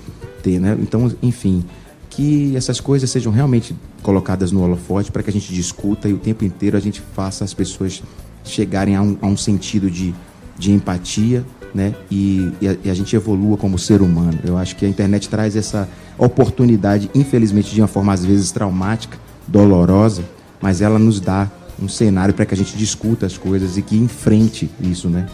ter, 0.44 0.60
né? 0.60 0.78
Então, 0.80 1.12
enfim, 1.22 1.66
que 2.10 2.56
essas 2.56 2.80
coisas 2.80 3.10
sejam 3.10 3.32
realmente 3.32 3.76
colocadas 4.02 4.52
no 4.52 4.62
holofote 4.62 5.12
para 5.12 5.24
que 5.24 5.30
a 5.30 5.34
gente 5.34 5.54
discuta 5.54 6.08
e 6.08 6.14
o 6.14 6.18
tempo 6.18 6.46
inteiro 6.46 6.78
a 6.78 6.80
gente 6.80 7.02
faça 7.16 7.44
as 7.44 7.54
pessoas 7.54 8.02
chegarem 8.44 8.96
a 8.96 9.02
um, 9.02 9.18
a 9.22 9.28
um 9.28 9.38
sentido 9.38 9.90
de, 9.90 10.14
de 10.58 10.72
empatia, 10.72 11.46
né? 11.74 11.94
E, 12.10 12.52
e, 12.62 12.68
a, 12.68 12.78
e, 12.86 12.90
a, 12.90 12.94
gente 12.94 13.16
evolua 13.16 13.58
como 13.58 13.78
ser 13.78 14.02
humano. 14.02 14.40
Eu 14.44 14.58
acho 14.58 14.76
que 14.76 14.86
a 14.86 14.90
internet 14.90 15.30
traz 15.30 15.56
essa 15.56 15.88
oportunidade, 16.18 17.10
infelizmente, 17.14 17.74
de 17.74 17.82
uma 17.82 17.88
forma 17.88 18.14
às 18.14 18.26
vezes 18.26 18.52
traumática, 18.52 19.18
dolorosa, 19.48 20.24
mas 20.62 20.82
ela 20.82 21.00
nos 21.00 21.20
dá 21.20 21.50
um 21.82 21.88
cenário 21.88 22.34
para 22.34 22.46
que 22.46 22.54
a 22.54 22.58
gente 22.58 22.78
discuta 22.78 23.26
as 23.26 23.38
coisas 23.38 23.78
e 23.78 23.82
que 23.82 23.98
enfrente 23.98 24.70
isso, 24.82 25.10
né? 25.10 25.28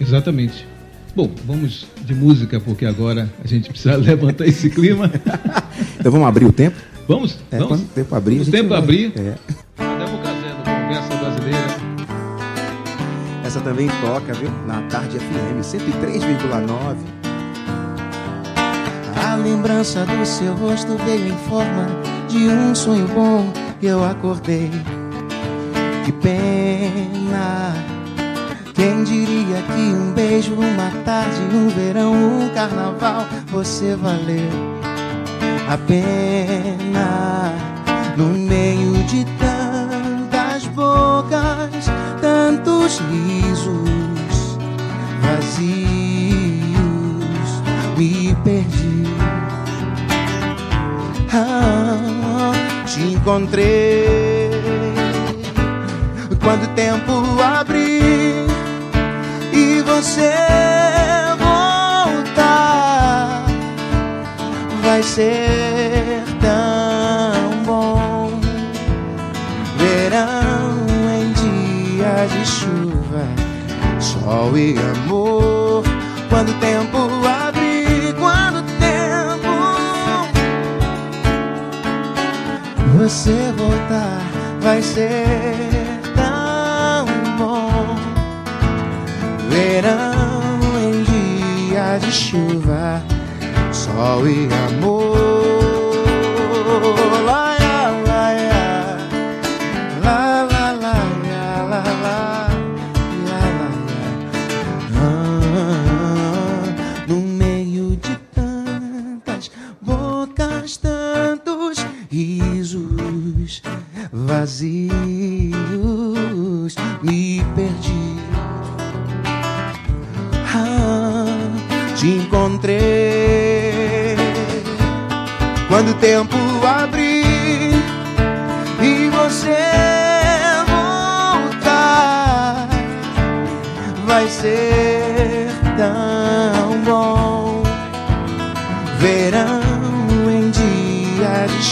Exatamente. 0.00 0.66
Bom, 1.14 1.30
vamos 1.44 1.86
de 2.04 2.14
música, 2.14 2.60
porque 2.60 2.84
agora 2.84 3.28
a 3.42 3.46
gente 3.46 3.70
precisa 3.70 3.96
levantar 3.98 4.46
esse 4.46 4.70
clima. 4.70 5.10
então 5.98 6.12
vamos 6.12 6.28
abrir 6.28 6.44
o 6.44 6.52
tempo? 6.52 6.76
Vamos? 7.08 7.38
É, 7.50 7.58
vamos? 7.58 7.68
Quando 7.68 7.82
o 7.82 7.88
tempo 7.88 8.14
abrir. 8.14 8.40
O 8.40 8.50
tempo 8.50 8.68
vai... 8.68 8.78
abrir. 8.78 9.12
É. 9.16 9.34
Conversa 9.78 11.16
Brasileira. 11.16 11.66
Essa 13.44 13.60
também 13.60 13.88
toca, 14.00 14.34
viu? 14.34 14.50
Na 14.66 14.82
Tarde 14.82 15.18
FM 15.18 15.60
103,9. 15.62 16.96
A 19.24 19.34
lembrança 19.36 20.04
do 20.04 20.24
seu 20.26 20.54
rosto 20.54 20.96
veio 21.04 21.28
em 21.28 21.36
forma 21.48 21.86
de 22.28 22.48
um 22.48 22.74
sonho 22.74 23.08
bom 23.08 23.50
que 23.80 23.86
eu 23.86 24.04
acordei. 24.04 24.70
Que 26.08 26.12
pena. 26.12 27.74
Quem 28.72 29.04
diria 29.04 29.60
que 29.60 29.94
um 29.94 30.10
beijo, 30.14 30.54
uma 30.54 30.90
tarde, 31.04 31.36
um 31.52 31.68
verão, 31.68 32.14
um 32.14 32.48
carnaval, 32.54 33.26
você 33.48 33.94
valeu 33.94 34.48
a 35.68 35.76
pena. 35.76 37.52
No 38.16 38.28
meio 38.28 38.94
de 39.04 39.26
tantas 39.36 40.66
bocas, 40.68 41.90
tantos 42.22 43.02
risos 43.10 44.56
vazios, 45.20 46.38
me 47.98 48.34
perdi. 48.44 49.04
Ah, 51.34 52.52
te 52.86 53.02
encontrei 53.02 54.27
quando 56.40 56.64
o 56.64 56.74
tempo 56.74 57.12
abriu 57.42 58.48
você 59.98 60.30
voltar, 61.38 63.44
vai 64.80 65.02
ser 65.02 66.22
tão 66.40 67.64
bom. 67.64 68.30
Verão 69.76 70.86
em 71.20 71.32
dias 71.32 72.30
de 72.30 72.46
chuva, 72.46 73.26
sol 73.98 74.56
e 74.56 74.78
amor. 74.78 75.82
Quando 76.28 76.50
o 76.50 76.58
tempo 76.60 77.08
abrir, 77.26 78.14
quando 78.18 78.58
o 78.58 78.62
tempo 78.78 79.48
você 82.98 83.52
voltar, 83.56 84.22
vai 84.60 84.80
ser 84.80 85.67
verão 89.80 90.60
em 90.82 91.04
dia 91.04 91.98
de 91.98 92.10
chuva, 92.10 93.00
sol 93.72 94.26
e 94.26 94.48
amor. 94.68 94.97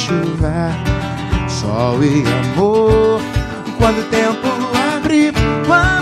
Chuva, 0.07 0.71
sol 1.49 2.03
e 2.05 2.23
amor. 2.55 3.21
Quando 3.77 3.99
o 3.99 4.05
tempo 4.05 4.47
abrir, 4.95 5.33
quando 5.67 5.96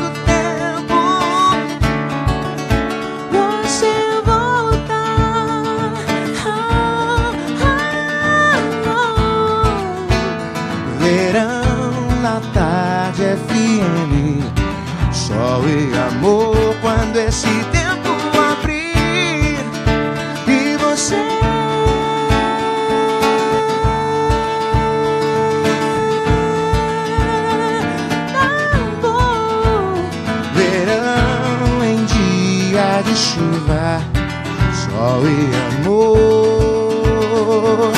sol 35.05 35.23
e 35.27 35.37
amor 35.83 37.93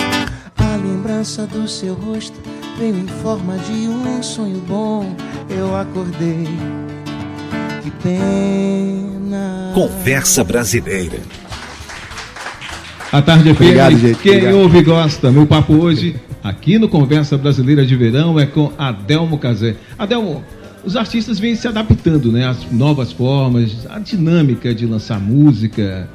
a 0.59 0.77
lembrança 0.77 1.47
do 1.47 1.69
seu 1.69 1.95
rosto 1.95 2.37
veio 2.77 2.99
em 2.99 3.07
forma 3.07 3.57
de 3.59 3.87
um 3.87 4.21
sonho 4.21 4.61
bom 4.67 5.15
eu 5.49 5.77
acordei 5.77 6.49
que 7.83 7.91
pena. 8.03 9.71
Conversa 9.73 10.43
Brasileira. 10.43 11.21
A 13.13 13.23
tarde 13.23 13.51
é 13.51 13.53
Obrigado, 13.53 13.97
gente. 13.97 14.19
Quem 14.19 14.39
Obrigado. 14.39 14.59
ouve 14.59 14.83
gosta. 14.83 15.31
Meu 15.31 15.47
papo 15.47 15.75
hoje, 15.75 16.17
aqui 16.43 16.77
no 16.77 16.89
Conversa 16.89 17.39
Brasileira 17.39 17.87
de 17.87 17.95
Verão, 17.95 18.41
é 18.41 18.47
com 18.47 18.73
Adelmo 18.77 19.39
Cazé. 19.39 19.77
Adelmo, 19.97 20.43
os 20.85 20.97
artistas 20.97 21.39
vêm 21.39 21.55
se 21.55 21.69
adaptando, 21.69 22.33
né? 22.33 22.49
Às 22.49 22.69
novas 22.73 23.13
formas, 23.13 23.87
a 23.89 24.01
dinâmica 24.01 24.75
de 24.75 24.85
lançar 24.85 25.21
música. 25.21 26.09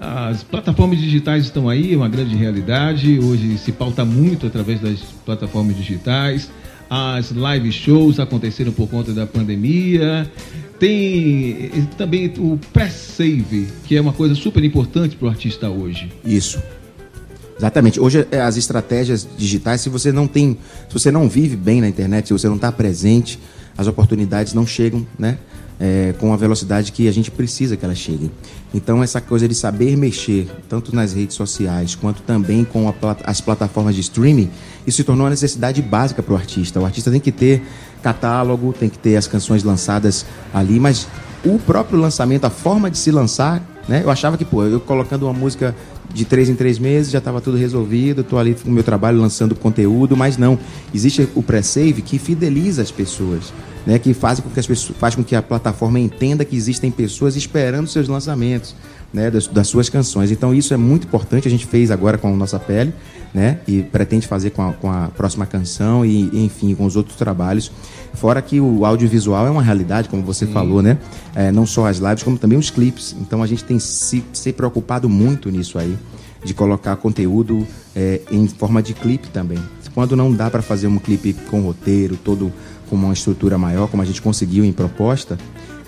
As 0.00 0.42
plataformas 0.42 0.98
digitais 0.98 1.44
estão 1.44 1.68
aí, 1.68 1.92
é 1.92 1.96
uma 1.96 2.08
grande 2.08 2.34
realidade. 2.34 3.18
Hoje 3.18 3.58
se 3.58 3.70
pauta 3.70 4.02
muito 4.02 4.46
através 4.46 4.80
das 4.80 5.00
plataformas 5.26 5.76
digitais. 5.76 6.50
As 6.88 7.30
live 7.30 7.70
shows 7.70 8.18
aconteceram 8.18 8.72
por 8.72 8.88
conta 8.88 9.12
da 9.12 9.26
pandemia. 9.26 10.30
Tem 10.78 11.70
também 11.98 12.32
o 12.38 12.58
pré-save, 12.72 13.68
que 13.84 13.94
é 13.94 14.00
uma 14.00 14.14
coisa 14.14 14.34
super 14.34 14.64
importante 14.64 15.16
para 15.16 15.26
o 15.26 15.28
artista 15.28 15.68
hoje. 15.68 16.10
Isso. 16.24 16.58
Exatamente. 17.58 18.00
Hoje 18.00 18.26
é, 18.30 18.40
as 18.40 18.56
estratégias 18.56 19.28
digitais, 19.36 19.82
se 19.82 19.90
você 19.90 20.10
não 20.10 20.26
tem, 20.26 20.56
se 20.88 20.94
você 20.94 21.10
não 21.10 21.28
vive 21.28 21.56
bem 21.56 21.82
na 21.82 21.88
internet, 21.88 22.28
se 22.28 22.32
você 22.32 22.48
não 22.48 22.56
está 22.56 22.72
presente, 22.72 23.38
as 23.76 23.86
oportunidades 23.86 24.54
não 24.54 24.66
chegam, 24.66 25.06
né? 25.18 25.36
É, 25.80 26.14
com 26.18 26.32
a 26.32 26.36
velocidade 26.36 26.92
que 26.92 27.08
a 27.08 27.12
gente 27.12 27.30
precisa 27.30 27.76
que 27.76 27.84
elas 27.84 27.96
cheguem. 27.96 28.30
Então, 28.74 29.02
essa 29.02 29.20
coisa 29.20 29.48
de 29.48 29.54
saber 29.54 29.96
mexer, 29.96 30.46
tanto 30.68 30.94
nas 30.94 31.14
redes 31.14 31.34
sociais 31.34 31.94
quanto 31.94 32.20
também 32.22 32.64
com 32.64 32.88
a, 32.88 32.94
as 33.24 33.40
plataformas 33.40 33.94
de 33.94 34.02
streaming, 34.02 34.50
isso 34.86 34.98
se 34.98 35.04
tornou 35.04 35.24
uma 35.24 35.30
necessidade 35.30 35.80
básica 35.80 36.22
para 36.22 36.34
o 36.34 36.36
artista. 36.36 36.78
O 36.78 36.84
artista 36.84 37.10
tem 37.10 37.20
que 37.20 37.32
ter 37.32 37.62
catálogo, 38.02 38.74
tem 38.78 38.90
que 38.90 38.98
ter 38.98 39.16
as 39.16 39.26
canções 39.26 39.64
lançadas 39.64 40.26
ali, 40.52 40.78
mas 40.78 41.08
o 41.44 41.58
próprio 41.58 41.98
lançamento, 41.98 42.44
a 42.44 42.50
forma 42.50 42.90
de 42.90 42.98
se 42.98 43.10
lançar, 43.10 43.62
né? 43.88 44.02
Eu 44.04 44.10
achava 44.10 44.36
que, 44.36 44.44
pô, 44.44 44.64
eu 44.64 44.78
colocando 44.78 45.22
uma 45.24 45.32
música 45.32 45.74
de 46.12 46.24
três 46.24 46.48
em 46.48 46.54
três 46.54 46.78
meses 46.78 47.10
já 47.10 47.18
estava 47.18 47.40
tudo 47.40 47.56
resolvido, 47.56 48.22
estou 48.22 48.38
ali 48.38 48.54
com 48.54 48.68
o 48.68 48.72
meu 48.72 48.82
trabalho 48.82 49.18
lançando 49.18 49.54
conteúdo, 49.54 50.16
mas 50.16 50.36
não. 50.36 50.58
Existe 50.94 51.28
o 51.34 51.42
pré-save 51.42 52.02
que 52.02 52.18
fideliza 52.18 52.82
as 52.82 52.90
pessoas 52.90 53.52
né, 53.86 53.98
que 53.98 54.12
faz 54.12 54.40
com 54.40 54.50
que 54.50 54.60
as 54.60 54.66
pessoas, 54.66 54.98
faz 54.98 55.14
com 55.14 55.24
que 55.24 55.34
a 55.34 55.42
plataforma 55.42 55.98
entenda 55.98 56.44
que 56.44 56.56
existem 56.56 56.90
pessoas 56.90 57.36
esperando 57.36 57.88
seus 57.88 58.08
lançamentos, 58.08 58.74
né, 59.12 59.30
das, 59.30 59.46
das, 59.46 59.68
suas 59.68 59.88
canções. 59.88 60.30
Então 60.30 60.54
isso 60.54 60.74
é 60.74 60.76
muito 60.76 61.06
importante. 61.06 61.48
A 61.48 61.50
gente 61.50 61.66
fez 61.66 61.90
agora 61.90 62.18
com 62.18 62.32
a 62.32 62.36
nossa 62.36 62.58
pele, 62.58 62.92
né, 63.32 63.58
e 63.66 63.82
pretende 63.82 64.26
fazer 64.26 64.50
com 64.50 64.62
a, 64.62 64.72
com 64.72 64.90
a 64.90 65.08
próxima 65.08 65.46
canção 65.46 66.04
e, 66.04 66.44
enfim, 66.44 66.74
com 66.74 66.84
os 66.84 66.96
outros 66.96 67.16
trabalhos. 67.16 67.70
Fora 68.14 68.42
que 68.42 68.60
o 68.60 68.84
audiovisual 68.84 69.46
é 69.46 69.50
uma 69.50 69.62
realidade, 69.62 70.08
como 70.08 70.22
você 70.22 70.46
Sim. 70.46 70.52
falou, 70.52 70.82
né? 70.82 70.98
É, 71.34 71.50
não 71.50 71.64
só 71.64 71.86
as 71.86 71.98
lives, 71.98 72.22
como 72.22 72.36
também 72.36 72.58
os 72.58 72.70
clipes. 72.70 73.14
Então 73.20 73.42
a 73.42 73.46
gente 73.46 73.64
tem 73.64 73.78
se, 73.78 74.24
se 74.32 74.52
preocupado 74.52 75.08
muito 75.08 75.50
nisso 75.50 75.78
aí, 75.78 75.96
de 76.44 76.52
colocar 76.52 76.96
conteúdo 76.96 77.66
é, 77.94 78.20
em 78.30 78.46
forma 78.48 78.82
de 78.82 78.94
clipe 78.94 79.28
também. 79.28 79.58
Quando 79.94 80.14
não 80.16 80.32
dá 80.32 80.50
para 80.50 80.62
fazer 80.62 80.86
um 80.86 80.98
clipe 80.98 81.32
com 81.50 81.62
roteiro, 81.62 82.16
todo 82.16 82.52
com 82.88 82.96
uma 82.96 83.12
estrutura 83.12 83.56
maior, 83.56 83.88
como 83.88 84.02
a 84.02 84.06
gente 84.06 84.20
conseguiu 84.20 84.64
em 84.64 84.72
proposta, 84.72 85.38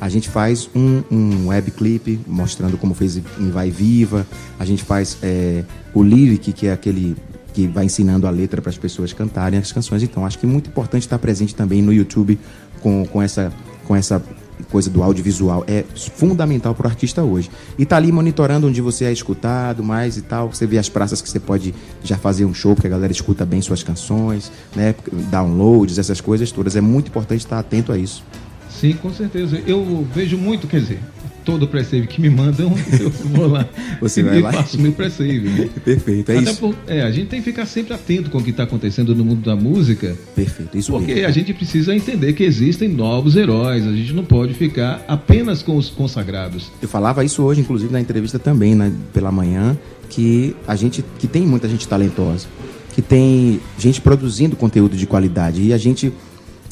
a 0.00 0.08
gente 0.08 0.28
faz 0.28 0.68
um, 0.74 1.02
um 1.10 1.48
web 1.48 1.70
clip 1.70 2.20
mostrando 2.26 2.76
como 2.76 2.94
fez 2.94 3.16
em 3.16 3.50
Vai 3.50 3.70
Viva, 3.70 4.26
a 4.58 4.64
gente 4.64 4.82
faz 4.82 5.16
é, 5.22 5.64
o 5.94 6.02
lyric, 6.02 6.52
que 6.52 6.66
é 6.66 6.72
aquele 6.72 7.16
que 7.52 7.66
vai 7.66 7.84
ensinando 7.84 8.26
a 8.26 8.30
letra 8.30 8.60
para 8.60 8.70
as 8.70 8.78
pessoas 8.78 9.12
cantarem 9.12 9.58
as 9.58 9.72
canções. 9.72 10.02
Então, 10.02 10.24
acho 10.24 10.38
que 10.38 10.46
é 10.46 10.48
muito 10.48 10.68
importante 10.68 11.02
estar 11.02 11.18
presente 11.18 11.54
também 11.54 11.82
no 11.82 11.92
YouTube 11.92 12.38
com, 12.80 13.04
com, 13.06 13.22
essa, 13.22 13.52
com 13.84 13.94
essa 13.94 14.22
coisa 14.70 14.90
do 14.90 15.02
audiovisual 15.02 15.64
é 15.66 15.84
fundamental 16.14 16.74
para 16.74 16.86
o 16.86 16.90
artista 16.90 17.22
hoje. 17.22 17.50
E 17.78 17.84
tá 17.84 17.96
ali 17.96 18.12
monitorando 18.12 18.66
onde 18.66 18.80
você 18.80 19.04
é 19.04 19.12
escutado 19.12 19.82
mais 19.82 20.16
e 20.16 20.22
tal. 20.22 20.52
Você 20.52 20.66
vê 20.66 20.78
as 20.78 20.88
praças 20.88 21.20
que 21.20 21.28
você 21.28 21.40
pode 21.40 21.74
já 22.02 22.16
fazer 22.16 22.44
um 22.44 22.54
show, 22.54 22.74
porque 22.74 22.86
a 22.86 22.90
galera 22.90 23.12
escuta 23.12 23.44
bem 23.44 23.60
suas 23.60 23.82
canções, 23.82 24.50
né? 24.74 24.94
Downloads, 25.30 25.98
essas 25.98 26.20
coisas 26.20 26.50
todas. 26.50 26.76
É 26.76 26.80
muito 26.80 27.08
importante 27.08 27.40
estar 27.40 27.58
atento 27.58 27.92
a 27.92 27.98
isso. 27.98 28.24
Sim, 28.70 28.94
com 28.94 29.12
certeza. 29.12 29.60
Eu 29.66 30.06
vejo 30.14 30.36
muito, 30.38 30.66
quer 30.66 30.80
dizer, 30.80 31.00
todo 31.44 31.66
pre-save 31.68 32.06
que 32.06 32.20
me 32.20 32.30
mandam, 32.30 32.72
eu 33.00 33.10
vou 33.10 33.48
lá 33.48 33.68
Você 34.00 34.22
vai 34.22 34.38
e 34.38 34.42
lá? 34.42 34.52
faço 34.52 34.80
meu 34.80 34.92
pre-save. 34.92 35.40
Né? 35.40 35.70
Perfeito, 35.84 36.30
é 36.32 36.38
Até 36.38 36.50
isso. 36.50 36.60
Por, 36.60 36.74
é, 36.86 37.02
a 37.02 37.10
gente 37.10 37.28
tem 37.28 37.40
que 37.40 37.44
ficar 37.50 37.66
sempre 37.66 37.94
atento 37.94 38.30
com 38.30 38.38
o 38.38 38.42
que 38.42 38.50
está 38.50 38.62
acontecendo 38.62 39.14
no 39.14 39.24
mundo 39.24 39.42
da 39.44 39.56
música. 39.56 40.16
Perfeito, 40.34 40.76
isso 40.76 40.92
Porque 40.92 41.14
mesmo. 41.14 41.28
a 41.28 41.30
gente 41.30 41.52
precisa 41.54 41.94
entender 41.94 42.32
que 42.32 42.44
existem 42.44 42.88
novos 42.88 43.36
heróis, 43.36 43.86
a 43.86 43.92
gente 43.92 44.12
não 44.12 44.24
pode 44.24 44.54
ficar 44.54 45.04
apenas 45.08 45.62
com 45.62 45.76
os 45.76 45.88
consagrados. 45.90 46.70
Eu 46.80 46.88
falava 46.88 47.24
isso 47.24 47.42
hoje, 47.42 47.60
inclusive, 47.60 47.92
na 47.92 48.00
entrevista 48.00 48.38
também, 48.38 48.74
né, 48.74 48.92
pela 49.12 49.30
manhã, 49.32 49.76
que 50.08 50.54
a 50.66 50.76
gente, 50.76 51.04
que 51.18 51.26
tem 51.26 51.42
muita 51.46 51.68
gente 51.68 51.88
talentosa, 51.88 52.46
que 52.94 53.00
tem 53.00 53.60
gente 53.78 54.00
produzindo 54.00 54.54
conteúdo 54.56 54.96
de 54.96 55.06
qualidade 55.06 55.62
e 55.62 55.72
a 55.72 55.78
gente 55.78 56.12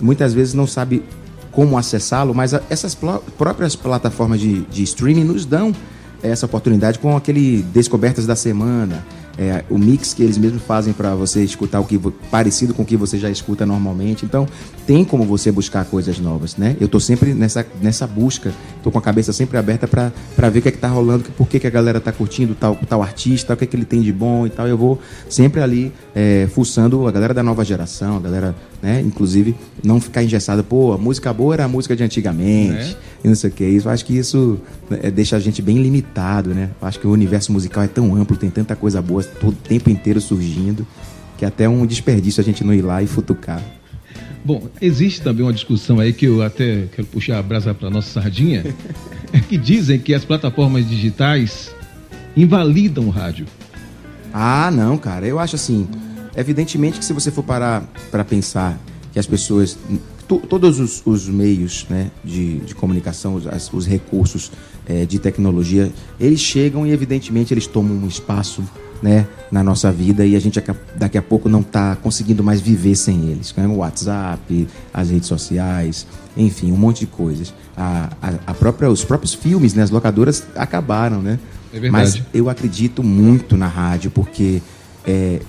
muitas 0.02 0.34
vezes 0.34 0.54
não 0.54 0.66
sabe 0.66 1.02
como 1.50 1.76
acessá-lo, 1.76 2.34
mas 2.34 2.52
essas 2.68 2.96
próprias 3.36 3.74
plataformas 3.74 4.40
de, 4.40 4.62
de 4.62 4.82
streaming 4.82 5.24
nos 5.24 5.44
dão 5.44 5.74
essa 6.22 6.46
oportunidade 6.46 6.98
com 6.98 7.16
aquele 7.16 7.62
Descobertas 7.72 8.26
da 8.26 8.36
Semana, 8.36 9.04
é, 9.38 9.64
o 9.70 9.78
mix 9.78 10.12
que 10.12 10.22
eles 10.22 10.36
mesmos 10.36 10.62
fazem 10.62 10.92
para 10.92 11.14
você 11.14 11.42
escutar 11.42 11.80
o 11.80 11.84
que 11.84 11.98
parecido 12.30 12.74
com 12.74 12.82
o 12.82 12.84
que 12.84 12.96
você 12.96 13.18
já 13.18 13.30
escuta 13.30 13.64
normalmente. 13.64 14.24
Então, 14.24 14.46
tem 14.86 15.04
como 15.04 15.24
você 15.24 15.52
buscar 15.52 15.84
coisas 15.84 16.18
novas, 16.18 16.56
né? 16.56 16.76
Eu 16.80 16.86
estou 16.86 17.00
sempre 17.00 17.32
nessa, 17.32 17.64
nessa 17.80 18.06
busca, 18.06 18.52
estou 18.76 18.90
com 18.90 18.98
a 18.98 19.02
cabeça 19.02 19.32
sempre 19.32 19.56
aberta 19.56 19.86
para 19.86 20.48
ver 20.50 20.58
o 20.58 20.62
que 20.62 20.68
é 20.68 20.72
está 20.72 20.88
rolando, 20.88 21.24
por 21.36 21.46
que, 21.48 21.60
que 21.60 21.66
a 21.66 21.70
galera 21.70 21.98
está 21.98 22.12
curtindo 22.12 22.54
tal, 22.54 22.76
tal 22.88 23.02
artista, 23.02 23.54
o 23.54 23.56
que 23.56 23.64
é 23.64 23.66
que 23.66 23.76
ele 23.76 23.84
tem 23.84 24.02
de 24.02 24.12
bom 24.12 24.46
e 24.46 24.50
tal. 24.50 24.66
Eu 24.66 24.76
vou 24.76 25.00
sempre 25.28 25.60
ali 25.60 25.92
é, 26.14 26.48
fuçando 26.52 27.06
a 27.06 27.10
galera 27.10 27.32
da 27.32 27.42
nova 27.42 27.64
geração, 27.64 28.16
a 28.16 28.20
galera, 28.20 28.54
né? 28.82 29.00
Inclusive, 29.00 29.54
não 29.82 30.00
ficar 30.00 30.22
engessada, 30.22 30.62
pô, 30.62 30.92
a 30.92 30.98
música 30.98 31.32
boa 31.32 31.54
era 31.54 31.64
a 31.64 31.68
música 31.68 31.94
de 31.94 32.02
antigamente, 32.02 32.96
é. 32.96 32.96
e 33.24 33.28
não 33.28 33.34
sei 33.34 33.50
o 33.50 33.52
que. 33.52 33.64
Isso, 33.64 33.88
eu 33.88 33.92
acho 33.92 34.04
que 34.04 34.16
isso 34.16 34.58
é, 34.90 35.10
deixa 35.10 35.36
a 35.36 35.40
gente 35.40 35.62
bem 35.62 35.80
limitado, 35.82 36.50
né? 36.50 36.70
Eu 36.80 36.88
acho 36.88 36.98
que 36.98 37.06
o 37.06 37.10
universo 37.10 37.52
musical 37.52 37.84
é 37.84 37.88
tão 37.88 38.14
amplo, 38.16 38.36
tem 38.36 38.50
tanta 38.50 38.74
coisa 38.74 39.00
boa 39.00 39.22
todo 39.40 39.52
o 39.52 39.56
tempo 39.56 39.90
inteiro 39.90 40.20
surgindo, 40.20 40.86
que 41.38 41.44
é 41.44 41.48
até 41.48 41.68
um 41.68 41.86
desperdício 41.86 42.40
a 42.40 42.44
gente 42.44 42.64
não 42.64 42.74
ir 42.74 42.82
lá 42.82 43.02
e 43.02 43.06
futucar. 43.06 43.62
Bom, 44.44 44.68
existe 44.80 45.20
também 45.20 45.44
uma 45.44 45.52
discussão 45.52 46.00
aí 46.00 46.12
que 46.12 46.26
eu 46.26 46.42
até 46.42 46.86
quero 46.94 47.06
puxar 47.08 47.38
a 47.38 47.42
brasa 47.42 47.74
para 47.74 47.90
nossa 47.90 48.20
sardinha, 48.20 48.64
que 49.48 49.58
dizem 49.58 49.98
que 49.98 50.14
as 50.14 50.24
plataformas 50.24 50.88
digitais 50.88 51.74
invalidam 52.36 53.06
o 53.06 53.10
rádio. 53.10 53.46
Ah, 54.32 54.70
não, 54.70 54.96
cara. 54.96 55.26
Eu 55.26 55.38
acho 55.38 55.56
assim, 55.56 55.86
evidentemente 56.36 56.98
que 56.98 57.04
se 57.04 57.12
você 57.12 57.30
for 57.30 57.42
parar 57.42 57.82
para 58.10 58.24
pensar 58.24 58.80
que 59.12 59.18
as 59.18 59.26
pessoas, 59.26 59.78
todos 60.48 60.78
os, 60.78 61.02
os, 61.04 61.28
meios 61.28 61.84
né, 61.90 62.10
de, 62.24 62.58
de 62.60 62.74
comunicação, 62.74 63.34
os, 63.34 63.72
os 63.72 63.86
recursos 63.86 64.52
é, 64.86 65.04
de 65.04 65.18
tecnologia, 65.18 65.92
eles 66.18 66.40
chegam 66.40 66.86
e 66.86 66.92
evidentemente 66.92 67.52
eles 67.52 67.66
tomam 67.66 67.96
um 67.96 68.06
espaço 68.06 68.62
né, 69.02 69.26
na 69.50 69.62
nossa 69.62 69.90
vida 69.90 70.24
e 70.26 70.36
a 70.36 70.40
gente 70.40 70.62
daqui 70.96 71.16
a 71.16 71.22
pouco 71.22 71.48
não 71.48 71.60
está 71.60 71.96
conseguindo 71.96 72.42
mais 72.44 72.60
viver 72.60 72.94
sem 72.94 73.30
eles. 73.30 73.54
Né? 73.56 73.66
O 73.66 73.76
WhatsApp, 73.76 74.68
as 74.92 75.10
redes 75.10 75.28
sociais, 75.28 76.06
enfim, 76.36 76.72
um 76.72 76.76
monte 76.76 77.00
de 77.00 77.06
coisas. 77.06 77.54
A, 77.76 78.10
a, 78.20 78.32
a 78.48 78.54
própria, 78.54 78.90
os 78.90 79.04
próprios 79.04 79.34
filmes, 79.34 79.74
né, 79.74 79.82
as 79.82 79.90
locadoras 79.90 80.46
acabaram, 80.54 81.22
né? 81.22 81.38
É. 81.72 81.90
Mas 81.90 82.20
eu 82.34 82.50
acredito 82.50 83.02
muito 83.02 83.56
na 83.56 83.68
rádio 83.68 84.10
porque 84.10 84.60
é, 85.06 85.40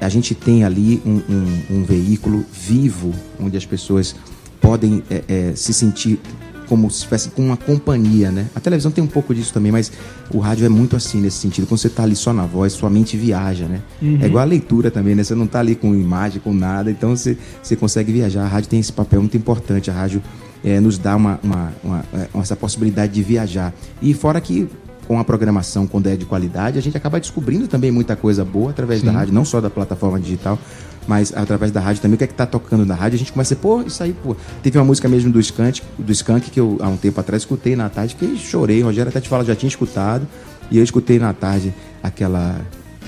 a 0.00 0.08
gente 0.08 0.34
tem 0.34 0.64
ali 0.64 1.00
um, 1.04 1.22
um, 1.28 1.62
um, 1.70 1.84
veículo 1.84 2.44
vivo 2.52 3.14
onde 3.40 3.56
as 3.56 3.64
pessoas 3.64 4.14
podem 4.60 5.02
é, 5.08 5.22
é, 5.28 5.52
se 5.54 5.72
sentir 5.72 6.20
como 6.68 6.90
se 6.90 7.06
fosse 7.06 7.30
com 7.30 7.42
uma 7.42 7.56
companhia, 7.56 8.30
né? 8.30 8.46
A 8.54 8.60
televisão 8.60 8.90
tem 8.90 9.02
um 9.02 9.08
pouco 9.08 9.34
disso 9.34 9.52
também, 9.52 9.72
mas 9.72 9.90
o 10.32 10.38
rádio 10.38 10.66
é 10.66 10.68
muito 10.68 10.94
assim 10.96 11.20
nesse 11.20 11.38
sentido. 11.38 11.66
Quando 11.66 11.80
você 11.80 11.88
está 11.88 12.02
ali 12.02 12.14
só 12.14 12.32
na 12.32 12.44
voz, 12.44 12.72
sua 12.72 12.90
mente 12.90 13.16
viaja, 13.16 13.66
né? 13.66 13.80
Uhum. 14.00 14.18
É 14.20 14.26
igual 14.26 14.42
a 14.42 14.46
leitura 14.46 14.90
também, 14.90 15.14
né? 15.14 15.24
Você 15.24 15.34
não 15.34 15.46
está 15.46 15.60
ali 15.60 15.74
com 15.74 15.94
imagem, 15.94 16.40
com 16.40 16.52
nada, 16.52 16.90
então 16.90 17.16
você, 17.16 17.36
você 17.62 17.74
consegue 17.74 18.12
viajar. 18.12 18.44
A 18.44 18.48
rádio 18.48 18.68
tem 18.68 18.78
esse 18.78 18.92
papel 18.92 19.20
muito 19.20 19.36
importante. 19.36 19.90
A 19.90 19.94
rádio 19.94 20.22
é, 20.62 20.80
nos 20.80 20.98
dá 20.98 21.16
uma, 21.16 21.40
uma, 21.42 21.72
uma, 21.82 22.04
é, 22.12 22.28
essa 22.38 22.56
possibilidade 22.56 23.12
de 23.12 23.22
viajar. 23.22 23.72
E 24.02 24.12
fora 24.14 24.40
que 24.40 24.68
com 25.08 25.18
a 25.18 25.24
programação, 25.24 25.86
quando 25.86 26.06
é 26.06 26.16
de 26.16 26.26
qualidade, 26.26 26.78
a 26.78 26.82
gente 26.82 26.94
acaba 26.94 27.18
descobrindo 27.18 27.66
também 27.66 27.90
muita 27.90 28.14
coisa 28.14 28.44
boa 28.44 28.70
através 28.70 29.00
Sim. 29.00 29.06
da 29.06 29.12
rádio, 29.12 29.32
não 29.32 29.42
só 29.42 29.58
da 29.58 29.70
plataforma 29.70 30.20
digital, 30.20 30.58
mas 31.06 31.32
através 31.34 31.72
da 31.72 31.80
rádio 31.80 32.02
também, 32.02 32.16
o 32.16 32.18
que 32.18 32.24
é 32.24 32.26
que 32.26 32.34
tá 32.34 32.44
tocando 32.44 32.84
na 32.84 32.94
rádio, 32.94 33.16
a 33.16 33.18
gente 33.18 33.32
começa 33.32 33.54
a 33.54 33.56
pô, 33.56 33.80
isso 33.80 34.02
aí, 34.02 34.12
pô. 34.12 34.36
Teve 34.62 34.76
uma 34.76 34.84
música 34.84 35.08
mesmo 35.08 35.32
do 35.32 35.40
Skank, 35.40 35.80
do 35.98 36.12
Skank 36.12 36.50
que 36.50 36.60
eu 36.60 36.76
há 36.82 36.88
um 36.88 36.98
tempo 36.98 37.18
atrás 37.18 37.42
escutei 37.42 37.74
na 37.74 37.88
tarde, 37.88 38.14
que 38.16 38.36
chorei, 38.36 38.82
o 38.82 38.84
Rogério 38.84 39.08
até 39.08 39.18
te 39.18 39.30
fala, 39.30 39.42
já 39.46 39.56
tinha 39.56 39.68
escutado, 39.68 40.28
e 40.70 40.76
eu 40.76 40.84
escutei 40.84 41.18
na 41.18 41.32
tarde 41.32 41.74
aquela. 42.02 42.60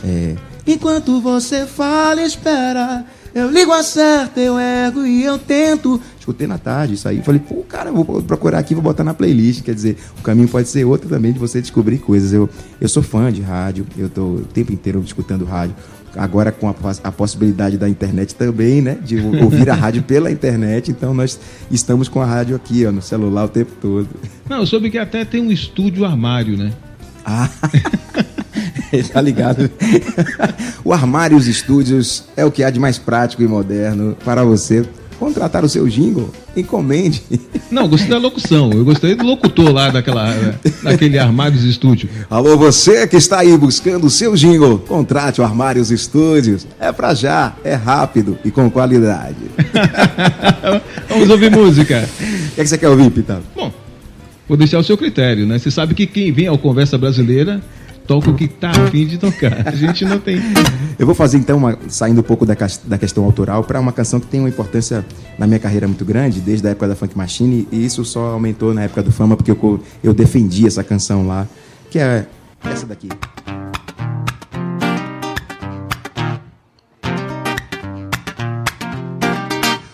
É... 0.02 0.36
Enquanto 0.66 1.20
você 1.20 1.66
fala, 1.66 2.22
espera. 2.22 3.04
Eu 3.34 3.50
ligo 3.50 3.72
a 3.72 3.82
certa, 3.82 4.40
eu 4.40 4.58
ergo 4.58 5.06
e 5.06 5.24
eu 5.24 5.38
tento. 5.38 6.00
Escutei 6.18 6.46
na 6.46 6.58
tarde 6.58 6.94
isso 6.94 7.08
aí. 7.08 7.22
Falei, 7.22 7.40
pô, 7.40 7.62
cara, 7.62 7.92
vou 7.92 8.04
procurar 8.22 8.58
aqui, 8.58 8.74
vou 8.74 8.82
botar 8.82 9.04
na 9.04 9.14
playlist. 9.14 9.62
Quer 9.62 9.74
dizer, 9.74 9.96
o 10.18 10.22
caminho 10.22 10.48
pode 10.48 10.68
ser 10.68 10.84
outro 10.84 11.08
também 11.08 11.32
de 11.32 11.38
você 11.38 11.60
descobrir 11.60 11.98
coisas. 11.98 12.32
Eu, 12.32 12.48
eu 12.80 12.88
sou 12.88 13.02
fã 13.02 13.32
de 13.32 13.40
rádio, 13.40 13.86
eu 13.96 14.08
tô 14.08 14.22
o 14.22 14.40
tempo 14.52 14.72
inteiro 14.72 15.00
escutando 15.04 15.44
rádio 15.44 15.74
agora 16.16 16.50
com 16.50 16.68
a, 16.68 16.74
a, 17.04 17.12
possibilidade 17.12 17.78
da 17.78 17.88
internet 17.88 18.34
também, 18.34 18.80
né? 18.80 18.98
De 19.02 19.18
ouvir 19.20 19.70
a 19.70 19.74
rádio 19.74 20.02
pela 20.02 20.30
internet. 20.30 20.90
Então 20.90 21.14
nós 21.14 21.38
estamos 21.70 22.08
com 22.08 22.20
a 22.20 22.26
rádio 22.26 22.56
aqui, 22.56 22.84
ó, 22.86 22.92
no 22.92 23.02
celular 23.02 23.44
o 23.44 23.48
tempo 23.48 23.72
todo. 23.80 24.08
Não, 24.48 24.58
eu 24.58 24.66
soube 24.66 24.90
que 24.90 24.98
até 24.98 25.24
tem 25.24 25.40
um 25.40 25.52
estúdio 25.52 26.04
armário, 26.04 26.56
né? 26.56 26.72
Ah, 27.24 27.48
tá 29.12 29.20
ligado? 29.20 29.70
o 30.84 30.92
armário 30.92 31.36
os 31.36 31.46
estúdios 31.46 32.24
é 32.36 32.44
o 32.44 32.50
que 32.50 32.62
há 32.62 32.70
de 32.70 32.80
mais 32.80 32.98
prático 32.98 33.42
e 33.42 33.46
moderno 33.46 34.16
para 34.24 34.44
você 34.44 34.84
contratar 35.20 35.62
o 35.62 35.68
seu 35.68 35.86
jingle, 35.86 36.32
encomende. 36.56 37.22
Não, 37.70 37.86
gostei 37.86 38.08
da 38.08 38.16
locução. 38.16 38.72
Eu 38.72 38.86
gostei 38.86 39.14
do 39.14 39.22
locutor 39.22 39.70
lá 39.70 39.90
daquela, 39.90 40.34
daquele 40.82 41.18
Armários 41.18 41.62
Estúdio. 41.62 42.08
Alô, 42.30 42.56
você 42.56 43.06
que 43.06 43.16
está 43.16 43.40
aí 43.40 43.54
buscando 43.56 44.06
o 44.06 44.10
seu 44.10 44.34
jingle, 44.34 44.78
contrate 44.78 45.42
o 45.42 45.44
Armários 45.44 45.90
Estúdios. 45.90 46.66
É 46.80 46.90
pra 46.90 47.12
já, 47.12 47.54
é 47.62 47.74
rápido 47.74 48.38
e 48.42 48.50
com 48.50 48.70
qualidade. 48.70 49.36
Vamos 51.06 51.28
ouvir 51.28 51.50
música. 51.50 52.08
O 52.18 52.54
que, 52.54 52.60
é 52.62 52.64
que 52.64 52.70
você 52.70 52.78
quer 52.78 52.88
ouvir, 52.88 53.10
Pitão? 53.10 53.42
Bom, 53.54 53.70
vou 54.48 54.56
deixar 54.56 54.78
o 54.78 54.82
seu 54.82 54.96
critério, 54.96 55.46
né? 55.46 55.58
Você 55.58 55.70
sabe 55.70 55.94
que 55.94 56.06
quem 56.06 56.32
vem 56.32 56.46
ao 56.46 56.56
Conversa 56.56 56.96
Brasileira 56.96 57.60
toca 58.06 58.30
o 58.30 58.34
que 58.34 58.44
está 58.44 58.70
afim 58.70 59.06
de 59.06 59.18
tocar. 59.18 59.68
A 59.68 59.70
gente 59.70 60.04
não 60.04 60.18
tem. 60.18 60.40
Eu 60.98 61.06
vou 61.06 61.14
fazer 61.14 61.38
então, 61.38 61.58
uma, 61.58 61.78
saindo 61.88 62.20
um 62.20 62.24
pouco 62.24 62.44
da, 62.44 62.54
da 62.84 62.98
questão 62.98 63.24
autoral, 63.24 63.64
para 63.64 63.80
uma 63.80 63.92
canção 63.92 64.20
que 64.20 64.26
tem 64.26 64.40
uma 64.40 64.48
importância 64.48 65.04
na 65.38 65.46
minha 65.46 65.58
carreira 65.58 65.86
muito 65.86 66.04
grande, 66.04 66.40
desde 66.40 66.66
a 66.66 66.70
época 66.70 66.88
da 66.88 66.96
Funk 66.96 67.16
Machine, 67.16 67.66
e 67.70 67.84
isso 67.84 68.04
só 68.04 68.32
aumentou 68.32 68.74
na 68.74 68.82
época 68.82 69.02
do 69.02 69.12
Fama, 69.12 69.36
porque 69.36 69.50
eu, 69.50 69.80
eu 70.02 70.12
defendi 70.12 70.66
essa 70.66 70.84
canção 70.84 71.26
lá, 71.26 71.46
que 71.90 71.98
é 71.98 72.26
essa 72.64 72.86
daqui. 72.86 73.08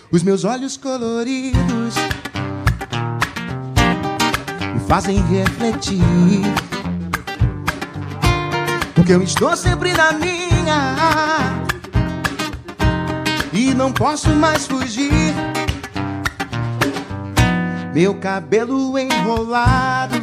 Os 0.09 0.23
meus 0.23 0.45
olhos 0.45 0.77
coloridos 0.77 1.95
me 4.73 4.79
fazem 4.87 5.21
refletir. 5.27 6.01
Porque 8.97 9.13
eu 9.13 9.23
estou 9.23 9.55
sempre 9.55 9.93
na 9.93 10.11
minha 10.11 10.97
e 13.53 13.73
não 13.73 13.93
posso 13.93 14.35
mais 14.35 14.67
fugir. 14.67 15.33
Meu 17.93 18.15
cabelo 18.15 18.99
enrolado, 18.99 20.19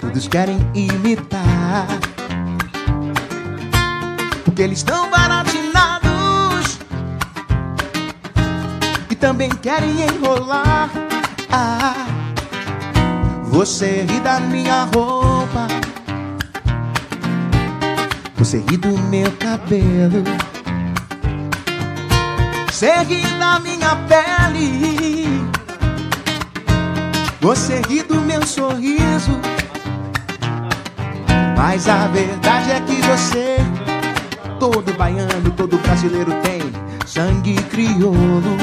todos 0.00 0.26
querem 0.26 0.58
imitar. 0.74 1.86
Porque 4.44 4.62
eles 4.62 4.78
estão 4.78 5.10
baratinados 5.10 5.72
também 9.22 9.48
querem 9.50 10.02
enrolar. 10.02 10.90
Ah, 11.48 11.94
você 13.44 14.02
ri 14.02 14.18
da 14.18 14.40
minha 14.40 14.82
roupa, 14.92 15.68
você 18.42 18.58
ri 18.58 18.76
do 18.76 18.98
meu 19.02 19.30
cabelo, 19.38 20.24
você 22.66 22.92
ri 23.04 23.22
da 23.38 23.60
minha 23.60 23.94
pele, 24.08 25.46
você 27.40 27.80
ri 27.88 28.02
do 28.02 28.20
meu 28.20 28.44
sorriso. 28.44 29.40
Mas 31.56 31.88
a 31.88 32.08
verdade 32.08 32.72
é 32.72 32.80
que 32.80 32.96
você, 33.02 33.58
todo 34.58 34.92
baiano, 34.94 35.52
todo 35.56 35.78
brasileiro 35.78 36.32
tem 36.42 36.60
sangue 37.06 37.54
crioulo. 37.70 38.56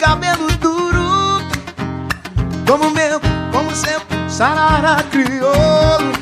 cabelo 0.00 0.48
duro 0.58 1.42
Como 2.66 2.90
meu, 2.90 3.20
como 3.52 3.74
seu 3.76 4.00
Sarará 4.28 5.02
crioulo 5.10 6.19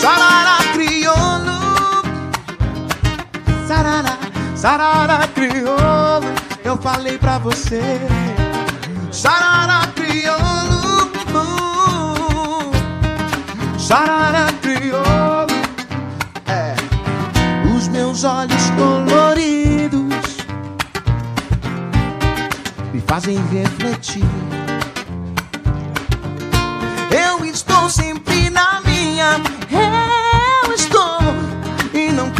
sarará 0.00 0.58
crioulo. 0.72 1.58
Sarará, 3.68 4.18
sarará 4.56 5.28
crioulo. 5.28 6.28
Eu 6.64 6.76
falei 6.76 7.18
pra 7.18 7.38
você. 7.38 8.00
Sarará 9.12 9.86
crioulo. 9.94 11.10
Sarará 13.78 14.46
crioulo. 14.62 15.60
É. 16.46 16.74
Os 17.74 17.88
meus 17.88 18.24
olhos 18.24 18.70
coloridos 18.76 20.40
fazem 23.10 23.36
refletir. 23.48 24.39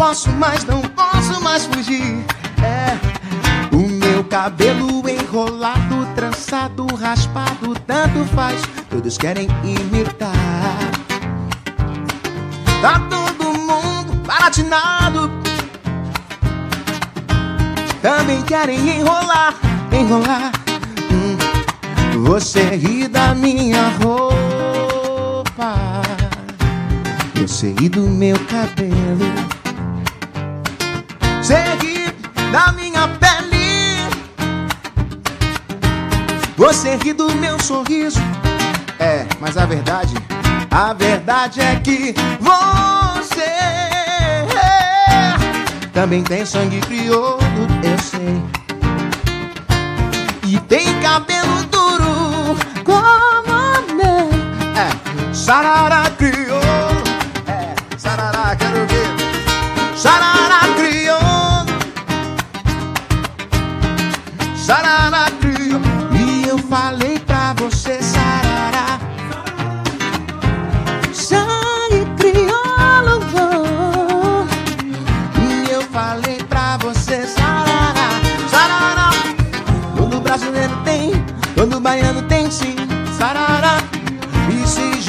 Posso 0.01 0.31
mais, 0.31 0.65
não 0.65 0.81
posso 0.81 1.43
mais 1.43 1.67
fugir. 1.67 2.25
É 2.65 2.97
o 3.71 3.87
meu 3.87 4.25
cabelo 4.25 5.07
enrolado, 5.07 6.07
trançado, 6.15 6.87
raspado, 6.95 7.75
tanto 7.87 8.25
faz, 8.35 8.63
todos 8.89 9.19
querem 9.19 9.47
imitar. 9.63 10.33
Tá 12.81 12.99
todo 13.11 13.59
mundo 13.59 14.15
baratinado, 14.27 15.31
também 18.01 18.41
querem 18.45 19.01
enrolar, 19.01 19.55
enrolar. 19.93 20.51
Você 22.25 22.63
ri 22.71 23.07
da 23.07 23.35
minha 23.35 23.91
roupa, 24.03 25.75
você 27.35 27.75
ri 27.79 27.91
do 27.91 28.03
meu 28.03 28.39
cabelo, 28.47 29.60
da 32.51 32.73
minha 32.73 33.09
pele, 33.19 34.09
você 36.57 36.97
ri 36.97 37.13
do 37.13 37.35
meu 37.37 37.59
sorriso. 37.61 38.21
É, 38.99 39.27
mas 39.41 39.57
a 39.57 39.65
verdade, 39.65 40.15
a 40.71 40.93
verdade 40.93 41.61
é 41.61 41.77
que 41.77 42.15
você 42.41 43.51
também 45.93 46.23
tem 46.23 46.45
sangue 46.45 46.81
crioulo, 46.81 47.39
eu 47.83 47.99
sei. 47.99 48.43
E 50.47 50.59
tem 50.61 51.01
cabelo 51.01 51.51
Sarará 55.51 56.09
crioulo, 56.17 56.60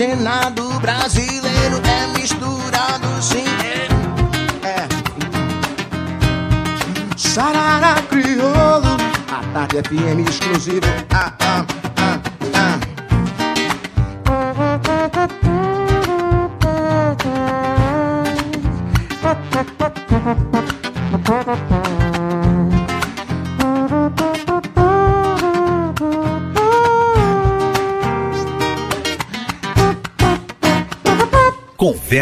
oxigenado 0.01 0.79
brasileiro 0.79 1.79
é 1.85 2.07
misturado 2.17 3.07
sim. 3.21 3.45
É. 4.63 4.87
Sarará 7.15 8.01
crioulo, 8.09 8.97
a 9.31 9.43
tarde 9.53 9.77
FM 9.87 10.27
exclusivo. 10.27 10.87
Ah, 11.13 11.31
ah, 11.39 11.59
ah, 11.59 11.65
ah. 11.69 11.80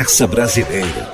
Conversa 0.10 0.26
Brasileira. 0.26 1.12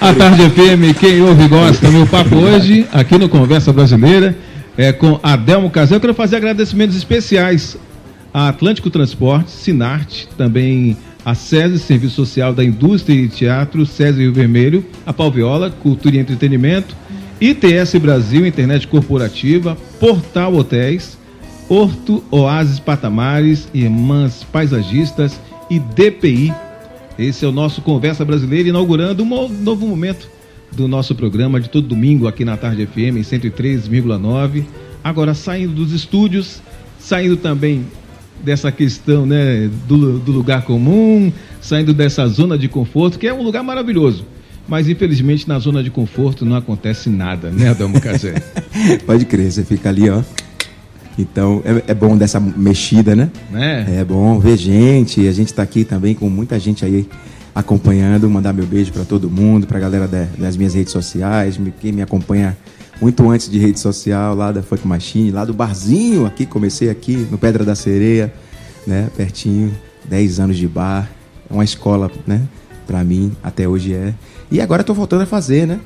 A 0.00 0.14
Tarde 0.14 0.48
FM, 0.48 0.98
quem 0.98 1.20
ouve 1.20 1.46
gosta. 1.48 1.90
Meu 1.90 2.06
papo 2.06 2.34
hoje, 2.36 2.86
aqui 2.90 3.18
no 3.18 3.28
Conversa 3.28 3.74
Brasileira, 3.74 4.34
é 4.74 4.90
com 4.90 5.20
Adelmo 5.22 5.68
Casal. 5.68 5.96
Eu 5.96 6.00
quero 6.00 6.14
fazer 6.14 6.36
agradecimentos 6.36 6.96
especiais 6.96 7.76
a 8.32 8.48
Atlântico 8.48 8.88
Transporte, 8.88 9.50
Sinarte, 9.50 10.26
também 10.34 10.96
a 11.26 11.34
SESI, 11.34 11.78
Serviço 11.78 12.14
Social 12.14 12.54
da 12.54 12.64
Indústria 12.64 13.14
e 13.14 13.28
Teatro, 13.28 13.84
SESI 13.84 14.20
Rio 14.20 14.32
Vermelho, 14.32 14.82
a 15.04 15.12
Palviola, 15.12 15.70
Cultura 15.70 16.16
e 16.16 16.18
Entretenimento, 16.18 16.96
ITS 17.38 17.96
Brasil, 17.96 18.46
Internet 18.46 18.88
Corporativa, 18.88 19.76
Portal 20.00 20.54
Hotéis, 20.54 21.18
Horto 21.68 22.24
Oásis 22.30 22.78
Patamares, 22.78 23.68
Irmãs 23.74 24.42
Paisagistas 24.42 25.38
e 25.68 25.78
DPI 25.78 26.63
esse 27.18 27.44
é 27.44 27.48
o 27.48 27.52
nosso 27.52 27.80
Conversa 27.80 28.24
Brasileira, 28.24 28.68
inaugurando 28.68 29.22
um 29.22 29.48
novo 29.48 29.86
momento 29.86 30.28
do 30.72 30.88
nosso 30.88 31.14
programa 31.14 31.60
de 31.60 31.68
todo 31.68 31.86
domingo 31.86 32.26
aqui 32.26 32.44
na 32.44 32.56
Tarde 32.56 32.86
FM 32.86 33.22
103,9. 33.22 34.64
Agora 35.02 35.34
saindo 35.34 35.74
dos 35.74 35.92
estúdios, 35.92 36.60
saindo 36.98 37.36
também 37.36 37.86
dessa 38.42 38.72
questão 38.72 39.24
né, 39.24 39.70
do, 39.86 40.18
do 40.18 40.32
lugar 40.32 40.62
comum, 40.62 41.32
saindo 41.60 41.94
dessa 41.94 42.26
zona 42.26 42.58
de 42.58 42.68
conforto, 42.68 43.18
que 43.18 43.26
é 43.26 43.32
um 43.32 43.42
lugar 43.42 43.62
maravilhoso. 43.62 44.24
Mas 44.66 44.88
infelizmente 44.88 45.46
na 45.46 45.58
zona 45.58 45.82
de 45.82 45.90
conforto 45.90 46.44
não 46.44 46.56
acontece 46.56 47.10
nada, 47.10 47.50
né, 47.50 47.68
Adamo 47.68 48.00
Casé? 48.00 48.34
Pode 49.06 49.26
crer, 49.26 49.52
você 49.52 49.62
fica 49.62 49.88
ali, 49.90 50.08
ó. 50.08 50.22
Então 51.18 51.62
é, 51.64 51.90
é, 51.92 51.94
bom 51.94 52.16
dessa 52.16 52.40
mexida, 52.40 53.14
né? 53.14 53.30
né? 53.50 53.86
É 54.00 54.04
bom 54.04 54.38
ver 54.38 54.56
gente. 54.56 55.26
A 55.28 55.32
gente 55.32 55.48
está 55.48 55.62
aqui 55.62 55.84
também 55.84 56.14
com 56.14 56.28
muita 56.28 56.58
gente 56.58 56.84
aí 56.84 57.08
acompanhando. 57.54 58.28
Mandar 58.28 58.52
meu 58.52 58.66
beijo 58.66 58.92
para 58.92 59.04
todo 59.04 59.30
mundo, 59.30 59.66
para 59.66 59.78
a 59.78 59.80
galera 59.80 60.08
das 60.36 60.56
minhas 60.56 60.74
redes 60.74 60.92
sociais, 60.92 61.58
quem 61.80 61.92
me 61.92 62.02
acompanha 62.02 62.56
muito 63.00 63.28
antes 63.28 63.50
de 63.50 63.58
rede 63.58 63.78
social, 63.78 64.34
lá 64.34 64.52
da 64.52 64.62
Funk 64.62 64.86
Machine, 64.86 65.30
lá 65.30 65.44
do 65.44 65.52
barzinho 65.52 66.26
aqui, 66.26 66.46
comecei 66.46 66.88
aqui 66.88 67.26
no 67.30 67.36
Pedra 67.36 67.64
da 67.64 67.74
Sereia, 67.74 68.32
né? 68.86 69.08
Pertinho, 69.16 69.74
10 70.04 70.40
anos 70.40 70.56
de 70.56 70.66
bar. 70.68 71.10
É 71.50 71.52
uma 71.52 71.64
escola, 71.64 72.10
né? 72.26 72.42
Para 72.86 73.02
mim, 73.02 73.32
até 73.42 73.68
hoje 73.68 73.94
é. 73.94 74.14
E 74.50 74.60
agora 74.60 74.82
estou 74.82 74.94
voltando 74.94 75.22
a 75.22 75.26
fazer, 75.26 75.66
né? 75.66 75.80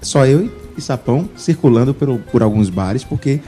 Só 0.00 0.26
eu 0.26 0.50
e 0.76 0.80
Sapão 0.80 1.28
circulando 1.36 1.94
por, 1.94 2.18
por 2.18 2.42
alguns 2.42 2.68
bares, 2.70 3.04
porque 3.04 3.40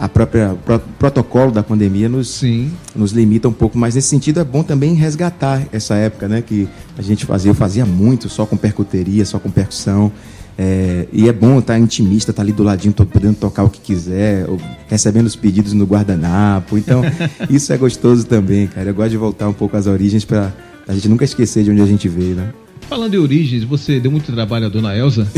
a 0.00 0.08
própria 0.08 0.56
pro, 0.64 0.78
protocolo 0.98 1.52
da 1.52 1.62
pandemia 1.62 2.08
nos, 2.08 2.30
Sim. 2.30 2.72
nos 2.96 3.12
limita 3.12 3.46
um 3.46 3.52
pouco, 3.52 3.76
mas 3.76 3.94
nesse 3.94 4.08
sentido 4.08 4.40
é 4.40 4.44
bom 4.44 4.62
também 4.62 4.94
resgatar 4.94 5.62
essa 5.70 5.94
época, 5.94 6.26
né? 6.26 6.40
Que 6.40 6.66
a 6.96 7.02
gente 7.02 7.26
fazia, 7.26 7.50
eu 7.50 7.54
fazia 7.54 7.84
muito 7.84 8.26
só 8.30 8.46
com 8.46 8.56
percuteria, 8.56 9.26
só 9.26 9.38
com 9.38 9.50
percussão. 9.50 10.10
É, 10.56 11.06
e 11.12 11.28
é 11.28 11.32
bom 11.32 11.58
estar 11.58 11.74
tá 11.74 11.78
intimista, 11.78 12.30
estar 12.30 12.42
tá 12.42 12.42
ali 12.42 12.52
do 12.52 12.62
ladinho, 12.62 12.94
podendo 12.94 13.36
tocar 13.36 13.62
o 13.62 13.68
que 13.68 13.78
quiser, 13.78 14.46
recebendo 14.88 15.26
os 15.26 15.36
pedidos 15.36 15.74
no 15.74 15.84
guardanapo. 15.84 16.78
Então, 16.78 17.02
isso 17.50 17.70
é 17.70 17.76
gostoso 17.76 18.24
também, 18.24 18.68
cara. 18.68 18.88
Eu 18.88 18.94
gosto 18.94 19.10
de 19.10 19.18
voltar 19.18 19.50
um 19.50 19.52
pouco 19.52 19.76
às 19.76 19.86
origens 19.86 20.24
para 20.24 20.50
a 20.88 20.94
gente 20.94 21.10
nunca 21.10 21.24
esquecer 21.24 21.62
de 21.62 21.70
onde 21.70 21.82
a 21.82 21.86
gente 21.86 22.08
veio, 22.08 22.36
né? 22.36 22.50
Falando 22.88 23.14
em 23.14 23.18
origens, 23.18 23.64
você 23.64 24.00
deu 24.00 24.10
muito 24.10 24.32
trabalho 24.32 24.64
à 24.64 24.68
dona 24.70 24.96
Elza? 24.96 25.28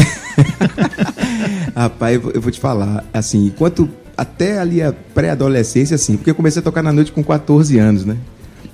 Rapaz, 1.74 2.20
eu 2.32 2.40
vou 2.40 2.50
te 2.52 2.60
falar, 2.60 3.04
assim, 3.12 3.46
enquanto 3.46 3.88
até 4.22 4.58
ali 4.58 4.80
a 4.80 4.92
pré-adolescência, 4.92 5.96
assim, 5.96 6.16
porque 6.16 6.30
eu 6.30 6.34
comecei 6.34 6.60
a 6.60 6.62
tocar 6.62 6.82
na 6.82 6.92
noite 6.92 7.12
com 7.12 7.22
14 7.22 7.78
anos, 7.78 8.04
né? 8.04 8.16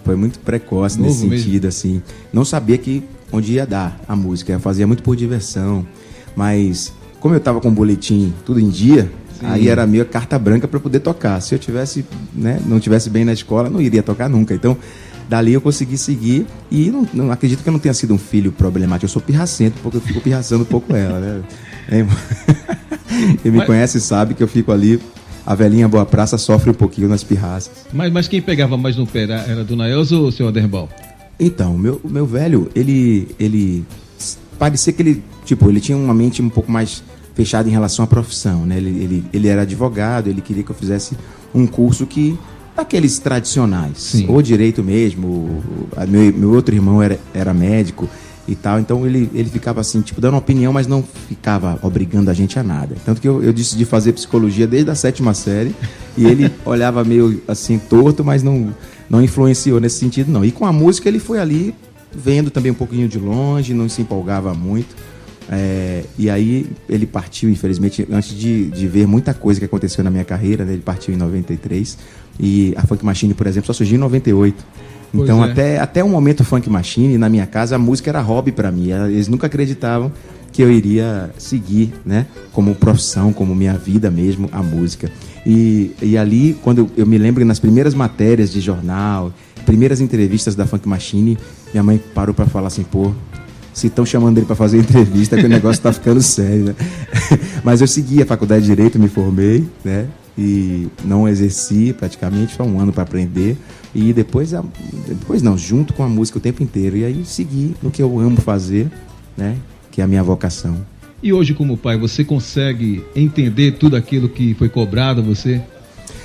Foi 0.04 0.14
muito 0.14 0.38
precoce 0.38 0.98
Novo 0.98 1.08
nesse 1.08 1.22
sentido, 1.22 1.64
mesmo. 1.64 1.68
assim. 1.68 2.02
Não 2.32 2.44
sabia 2.44 2.78
que 2.78 3.02
onde 3.32 3.54
ia 3.54 3.66
dar 3.66 3.98
a 4.06 4.14
música, 4.14 4.52
eu 4.52 4.60
fazia 4.60 4.86
muito 4.86 5.02
por 5.02 5.16
diversão. 5.16 5.86
Mas 6.36 6.92
como 7.20 7.34
eu 7.34 7.40
tava 7.40 7.60
com 7.60 7.68
o 7.68 7.72
boletim 7.72 8.32
tudo 8.44 8.60
em 8.60 8.68
dia, 8.68 9.10
Sim. 9.40 9.46
aí 9.46 9.68
era 9.68 9.86
meio 9.86 10.04
carta 10.06 10.38
branca 10.38 10.68
para 10.68 10.78
poder 10.78 11.00
tocar. 11.00 11.40
Se 11.40 11.54
eu 11.54 11.58
tivesse, 11.58 12.04
né, 12.34 12.60
não 12.66 12.78
tivesse 12.78 13.10
bem 13.10 13.24
na 13.24 13.32
escola, 13.32 13.68
não 13.70 13.80
iria 13.80 14.02
tocar 14.02 14.28
nunca. 14.28 14.54
Então, 14.54 14.76
dali 15.28 15.52
eu 15.52 15.60
consegui 15.60 15.96
seguir 15.98 16.46
e 16.70 16.90
não, 16.90 17.06
não 17.12 17.32
acredito 17.32 17.62
que 17.62 17.68
eu 17.68 17.72
não 17.72 17.80
tenha 17.80 17.94
sido 17.94 18.14
um 18.14 18.18
filho 18.18 18.52
problemático. 18.52 19.06
Eu 19.06 19.10
sou 19.10 19.22
pirracento, 19.22 19.78
porque 19.82 19.96
eu 19.96 20.02
fico 20.02 20.20
pirraçando 20.20 20.62
um 20.62 20.66
pouco 20.66 20.94
ela, 20.94 21.18
né? 21.18 21.42
Quem 23.42 23.50
me 23.50 23.58
Mas... 23.58 23.66
conhece 23.66 24.00
sabe 24.00 24.34
que 24.34 24.42
eu 24.42 24.48
fico 24.48 24.72
ali 24.72 25.00
a 25.48 25.54
velhinha 25.54 25.88
Boa 25.88 26.04
Praça 26.04 26.36
sofre 26.36 26.68
um 26.68 26.74
pouquinho 26.74 27.08
nas 27.08 27.24
pirraças. 27.24 27.86
Mas, 27.90 28.12
mas 28.12 28.28
quem 28.28 28.42
pegava 28.42 28.76
mais 28.76 28.98
no 28.98 29.06
pé 29.06 29.22
era, 29.22 29.64
Dona 29.64 29.88
Elza 29.88 30.14
ou 30.14 30.26
o 30.26 30.30
seu 30.30 30.46
Aderbal? 30.46 30.90
Então, 31.40 31.72
meu, 31.78 31.98
meu 32.04 32.26
velho, 32.26 32.68
ele, 32.74 33.34
ele 33.40 33.82
parecia 34.58 34.92
que 34.92 35.00
ele, 35.00 35.24
tipo, 35.46 35.66
ele 35.70 35.80
tinha 35.80 35.96
uma 35.96 36.12
mente 36.12 36.42
um 36.42 36.50
pouco 36.50 36.70
mais 36.70 37.02
fechada 37.32 37.66
em 37.66 37.72
relação 37.72 38.04
à 38.04 38.08
profissão, 38.08 38.66
né? 38.66 38.76
Ele, 38.76 38.90
ele, 39.02 39.24
ele 39.32 39.48
era 39.48 39.62
advogado, 39.62 40.28
ele 40.28 40.42
queria 40.42 40.62
que 40.62 40.70
eu 40.70 40.76
fizesse 40.76 41.16
um 41.54 41.66
curso 41.66 42.04
que 42.04 42.38
daqueles 42.76 43.18
tradicionais, 43.18 43.96
Sim. 43.96 44.26
ou 44.28 44.42
direito 44.42 44.84
mesmo, 44.84 45.64
meu, 46.06 46.32
meu 46.34 46.52
outro 46.52 46.74
irmão 46.74 47.02
era, 47.02 47.18
era 47.32 47.54
médico, 47.54 48.06
e 48.48 48.54
tal. 48.54 48.80
Então 48.80 49.06
ele, 49.06 49.30
ele 49.34 49.48
ficava 49.48 49.80
assim, 49.80 50.00
tipo, 50.00 50.20
dando 50.20 50.36
opinião, 50.36 50.72
mas 50.72 50.86
não 50.86 51.04
ficava 51.28 51.78
obrigando 51.82 52.30
a 52.30 52.34
gente 52.34 52.58
a 52.58 52.62
nada. 52.62 52.96
Tanto 53.04 53.20
que 53.20 53.28
eu, 53.28 53.42
eu 53.42 53.52
decidi 53.52 53.84
fazer 53.84 54.12
psicologia 54.14 54.66
desde 54.66 54.90
a 54.90 54.94
sétima 54.94 55.34
série 55.34 55.74
e 56.16 56.26
ele 56.26 56.50
olhava 56.64 57.04
meio 57.04 57.42
assim 57.46 57.78
torto, 57.78 58.24
mas 58.24 58.42
não, 58.42 58.74
não 59.08 59.22
influenciou 59.22 59.78
nesse 59.78 59.98
sentido, 59.98 60.32
não. 60.32 60.44
E 60.44 60.50
com 60.50 60.64
a 60.64 60.72
música 60.72 61.08
ele 61.08 61.18
foi 61.18 61.38
ali 61.38 61.74
vendo 62.12 62.50
também 62.50 62.72
um 62.72 62.74
pouquinho 62.74 63.06
de 63.06 63.18
longe, 63.18 63.74
não 63.74 63.88
se 63.88 64.00
empolgava 64.00 64.54
muito. 64.54 64.96
É, 65.50 66.04
e 66.18 66.28
aí 66.28 66.66
ele 66.88 67.06
partiu, 67.06 67.48
infelizmente, 67.48 68.06
antes 68.10 68.36
de, 68.36 68.66
de 68.66 68.86
ver 68.86 69.06
muita 69.06 69.32
coisa 69.32 69.58
que 69.58 69.64
aconteceu 69.64 70.04
na 70.04 70.10
minha 70.10 70.24
carreira, 70.24 70.64
né? 70.64 70.72
ele 70.72 70.82
partiu 70.82 71.14
em 71.14 71.16
93. 71.16 71.98
E 72.38 72.74
a 72.76 72.86
Funk 72.86 73.04
Machine, 73.04 73.34
por 73.34 73.46
exemplo, 73.46 73.66
só 73.66 73.72
surgiu 73.72 73.96
em 73.96 74.00
98. 74.00 74.64
Então, 75.12 75.44
é. 75.44 75.50
até, 75.50 75.78
até 75.78 76.04
o 76.04 76.08
momento 76.08 76.44
Funk 76.44 76.68
Machine, 76.68 77.16
na 77.16 77.28
minha 77.28 77.46
casa, 77.46 77.76
a 77.76 77.78
música 77.78 78.10
era 78.10 78.20
hobby 78.20 78.52
para 78.52 78.70
mim. 78.70 78.90
Eles 78.90 79.28
nunca 79.28 79.46
acreditavam 79.46 80.12
que 80.52 80.62
eu 80.62 80.70
iria 80.70 81.30
seguir, 81.38 81.92
né, 82.04 82.26
como 82.52 82.74
profissão, 82.74 83.32
como 83.32 83.54
minha 83.54 83.74
vida 83.74 84.10
mesmo, 84.10 84.48
a 84.52 84.62
música. 84.62 85.10
E, 85.46 85.92
e 86.02 86.18
ali, 86.18 86.56
quando 86.62 86.78
eu, 86.78 86.90
eu 86.96 87.06
me 87.06 87.16
lembro 87.18 87.44
nas 87.44 87.58
primeiras 87.58 87.94
matérias 87.94 88.50
de 88.50 88.60
jornal, 88.60 89.32
primeiras 89.64 90.00
entrevistas 90.00 90.54
da 90.54 90.66
Funk 90.66 90.88
Machine, 90.88 91.38
minha 91.72 91.82
mãe 91.82 92.00
parou 92.14 92.34
para 92.34 92.46
falar 92.46 92.68
assim: 92.68 92.82
pô, 92.82 93.12
se 93.72 93.86
estão 93.86 94.04
chamando 94.04 94.38
ele 94.38 94.46
para 94.46 94.56
fazer 94.56 94.78
entrevista, 94.82 95.36
que 95.36 95.44
o 95.44 95.48
negócio 95.48 95.78
está 95.78 95.92
ficando 95.92 96.22
sério, 96.22 96.64
né? 96.64 96.74
Mas 97.62 97.80
eu 97.80 97.86
segui 97.86 98.22
a 98.22 98.26
faculdade 98.26 98.62
de 98.62 98.68
Direito, 98.68 98.98
me 98.98 99.08
formei, 99.08 99.66
né? 99.84 100.06
E 100.40 100.86
não 101.04 101.26
exerci 101.26 101.92
praticamente, 101.92 102.54
foi 102.54 102.64
um 102.64 102.78
ano 102.78 102.92
para 102.92 103.02
aprender. 103.02 103.56
E 103.92 104.12
depois, 104.12 104.52
depois 105.08 105.42
não, 105.42 105.58
junto 105.58 105.92
com 105.92 106.04
a 106.04 106.08
música 106.08 106.38
o 106.38 106.40
tempo 106.40 106.62
inteiro. 106.62 106.96
E 106.96 107.04
aí 107.04 107.24
segui 107.24 107.74
no 107.82 107.90
que 107.90 108.00
eu 108.00 108.20
amo 108.20 108.40
fazer, 108.40 108.88
né? 109.36 109.56
Que 109.90 110.00
é 110.00 110.04
a 110.04 110.06
minha 110.06 110.22
vocação. 110.22 110.76
E 111.20 111.32
hoje, 111.32 111.54
como 111.54 111.76
pai, 111.76 111.98
você 111.98 112.22
consegue 112.22 113.02
entender 113.16 113.72
tudo 113.72 113.96
aquilo 113.96 114.28
que 114.28 114.54
foi 114.54 114.68
cobrado 114.68 115.20
a 115.20 115.24
você? 115.24 115.60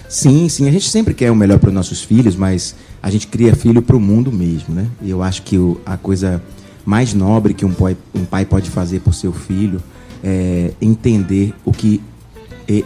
Sim, 0.08 0.48
sim. 0.48 0.68
A 0.68 0.72
gente 0.72 0.88
sempre 0.88 1.16
quer 1.16 1.32
o 1.32 1.36
melhor 1.36 1.58
para 1.58 1.70
os 1.70 1.74
nossos 1.74 2.04
filhos, 2.04 2.36
mas 2.36 2.76
a 3.02 3.10
gente 3.10 3.26
cria 3.26 3.56
filho 3.56 3.82
para 3.82 3.96
o 3.96 4.00
mundo 4.00 4.32
mesmo, 4.32 4.76
né? 4.76 4.86
E 5.02 5.10
eu 5.10 5.24
acho 5.24 5.42
que 5.42 5.58
a 5.84 5.98
coisa 5.98 6.40
mais 6.86 7.16
nobre 7.16 7.56
que 7.56 7.66
um 7.66 7.74
pai, 7.74 7.98
um 8.14 8.26
pai 8.26 8.46
pode 8.46 8.70
fazer 8.70 9.00
por 9.00 9.16
seu 9.16 9.34
filho 9.34 9.82
é 10.24 10.72
entender 10.80 11.54
o 11.66 11.72
que 11.72 12.00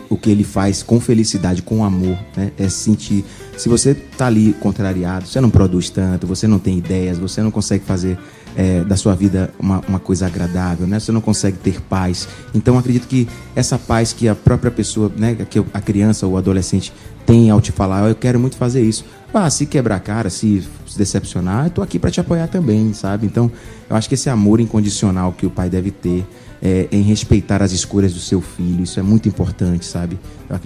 o 0.09 0.17
que 0.17 0.29
ele 0.29 0.43
faz 0.43 0.81
com 0.83 0.99
felicidade, 0.99 1.61
com 1.61 1.83
amor, 1.83 2.17
né? 2.35 2.51
É 2.57 2.69
sentir. 2.69 3.23
Se 3.57 3.69
você 3.69 3.93
tá 3.93 4.27
ali 4.27 4.53
contrariado, 4.53 5.27
você 5.27 5.39
não 5.39 5.49
produz 5.49 5.89
tanto, 5.89 6.27
você 6.27 6.47
não 6.47 6.59
tem 6.59 6.77
ideias, 6.77 7.17
você 7.17 7.41
não 7.41 7.51
consegue 7.51 7.83
fazer 7.85 8.17
é, 8.55 8.83
da 8.83 8.95
sua 8.95 9.13
vida 9.13 9.53
uma, 9.59 9.81
uma 9.87 9.99
coisa 9.99 10.25
agradável, 10.25 10.87
né? 10.87 10.99
Você 10.99 11.11
não 11.11 11.21
consegue 11.21 11.57
ter 11.57 11.81
paz. 11.81 12.27
Então 12.53 12.77
acredito 12.77 13.07
que 13.07 13.27
essa 13.55 13.77
paz 13.77 14.13
que 14.13 14.27
a 14.27 14.35
própria 14.35 14.71
pessoa, 14.71 15.11
né? 15.15 15.35
Que 15.49 15.63
a 15.73 15.81
criança 15.81 16.25
ou 16.25 16.37
adolescente 16.37 16.91
tem 17.25 17.49
ao 17.49 17.59
te 17.59 17.71
falar, 17.71 18.07
eu 18.07 18.15
quero 18.15 18.39
muito 18.39 18.55
fazer 18.55 18.81
isso. 18.81 19.05
Ah, 19.33 19.49
se 19.49 19.65
quebrar 19.65 19.97
a 19.97 19.99
cara, 19.99 20.29
se, 20.29 20.63
se 20.87 20.97
decepcionar, 20.97 21.65
eu 21.65 21.69
tô 21.69 21.81
aqui 21.81 21.99
para 21.99 22.09
te 22.09 22.19
apoiar 22.19 22.47
também, 22.47 22.93
sabe? 22.93 23.27
Então, 23.27 23.51
eu 23.89 23.95
acho 23.95 24.07
que 24.07 24.15
esse 24.15 24.29
amor 24.29 24.61
incondicional 24.61 25.33
que 25.33 25.45
o 25.45 25.49
pai 25.49 25.69
deve 25.69 25.91
ter 25.91 26.25
é, 26.61 26.87
em 26.91 27.01
respeitar 27.01 27.61
as 27.61 27.71
escolhas 27.71 28.13
do 28.13 28.19
seu 28.19 28.41
filho. 28.41 28.83
Isso 28.83 28.99
é 28.99 29.03
muito 29.03 29.27
importante, 29.27 29.85
sabe? 29.85 30.19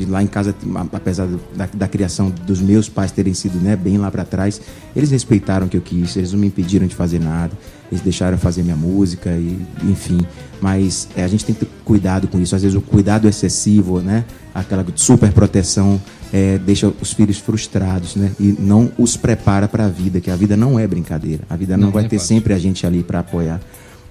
Lá 0.08 0.22
em 0.22 0.28
casa, 0.28 0.56
apesar 0.94 1.28
da, 1.56 1.68
da 1.74 1.88
criação 1.88 2.30
dos 2.30 2.62
meus 2.62 2.88
pais 2.88 3.12
terem 3.12 3.34
sido 3.34 3.60
né, 3.60 3.76
bem 3.76 3.98
lá 3.98 4.10
para 4.12 4.24
trás, 4.24 4.62
eles 4.96 5.12
respeitaram 5.12 5.66
o 5.66 5.70
que 5.70 5.78
eu 5.78 5.82
quis, 5.82 6.16
eles 6.16 6.32
não 6.32 6.40
me 6.40 6.48
impediram 6.48 6.86
de 6.86 6.96
fazer 6.96 7.20
nada, 7.20 7.52
eles 7.92 8.02
deixaram 8.02 8.38
fazer 8.38 8.64
minha 8.64 8.76
música, 8.76 9.32
e, 9.32 9.60
enfim. 9.84 10.20
Mas 10.62 11.08
é, 11.16 11.24
a 11.24 11.28
gente 11.28 11.44
tem 11.44 11.56
que 11.56 11.66
ter 11.66 11.72
cuidado 11.84 12.28
com 12.28 12.40
isso. 12.40 12.56
Às 12.56 12.62
vezes 12.62 12.78
o 12.78 12.82
cuidado 12.82 13.28
excessivo, 13.28 14.00
né? 14.02 14.24
Aquela 14.54 14.86
super 14.96 15.32
proteção 15.32 16.02
é, 16.32 16.58
deixa 16.58 16.92
os 17.02 17.12
filhos 17.12 17.40
frustrados, 17.40 18.16
né? 18.16 18.32
E 18.40 18.56
não 18.60 18.92
os 18.98 19.18
prepara 19.18 19.68
para 19.68 19.86
a 19.86 19.90
vida, 19.90 20.22
que 20.22 20.32
a 20.32 20.36
vida 20.36 20.56
não 20.56 20.80
é 20.80 20.88
brincadeira. 20.88 21.44
A 21.50 21.56
vida 21.56 21.76
não, 21.76 21.86
não 21.86 21.92
vai 21.92 22.08
ter 22.08 22.18
fácil. 22.18 22.36
sempre 22.36 22.54
a 22.54 22.60
gente 22.60 22.86
ali 22.86 23.04
para 23.04 23.20
apoiar. 23.20 23.60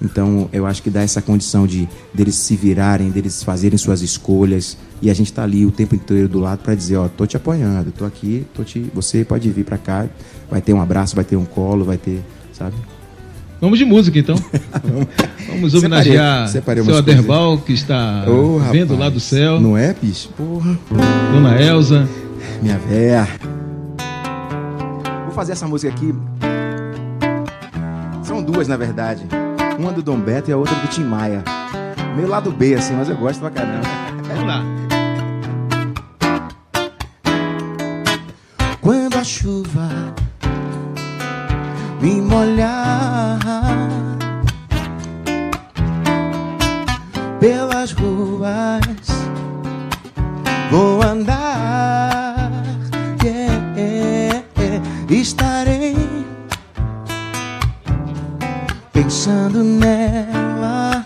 Então, 0.02 0.48
eu 0.52 0.66
acho 0.66 0.82
que 0.82 0.88
dá 0.88 1.02
essa 1.02 1.20
condição 1.20 1.66
de 1.66 1.88
deles 2.12 2.34
se 2.34 2.56
virarem, 2.56 3.10
deles 3.10 3.42
fazerem 3.42 3.76
suas 3.76 4.00
escolhas, 4.00 4.76
e 5.02 5.10
a 5.10 5.14
gente 5.14 5.26
está 5.26 5.42
ali 5.42 5.66
o 5.66 5.70
tempo 5.70 5.94
inteiro 5.94 6.28
do 6.28 6.38
lado 6.38 6.60
para 6.60 6.74
dizer, 6.74 6.96
ó, 6.96 7.08
tô 7.08 7.26
te 7.26 7.36
apoiando, 7.36 7.90
tô 7.90 8.04
aqui, 8.04 8.46
tô 8.54 8.64
te, 8.64 8.90
você 8.94 9.24
pode 9.24 9.50
vir 9.50 9.64
para 9.64 9.76
cá, 9.76 10.06
vai 10.50 10.62
ter 10.62 10.72
um 10.72 10.80
abraço, 10.80 11.14
vai 11.14 11.24
ter 11.24 11.36
um 11.36 11.44
colo, 11.44 11.84
vai 11.84 11.98
ter, 11.98 12.22
sabe? 12.52 12.74
Vamos 13.60 13.78
de 13.78 13.84
música 13.84 14.18
então. 14.18 14.36
Vamos 15.50 15.74
homenagear 15.74 16.48
separei, 16.48 16.82
separei 16.82 16.84
seu 16.84 16.96
Aderbal 16.96 17.58
que 17.58 17.74
está 17.74 18.24
oh, 18.26 18.58
vendo 18.70 18.96
lá 18.96 19.10
do 19.10 19.20
céu. 19.20 19.60
Não 19.60 19.76
é, 19.76 19.92
bicho? 19.92 20.30
Porra. 20.30 20.78
Dona 21.30 21.60
Elza. 21.60 22.08
Minha 22.62 22.78
véia. 22.78 23.28
Vou 25.24 25.34
fazer 25.34 25.52
essa 25.52 25.68
música 25.68 25.92
aqui. 25.92 26.14
São 28.22 28.42
duas, 28.42 28.66
na 28.66 28.78
verdade. 28.78 29.26
Uma 29.80 29.92
do 29.92 30.02
Dom 30.02 30.20
Beto 30.20 30.50
e 30.50 30.52
a 30.52 30.58
outra 30.58 30.74
do 30.74 30.88
Tim 30.88 31.04
Maia. 31.04 31.42
Meio 32.14 32.28
lado 32.28 32.52
B, 32.52 32.74
assim, 32.74 32.94
mas 32.94 33.08
eu 33.08 33.16
gosto 33.16 33.40
pra 33.40 33.50
caramba. 33.50 33.88
Vamos 34.28 34.46
lá. 34.46 34.62
Quando 38.82 39.16
a 39.16 39.24
chuva 39.24 39.88
me 42.02 42.20
molhar 42.20 43.38
nelas 47.40 47.92
vou 50.70 51.02
andar. 51.02 51.89
Pensando 59.20 59.62
nela. 59.62 61.04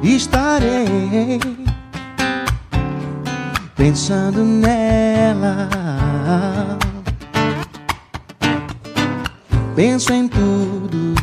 Estarei 0.00 1.40
pensando 3.74 4.44
nela. 4.44 5.68
Penso 9.74 10.12
em 10.12 10.28
tudo 10.28 11.16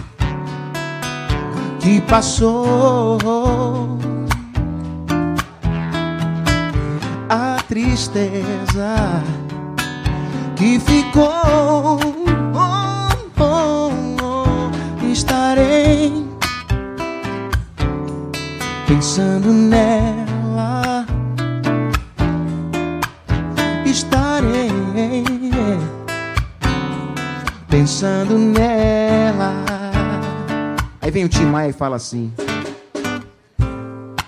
que 1.79 2.01
passou. 2.01 3.17
A 7.29 7.55
tristeza 7.69 9.23
que 10.57 10.77
ficou. 10.77 12.28
Estarei 15.19 16.25
pensando 18.87 19.51
nela. 19.51 21.05
Estarei 23.85 25.21
pensando 27.67 28.37
nela. 28.37 29.65
Aí 31.01 31.11
vem 31.11 31.25
o 31.25 31.29
Tim 31.29 31.47
Maia 31.47 31.71
e 31.71 31.73
fala 31.73 31.97
assim: 31.97 32.31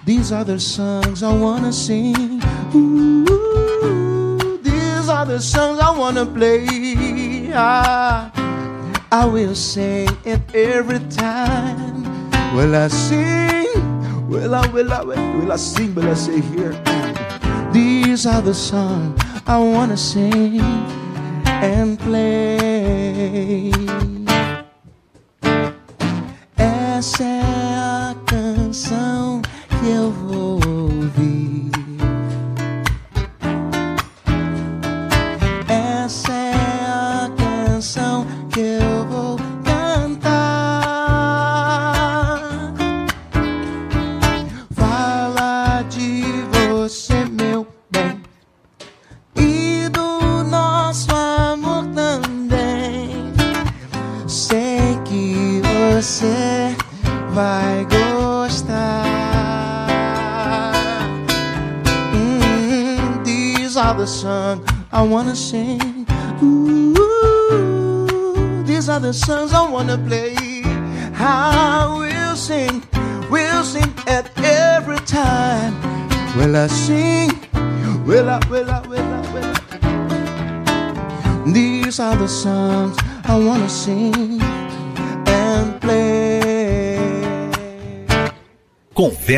These 0.06 0.36
the 0.44 0.60
songs 0.60 1.22
I 1.22 1.28
wanna 1.28 1.72
sing. 1.72 2.42
Ooh, 2.76 4.60
these 4.62 5.08
the 5.08 5.40
songs 5.40 5.80
I 5.80 5.98
wanna 5.98 6.26
play. 6.26 7.50
Ah, 7.56 8.30
I 9.14 9.26
will 9.26 9.56
sing 9.56 10.08
it 10.24 10.40
every 10.56 11.00
time. 11.10 12.04
Will 12.56 12.74
I 12.74 12.88
sing? 12.88 13.68
Will 14.30 14.56
I, 14.56 14.66
will 14.68 14.94
I, 14.94 15.02
will 15.02 15.52
I 15.52 15.58
sing? 15.58 15.94
Will 15.94 16.08
I 16.08 16.14
say 16.14 16.40
here? 16.40 16.72
These 17.74 18.26
are 18.26 18.42
the 18.42 18.54
songs 18.54 19.22
I 19.46 19.58
wanna 19.58 19.98
sing 19.98 20.62
and 21.46 22.00
play. 22.00 23.74
Essa 26.58 27.51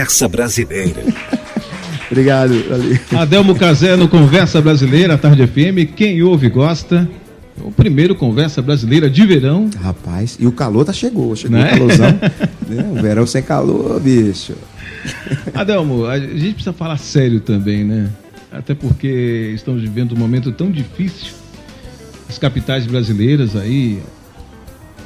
Conversa 0.04 0.28
Brasileira. 0.28 1.02
Obrigado, 2.12 2.54
valeu. 2.70 3.00
Adelmo 3.18 3.56
Casé 3.56 3.96
no 3.96 4.10
Conversa 4.10 4.62
Brasileira, 4.62 5.18
Tarde 5.18 5.48
FM. 5.48 5.96
Quem 5.96 6.22
ouve 6.22 6.50
gosta. 6.50 7.10
O 7.62 7.72
primeiro 7.72 8.14
Conversa 8.14 8.62
Brasileira 8.62 9.10
de 9.10 9.26
verão. 9.26 9.70
Rapaz, 9.82 10.36
e 10.38 10.46
o 10.46 10.52
calor 10.52 10.84
tá 10.84 10.92
chegou, 10.92 11.34
chegou 11.38 11.58
Né? 11.58 11.68
o 11.68 11.70
calorzão. 11.70 12.20
né? 12.68 12.92
O 12.92 13.02
verão 13.02 13.26
sem 13.26 13.42
calor, 13.42 13.98
bicho. 14.02 14.54
Adelmo, 15.56 16.06
a 16.06 16.20
gente 16.20 16.56
precisa 16.56 16.74
falar 16.74 16.98
sério 16.98 17.40
também, 17.40 17.86
né? 17.86 18.10
Até 18.52 18.76
porque 18.76 19.54
estamos 19.56 19.82
vivendo 19.82 20.14
um 20.14 20.18
momento 20.18 20.52
tão 20.52 20.70
difícil. 20.70 21.32
As 22.28 22.38
capitais 22.38 22.86
brasileiras 22.86 23.56
aí, 23.56 24.00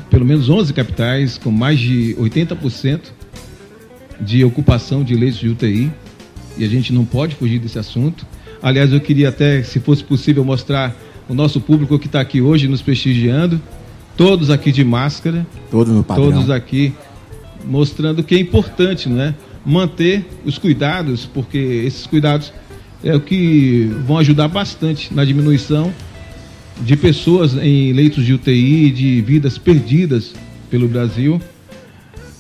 pelo 0.10 0.26
menos 0.26 0.50
11 0.50 0.74
capitais, 0.74 1.38
com 1.38 1.52
mais 1.52 1.80
de 1.80 2.16
80% 2.20 3.17
de 4.20 4.44
ocupação 4.44 5.04
de 5.04 5.16
leitos 5.16 5.40
de 5.40 5.50
UTI. 5.50 5.92
E 6.58 6.64
a 6.64 6.68
gente 6.68 6.92
não 6.92 7.06
pode 7.06 7.36
fugir 7.36 7.60
desse 7.60 7.78
assunto. 7.78 8.26
Aliás, 8.62 8.92
eu 8.92 9.00
queria 9.00 9.30
até, 9.30 9.62
se 9.64 9.80
fosse 9.80 10.04
possível, 10.04 10.44
mostrar 10.44 10.96
o 11.30 11.34
nosso 11.34 11.62
público 11.62 11.98
que 12.00 12.08
está 12.08 12.20
aqui 12.20 12.42
hoje 12.42 12.68
nos 12.68 12.82
prestigiando. 12.82 13.62
Todos 14.16 14.50
aqui 14.50 14.72
de 14.72 14.84
máscara 14.84 15.46
Todo 15.70 15.94
no 15.94 16.04
padrão. 16.04 16.32
todos 16.32 16.50
aqui 16.50 16.94
mostrando 17.64 18.24
que 18.24 18.36
é 18.36 18.40
importante, 18.40 19.08
né? 19.10 19.36
Manter 19.66 20.26
os 20.46 20.58
cuidados, 20.58 21.26
porque 21.26 21.58
esses 21.58 22.08
cuidados 22.08 22.52
é 23.04 23.16
o 23.16 23.20
que 23.20 23.92
vão 24.08 24.18
ajudar 24.18 24.48
bastante 24.48 25.14
na 25.14 25.24
diminuição 25.24 25.94
de 26.82 26.96
pessoas 26.96 27.56
em 27.56 27.92
leitos 27.92 28.26
de 28.26 28.34
UTI, 28.34 28.92
de 28.92 29.22
vidas 29.22 29.58
perdidas 29.58 30.34
pelo 30.70 30.88
Brasil. 30.88 31.42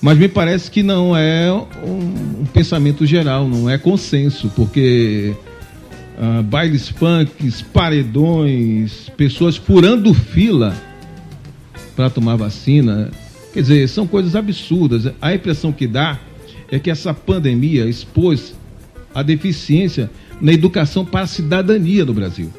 Mas 0.01 0.17
me 0.17 0.27
parece 0.27 0.69
que 0.69 0.83
não 0.83 1.17
é 1.17 1.51
um, 1.51 2.41
um 2.41 2.45
pensamento 2.53 3.05
geral, 3.05 3.47
não 3.47 3.69
é 3.69 3.77
consenso, 3.77 4.51
porque 4.55 5.33
ah, 6.19 6.41
bailes 6.41 6.89
funks, 6.89 7.61
paredões, 7.61 9.09
pessoas 9.15 9.55
furando 9.55 10.13
fila 10.13 10.75
para 11.95 12.09
tomar 12.09 12.35
vacina. 12.35 13.11
Quer 13.53 13.61
dizer, 13.61 13.89
são 13.89 14.07
coisas 14.07 14.35
absurdas. 14.35 15.11
A 15.21 15.33
impressão 15.33 15.71
que 15.71 15.87
dá 15.87 16.19
é 16.71 16.79
que 16.79 16.89
essa 16.89 17.13
pandemia 17.13 17.85
expôs 17.85 18.55
a 19.13 19.23
deficiência 19.23 20.09
na 20.41 20.53
educação 20.53 21.05
para 21.05 21.21
a 21.21 21.27
cidadania 21.27 22.05
do 22.05 22.13
Brasil. 22.13 22.51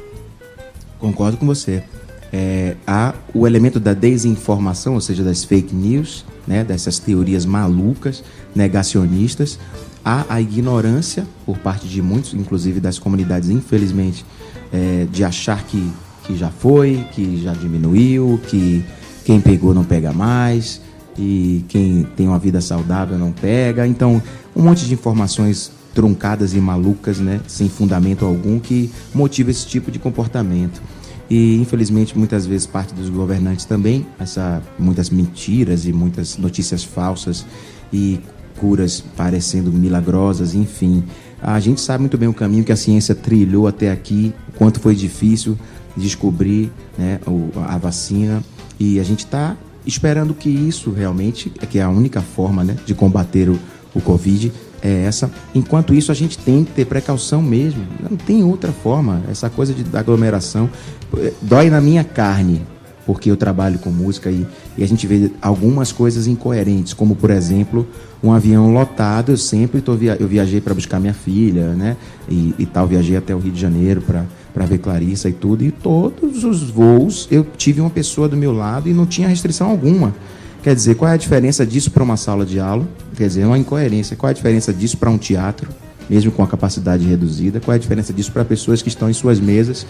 Concordo 0.99 1.37
com 1.37 1.47
você. 1.47 1.85
É, 2.33 2.77
há 2.87 3.15
o 3.35 3.47
elemento 3.47 3.81
da 3.81 3.95
desinformação, 3.95 4.95
ou 4.95 5.01
seja, 5.01 5.23
das 5.25 5.45
fake 5.45 5.75
news, 5.75 6.25
né, 6.47 6.65
dessas 6.65 6.99
teorias 6.99 7.47
malucas, 7.47 8.23
negacionistas. 8.55 9.59
Há 10.05 10.25
a 10.29 10.41
ignorância 10.41 11.27
por 11.45 11.59
parte 11.59 11.87
de 11.87 12.01
muitos, 12.01 12.35
inclusive 12.35 12.81
das 12.81 12.99
comunidades, 12.99 13.51
infelizmente, 13.51 14.25
é, 14.73 15.07
de 15.11 15.25
achar 15.25 15.65
que, 15.65 15.91
que 16.25 16.37
já 16.37 16.51
foi, 16.51 17.05
que 17.13 17.41
já 17.43 17.53
diminuiu, 17.53 18.41
que 18.49 18.85
quem 19.25 19.41
pegou 19.41 19.75
não 19.75 19.85
pega 19.85 20.13
mais 20.13 20.81
e 21.19 21.65
quem 21.69 22.07
tem 22.17 22.29
uma 22.29 22.39
vida 22.39 22.61
saudável 22.61 23.19
não 23.19 23.33
pega. 23.33 23.87
Então, 23.87 24.23
um 24.55 24.63
monte 24.63 24.87
de 24.87 24.95
informações 24.95 25.71
truncadas 25.95 26.55
e 26.55 26.61
malucas, 26.61 27.19
né, 27.19 27.41
sem 27.47 27.69
fundamento 27.69 28.25
algum, 28.25 28.59
que 28.61 28.91
motiva 29.15 29.51
esse 29.51 29.67
tipo 29.67 29.91
de 29.91 29.99
comportamento. 29.99 30.81
E 31.31 31.57
infelizmente 31.57 32.17
muitas 32.17 32.47
vezes 32.47 32.67
parte 32.67 32.95
dos 32.95 33.11
governantes 33.11 33.65
também, 33.65 34.07
essa 34.19 34.63
muitas 34.79 35.11
mentiras 35.11 35.87
e 35.87 35.93
muitas 35.93 36.39
notícias 36.39 36.83
falsas 36.83 37.45
e 37.93 38.21
curas 38.59 39.03
parecendo 39.17 39.71
milagrosas, 39.73 40.55
enfim. 40.55 41.05
A 41.41 41.61
gente 41.61 41.81
sabe 41.81 42.01
muito 42.01 42.19
bem 42.19 42.29
o 42.29 42.35
caminho 42.35 42.65
que 42.65 42.73
a 42.73 42.77
ciência 42.77 43.15
trilhou 43.15 43.69
até 43.69 43.91
aqui, 43.91 44.35
quanto 44.57 44.81
foi 44.81 44.95
difícil 44.95 45.57
descobrir 45.97 46.73
né, 46.97 47.21
a 47.67 47.79
vacina 47.79 48.43
e 48.79 48.99
a 48.99 49.03
gente 49.03 49.21
está 49.21 49.57
esperando 49.87 50.35
que 50.35 50.49
isso 50.49 50.91
realmente, 50.91 51.51
que 51.51 51.79
é 51.79 51.83
a 51.83 51.89
única 51.89 52.21
forma 52.21 52.65
né, 52.65 52.77
de 52.85 52.95
combater 52.95 53.49
o, 53.49 53.59
o 53.95 54.01
Covid, 54.01 54.53
é 54.83 55.05
essa. 55.05 55.31
Enquanto 55.55 55.95
isso, 55.95 56.11
a 56.13 56.15
gente 56.15 56.39
tem 56.39 56.65
que 56.65 56.73
ter 56.73 56.85
precaução 56.85 57.43
mesmo. 57.43 57.85
Não 58.01 58.17
tem 58.17 58.43
outra 58.43 58.73
forma. 58.73 59.23
Essa 59.31 59.49
coisa 59.51 59.73
de, 59.75 59.85
aglomeração 59.97 60.69
eh, 61.17 61.33
dói 61.43 61.71
na 61.71 61.81
minha 61.81 62.05
carne 62.05 62.63
porque 63.09 63.31
eu 63.31 63.39
trabalho 63.39 63.79
com 63.79 63.89
música 63.89 64.31
e, 64.31 64.47
e, 64.77 64.85
a 64.85 64.87
gente 64.87 65.07
vê 65.07 65.31
algumas 65.41 65.91
coisas 65.91 66.27
incoerentes, 66.27 66.93
como 66.93 67.17
por 67.17 67.31
exemplo, 67.31 67.89
um 68.23 68.31
avião 68.31 68.71
lotado, 68.71 69.33
eu 69.33 69.37
sempre 69.39 69.81
tô 69.81 69.95
via 69.95 70.15
eu 70.21 70.29
viajei 70.29 70.61
para 70.61 70.75
buscar 70.75 71.01
minha 71.01 71.15
filha, 71.15 71.69
né? 71.69 71.97
E, 72.29 72.55
e, 72.59 72.67
tal, 72.67 72.87
viajei 72.87 73.17
até 73.17 73.35
o 73.35 73.39
Rio 73.39 73.51
de 73.51 73.59
Janeiro 73.59 74.03
para 74.03 74.67
ver 74.67 74.77
Clarissa 74.77 75.27
e 75.27 75.33
tudo, 75.33 75.65
e 75.65 75.71
todos 75.71 76.45
os 76.45 76.69
voos 76.69 77.27
eu 77.31 77.47
tive 77.57 77.81
uma 77.81 77.89
pessoa 77.89 78.29
do 78.29 78.37
meu 78.37 78.53
lado 78.53 78.91
e 78.91 78.93
não 78.93 79.07
tinha 79.07 79.27
restrição 79.27 79.71
alguma. 79.71 80.15
Quer 80.63 80.75
dizer, 80.75 80.97
qual 80.97 81.11
é 81.11 81.15
a 81.15 81.17
diferença 81.17 81.65
disso 81.65 81.91
para 81.91 82.03
uma 82.03 82.17
sala 82.17 82.45
de 82.45 82.59
aula? 82.59 82.87
Quer 83.17 83.29
dizer, 83.29 83.43
é 83.43 83.47
uma 83.47 83.59
incoerência. 83.59 84.17
Qual 84.17 84.29
é 84.29 84.33
a 84.33 84.35
diferença 84.35 84.73
disso 84.73 84.97
para 84.97 85.09
um 85.09 85.19
teatro, 85.19 85.69
mesmo 86.09 86.33
com 86.33 86.43
a 86.43 86.47
capacidade 86.47 87.07
reduzida? 87.07 87.61
Qual 87.61 87.73
é 87.73 87.77
a 87.77 87.81
diferença 87.81 88.13
disso 88.13 88.33
para 88.33 88.45
pessoas 88.45 88.83
que 88.83 88.89
estão 88.89 89.09
em 89.09 89.13
suas 89.13 89.39
mesas 89.41 89.87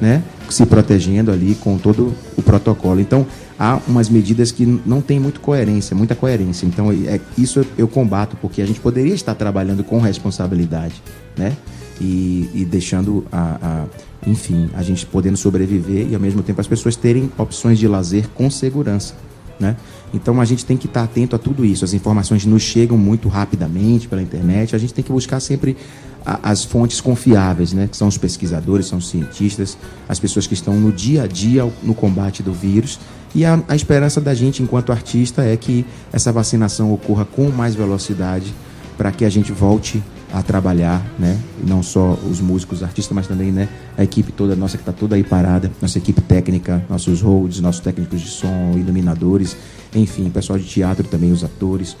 né, 0.00 0.22
se 0.48 0.64
protegendo 0.64 1.30
ali 1.30 1.54
com 1.54 1.76
todo 1.76 2.14
o 2.36 2.42
protocolo. 2.42 3.00
Então, 3.00 3.26
há 3.58 3.78
umas 3.86 4.08
medidas 4.08 4.50
que 4.50 4.64
não 4.86 5.00
tem 5.00 5.20
muito 5.20 5.40
coerência, 5.40 5.94
muita 5.94 6.14
coerência. 6.14 6.66
Então, 6.66 6.90
é, 6.90 7.20
isso 7.36 7.64
eu 7.76 7.86
combato, 7.86 8.36
porque 8.36 8.62
a 8.62 8.66
gente 8.66 8.80
poderia 8.80 9.14
estar 9.14 9.34
trabalhando 9.34 9.84
com 9.84 9.98
responsabilidade, 9.98 11.02
né? 11.36 11.56
E, 12.00 12.48
e 12.54 12.64
deixando 12.64 13.26
a, 13.30 13.58
a, 13.62 13.84
enfim, 14.26 14.70
a 14.72 14.82
gente 14.82 15.04
podendo 15.04 15.36
sobreviver 15.36 16.08
e 16.08 16.14
ao 16.14 16.20
mesmo 16.20 16.42
tempo 16.42 16.58
as 16.58 16.66
pessoas 16.66 16.96
terem 16.96 17.30
opções 17.36 17.78
de 17.78 17.86
lazer 17.86 18.26
com 18.28 18.48
segurança, 18.48 19.14
né? 19.58 19.76
Então 20.12 20.40
a 20.40 20.44
gente 20.44 20.64
tem 20.64 20.76
que 20.76 20.86
estar 20.86 21.04
atento 21.04 21.36
a 21.36 21.38
tudo 21.38 21.64
isso. 21.64 21.84
As 21.84 21.92
informações 21.92 22.44
nos 22.44 22.62
chegam 22.62 22.98
muito 22.98 23.28
rapidamente 23.28 24.08
pela 24.08 24.22
internet. 24.22 24.74
A 24.74 24.78
gente 24.78 24.92
tem 24.92 25.04
que 25.04 25.12
buscar 25.12 25.40
sempre 25.40 25.76
as 26.24 26.64
fontes 26.64 27.00
confiáveis, 27.00 27.72
né? 27.72 27.88
que 27.88 27.96
são 27.96 28.08
os 28.08 28.18
pesquisadores, 28.18 28.86
são 28.86 28.98
os 28.98 29.08
cientistas, 29.08 29.78
as 30.08 30.18
pessoas 30.18 30.46
que 30.46 30.54
estão 30.54 30.74
no 30.74 30.92
dia 30.92 31.22
a 31.22 31.26
dia 31.26 31.70
no 31.82 31.94
combate 31.94 32.42
do 32.42 32.52
vírus. 32.52 32.98
E 33.34 33.44
a, 33.44 33.62
a 33.68 33.76
esperança 33.76 34.20
da 34.20 34.34
gente, 34.34 34.62
enquanto 34.62 34.92
artista, 34.92 35.42
é 35.42 35.56
que 35.56 35.86
essa 36.12 36.32
vacinação 36.32 36.92
ocorra 36.92 37.24
com 37.24 37.48
mais 37.50 37.74
velocidade 37.74 38.52
para 38.98 39.12
que 39.12 39.24
a 39.24 39.30
gente 39.30 39.52
volte 39.52 40.02
a 40.32 40.42
trabalhar, 40.42 41.04
né? 41.18 41.38
Não 41.66 41.82
só 41.82 42.12
os 42.28 42.40
músicos, 42.40 42.78
os 42.78 42.84
artistas, 42.84 43.14
mas 43.14 43.26
também, 43.26 43.50
né? 43.50 43.68
A 43.96 44.04
equipe 44.04 44.32
toda 44.32 44.54
nossa 44.54 44.76
que 44.76 44.82
está 44.82 44.92
toda 44.92 45.16
aí 45.16 45.24
parada, 45.24 45.70
nossa 45.80 45.98
equipe 45.98 46.20
técnica, 46.20 46.84
nossos 46.88 47.20
holds, 47.20 47.60
nossos 47.60 47.80
técnicos 47.80 48.20
de 48.20 48.28
som, 48.28 48.74
iluminadores, 48.76 49.56
enfim, 49.94 50.30
pessoal 50.30 50.58
de 50.58 50.64
teatro 50.64 51.06
também, 51.06 51.32
os 51.32 51.42
atores, 51.42 51.96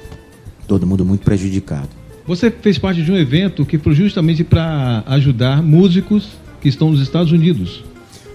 todo 0.66 0.86
mundo 0.86 1.04
muito 1.04 1.24
prejudicado. 1.24 1.88
Você 2.26 2.50
fez 2.50 2.78
parte 2.78 3.02
de 3.02 3.10
um 3.10 3.16
evento 3.16 3.64
que 3.66 3.78
foi 3.78 3.94
justamente 3.94 4.44
para 4.44 5.02
ajudar 5.06 5.62
músicos 5.62 6.28
que 6.60 6.68
estão 6.68 6.90
nos 6.90 7.00
Estados 7.00 7.32
Unidos. 7.32 7.82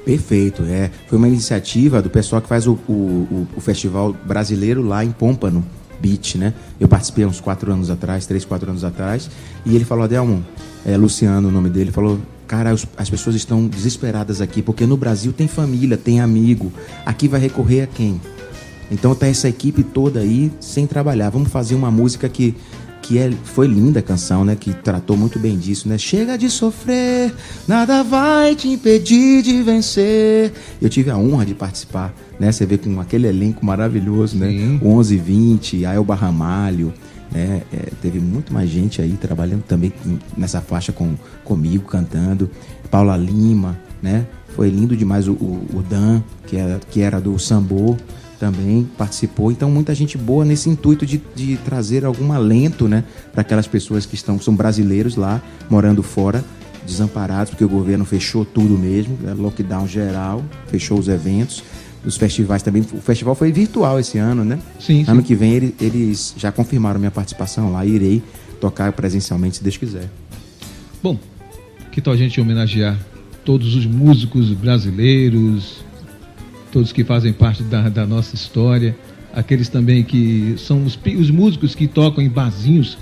Perfeito, 0.03 0.63
é. 0.63 0.91
Foi 1.07 1.17
uma 1.17 1.27
iniciativa 1.27 2.01
do 2.01 2.09
pessoal 2.09 2.41
que 2.41 2.47
faz 2.47 2.67
o, 2.67 2.73
o, 2.87 3.47
o 3.55 3.61
festival 3.61 4.15
brasileiro 4.25 4.83
lá 4.83 5.03
em 5.03 5.11
Pompano 5.11 5.65
Né? 6.37 6.53
Eu 6.79 6.87
participei 6.87 7.25
uns 7.25 7.39
quatro 7.39 7.71
anos 7.71 7.89
atrás, 7.89 8.25
três, 8.25 8.45
quatro 8.45 8.69
anos 8.69 8.83
atrás, 8.83 9.29
e 9.65 9.75
ele 9.75 9.85
falou, 9.85 10.03
Adelmo, 10.03 10.45
é, 10.85 10.95
Luciano, 10.95 11.49
o 11.49 11.51
nome 11.51 11.69
dele, 11.69 11.91
falou, 11.91 12.19
cara, 12.47 12.73
as 12.97 13.09
pessoas 13.09 13.35
estão 13.35 13.67
desesperadas 13.67 14.41
aqui, 14.41 14.61
porque 14.61 14.85
no 14.85 14.95
Brasil 14.95 15.33
tem 15.33 15.47
família, 15.47 15.97
tem 15.97 16.21
amigo, 16.21 16.71
aqui 17.05 17.27
vai 17.27 17.39
recorrer 17.39 17.81
a 17.81 17.87
quem? 17.87 18.19
Então 18.91 19.15
tá 19.15 19.27
essa 19.27 19.49
equipe 19.49 19.83
toda 19.83 20.19
aí 20.19 20.51
sem 20.59 20.85
trabalhar. 20.85 21.29
Vamos 21.31 21.49
fazer 21.49 21.73
uma 21.73 21.89
música 21.89 22.29
que 22.29 22.55
que 23.05 23.19
é, 23.19 23.31
foi 23.43 23.67
linda 23.67 23.99
a 23.99 24.01
canção, 24.01 24.43
né? 24.43 24.55
Que 24.55 24.73
tratou 24.73 25.15
muito 25.15 25.37
bem 25.37 25.59
disso, 25.59 25.87
né? 25.87 25.95
Chega 25.95 26.35
de 26.39 26.49
sofrer, 26.49 27.31
nada 27.67 28.03
vai 28.03 28.55
te 28.55 28.67
impedir 28.67 29.43
de 29.43 29.61
vencer. 29.61 30.51
Eu 30.81 30.89
tive 30.89 31.11
a 31.11 31.17
honra 31.17 31.45
de 31.45 31.53
participar, 31.53 32.11
né? 32.39 32.51
Você 32.51 32.65
vê 32.65 32.77
com 32.77 32.99
aquele 32.99 33.27
elenco 33.27 33.65
maravilhoso, 33.65 34.37
né? 34.37 34.49
Sim. 34.49 34.79
11 34.83 35.17
20, 35.17 35.85
Aelba 35.85 36.15
Ramalho, 36.15 36.93
né? 37.31 37.61
É, 37.73 37.89
teve 38.01 38.19
muito 38.19 38.53
mais 38.53 38.69
gente 38.69 39.01
aí 39.01 39.13
trabalhando 39.13 39.63
também 39.63 39.93
nessa 40.37 40.61
faixa 40.61 40.91
com, 40.91 41.15
comigo, 41.43 41.85
cantando. 41.85 42.49
Paula 42.89 43.17
Lima, 43.17 43.77
né? 44.01 44.25
Foi 44.55 44.69
lindo 44.69 44.95
demais 44.95 45.27
o, 45.27 45.33
o, 45.33 45.65
o 45.73 45.81
Dan, 45.81 46.21
que 46.47 46.55
era, 46.55 46.79
que 46.89 47.01
era 47.01 47.19
do 47.19 47.37
Sambô 47.37 47.97
também 48.39 48.87
participou. 48.97 49.51
Então, 49.51 49.69
muita 49.69 49.93
gente 49.95 50.17
boa 50.17 50.45
nesse 50.45 50.69
intuito 50.69 51.05
de, 51.05 51.21
de 51.33 51.57
trazer 51.57 52.05
algum 52.05 52.31
alento 52.31 52.87
né, 52.87 53.03
para 53.31 53.41
aquelas 53.41 53.67
pessoas 53.67 54.05
que 54.05 54.15
estão, 54.15 54.39
são 54.39 54.55
brasileiros 54.55 55.15
lá, 55.15 55.41
morando 55.69 56.03
fora, 56.03 56.43
desamparados, 56.85 57.49
porque 57.49 57.65
o 57.65 57.69
governo 57.69 58.05
fechou 58.05 58.45
tudo 58.45 58.77
mesmo, 58.77 59.17
né, 59.21 59.33
lockdown 59.33 59.87
geral, 59.87 60.43
fechou 60.67 60.99
os 60.99 61.07
eventos. 61.07 61.63
Os 62.05 62.17
festivais 62.17 62.61
também. 62.61 62.83
O 62.93 63.01
festival 63.01 63.33
foi 63.35 63.51
virtual 63.51 63.99
esse 63.99 64.17
ano, 64.17 64.45
né? 64.45 64.59
Sim. 64.79 65.03
Ano 65.07 65.21
sim. 65.21 65.27
que 65.27 65.35
vem 65.35 65.53
eles, 65.53 65.73
eles 65.81 66.35
já 66.37 66.51
confirmaram 66.51 66.99
minha 66.99 67.11
participação 67.11 67.71
lá. 67.71 67.85
Irei 67.85 68.21
tocar 68.59 68.91
presencialmente, 68.93 69.57
se 69.57 69.63
Deus 69.63 69.77
quiser. 69.77 70.09
Bom, 71.01 71.17
que 71.91 72.01
tal 72.01 72.13
a 72.13 72.17
gente 72.17 72.39
homenagear 72.39 72.97
todos 73.43 73.75
os 73.75 73.85
músicos 73.85 74.51
brasileiros, 74.51 75.83
todos 76.71 76.91
que 76.91 77.03
fazem 77.03 77.31
parte 77.31 77.63
da, 77.63 77.87
da 77.89 78.05
nossa 78.05 78.35
história, 78.35 78.95
aqueles 79.33 79.69
também 79.69 80.03
que 80.03 80.55
são 80.57 80.83
os, 80.83 80.97
os 81.17 81.29
músicos 81.29 81.75
que 81.75 81.87
tocam 81.87 82.23
em 82.23 82.29
barzinhos. 82.29 82.97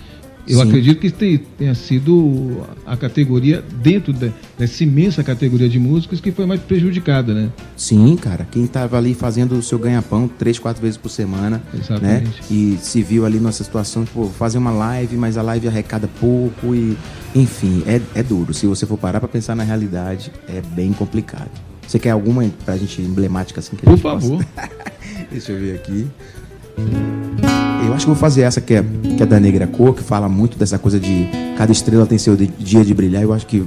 Eu 0.47 0.59
Sim. 0.59 0.67
acredito 0.67 0.99
que 0.99 1.37
tenha 1.57 1.73
sido 1.73 2.65
a 2.85 2.97
categoria, 2.97 3.63
dentro 3.81 4.13
dessa 4.57 4.83
imensa 4.83 5.23
categoria 5.23 5.69
de 5.69 5.79
músicos, 5.79 6.19
que 6.19 6.31
foi 6.31 6.45
mais 6.45 6.59
prejudicada, 6.61 7.33
né? 7.33 7.49
Sim, 7.77 8.15
cara. 8.17 8.45
Quem 8.51 8.65
estava 8.65 8.97
ali 8.97 9.13
fazendo 9.13 9.55
o 9.55 9.63
seu 9.63 9.79
ganha-pão 9.79 10.27
três, 10.27 10.59
quatro 10.59 10.81
vezes 10.81 10.97
por 10.97 11.09
semana, 11.09 11.61
né? 11.71 11.79
Exatamente. 11.79 12.25
né? 12.25 12.33
E 12.51 12.77
se 12.81 13.01
viu 13.01 13.25
ali 13.25 13.39
nessa 13.39 13.63
situação, 13.63 14.03
tipo, 14.03 14.27
fazer 14.37 14.57
uma 14.57 14.71
live, 14.71 15.15
mas 15.15 15.37
a 15.37 15.41
live 15.41 15.67
arrecada 15.67 16.09
pouco 16.19 16.75
e... 16.75 16.97
Enfim, 17.33 17.83
é, 17.87 18.01
é 18.13 18.21
duro. 18.21 18.53
Se 18.53 18.67
você 18.67 18.85
for 18.85 18.97
parar 18.97 19.19
para 19.19 19.29
pensar 19.29 19.55
na 19.55 19.63
realidade, 19.63 20.31
é 20.47 20.61
bem 20.75 20.91
complicado. 20.91 21.49
Você 21.87 21.97
quer 21.97 22.11
alguma 22.11 22.43
pra 22.65 22.77
gente 22.77 23.01
emblemática 23.01 23.59
assim? 23.59 23.75
Que 23.75 23.85
Por 23.85 23.97
favor. 23.97 24.45
Deixa 25.31 25.51
eu 25.51 25.59
ver 25.59 25.75
aqui. 25.75 27.52
Eu 27.93 27.97
acho 27.97 28.05
que 28.07 28.09
vou 28.11 28.19
fazer 28.19 28.41
essa 28.41 28.59
que 28.59 28.73
é, 28.73 28.83
que 29.15 29.21
é 29.21 29.25
da 29.25 29.39
Negra 29.39 29.67
Cor, 29.67 29.93
que 29.93 30.01
fala 30.01 30.27
muito 30.27 30.57
dessa 30.57 30.79
coisa 30.79 30.99
de 30.99 31.29
cada 31.55 31.71
estrela 31.71 32.07
tem 32.07 32.17
seu 32.17 32.35
dia 32.35 32.83
de 32.83 32.91
brilhar. 32.91 33.21
Eu 33.21 33.31
acho 33.31 33.45
que 33.45 33.63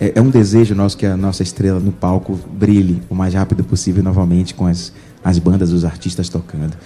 é, 0.00 0.14
é 0.16 0.20
um 0.20 0.30
desejo 0.30 0.74
nosso 0.74 0.98
que 0.98 1.06
a 1.06 1.16
nossa 1.16 1.44
estrela 1.44 1.78
no 1.78 1.92
palco 1.92 2.36
brilhe 2.54 3.00
o 3.08 3.14
mais 3.14 3.34
rápido 3.34 3.62
possível 3.62 4.02
novamente 4.02 4.52
com 4.52 4.66
as, 4.66 4.92
as 5.22 5.38
bandas, 5.38 5.70
os 5.70 5.84
artistas 5.84 6.28
tocando. 6.28 6.76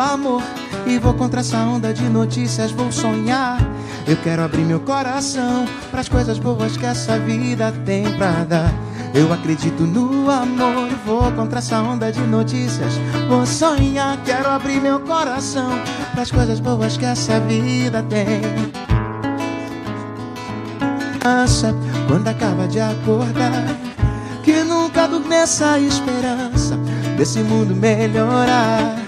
Amor 0.00 0.42
e 0.86 0.98
vou 0.98 1.14
contra 1.14 1.40
essa 1.40 1.58
onda 1.58 1.92
de 1.92 2.04
notícias, 2.04 2.70
vou 2.70 2.90
sonhar. 2.90 3.58
Eu 4.06 4.16
quero 4.16 4.42
abrir 4.42 4.64
meu 4.64 4.80
coração 4.80 5.66
para 5.90 6.00
as 6.00 6.08
coisas 6.08 6.38
boas 6.38 6.76
que 6.76 6.86
essa 6.86 7.18
vida 7.18 7.72
tem 7.84 8.10
pra 8.16 8.44
dar. 8.44 8.72
Eu 9.14 9.32
acredito 9.32 9.82
no 9.82 10.30
amor 10.30 10.88
e 10.90 10.94
vou 11.06 11.30
contra 11.32 11.58
essa 11.58 11.80
onda 11.80 12.12
de 12.12 12.20
notícias, 12.20 12.94
vou 13.28 13.44
sonhar. 13.44 14.16
Quero 14.24 14.48
abrir 14.48 14.80
meu 14.80 15.00
coração 15.00 15.70
para 16.12 16.22
as 16.22 16.30
coisas 16.30 16.60
boas 16.60 16.96
que 16.96 17.04
essa 17.04 17.40
vida 17.40 18.02
tem. 18.02 18.40
Nossa, 21.24 21.74
quando 22.06 22.28
acaba 22.28 22.66
de 22.66 22.80
acordar, 22.80 23.66
que 24.42 24.62
nunca 24.62 25.04
adormeça 25.04 25.72
a 25.72 25.80
esperança 25.80 26.78
desse 27.16 27.42
mundo 27.42 27.74
melhorar. 27.74 29.07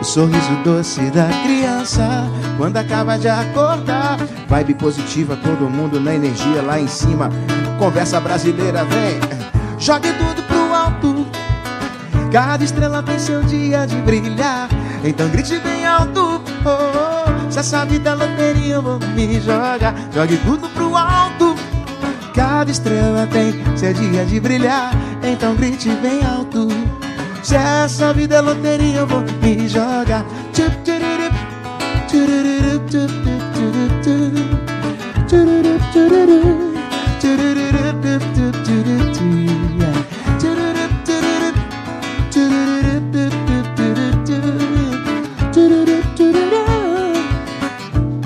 O 0.00 0.04
sorriso 0.04 0.54
doce 0.62 1.10
da 1.10 1.28
criança 1.42 2.28
quando 2.56 2.76
acaba 2.76 3.18
de 3.18 3.28
acordar. 3.28 4.18
Vibe 4.48 4.74
positiva, 4.74 5.36
todo 5.36 5.70
mundo 5.70 6.00
na 6.00 6.14
energia 6.14 6.62
lá 6.62 6.78
em 6.78 6.86
cima. 6.86 7.30
Conversa 7.78 8.20
brasileira, 8.20 8.84
vem. 8.84 9.18
Jogue 9.78 10.12
tudo 10.12 10.42
pro 10.42 10.74
alto. 10.74 11.26
Cada 12.30 12.64
estrela 12.64 13.02
tem 13.02 13.18
seu 13.18 13.42
dia 13.42 13.86
de 13.86 13.96
brilhar. 13.96 14.68
Então 15.02 15.28
grite 15.28 15.58
bem 15.60 15.86
alto. 15.86 16.42
Oh, 16.64 16.68
oh. 16.68 17.50
Se 17.50 17.60
essa 17.60 17.84
vida 17.86 18.10
é 18.10 18.14
loteria, 18.14 18.74
eu 18.74 18.82
vou 18.82 18.98
me 19.14 19.40
jogar. 19.40 19.94
Jogue 20.14 20.36
tudo 20.38 20.68
pro 20.70 20.96
alto. 20.96 21.54
Cada 22.34 22.70
estrela 22.70 23.26
tem 23.26 23.54
seu 23.76 23.94
dia 23.94 24.26
de 24.26 24.38
brilhar. 24.40 24.92
Então 25.22 25.54
grite 25.54 25.88
bem 26.02 26.22
alto. 26.24 26.68
Se 27.46 27.54
essa 27.54 28.12
vida 28.12 28.34
é 28.34 28.40
loteria, 28.40 28.96
eu 28.96 29.06
vou 29.06 29.22
me 29.40 29.68
jogar. 29.68 30.26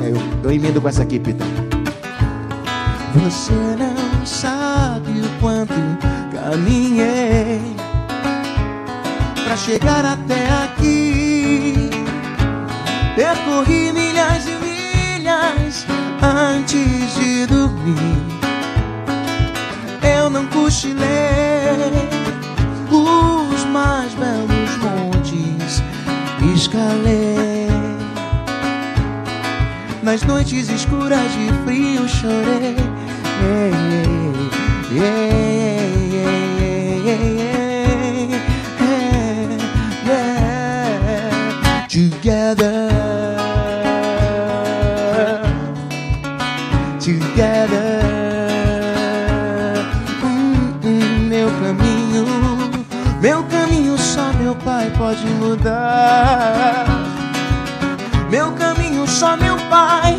Eu, 0.03 0.17
eu 0.45 0.51
emendo 0.51 0.81
com 0.81 0.89
essa 0.89 1.03
aqui, 1.03 1.21
Pita. 1.21 1.45
Você 3.17 3.53
não 3.53 4.25
sabe 4.25 5.11
o 5.21 5.41
quanto 5.43 5.75
caminhei 6.33 7.30
chegar 9.71 10.05
até 10.05 10.49
aqui. 10.65 11.91
Percorri 13.15 13.93
milhas 13.93 14.45
e 14.47 14.57
milhas 14.65 15.87
antes 16.23 17.15
de 17.15 17.47
dormir. 17.47 17.97
Eu 20.03 20.29
não 20.29 20.45
cochilei 20.47 20.99
os 22.91 23.65
mais 23.67 24.13
belos 24.15 24.77
montes 24.79 25.83
escalei. 26.53 27.69
Nas 30.03 30.23
noites 30.23 30.69
escuras 30.69 31.31
de 31.33 31.49
frio 31.65 32.09
chorei. 32.09 32.77
Yeah, 33.43 33.77
yeah, 34.93 36.00
pode 55.11 55.27
mudar. 55.27 56.87
Meu 58.31 58.53
caminho 58.53 59.09
só 59.09 59.37
meu 59.37 59.57
pai, 59.69 60.17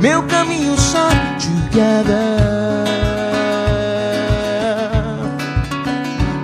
meu 0.00 0.22
caminho 0.22 0.78
só 0.78 1.08
together, 1.40 2.14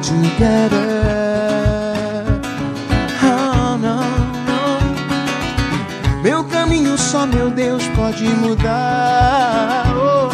together. 0.02 0.76
Oh, 3.22 3.76
no. 3.78 4.00
Meu 6.24 6.42
caminho 6.42 6.98
só 6.98 7.24
meu 7.24 7.50
Deus 7.50 7.86
pode 7.94 8.24
mudar. 8.24 9.84
Oh, 9.94 10.28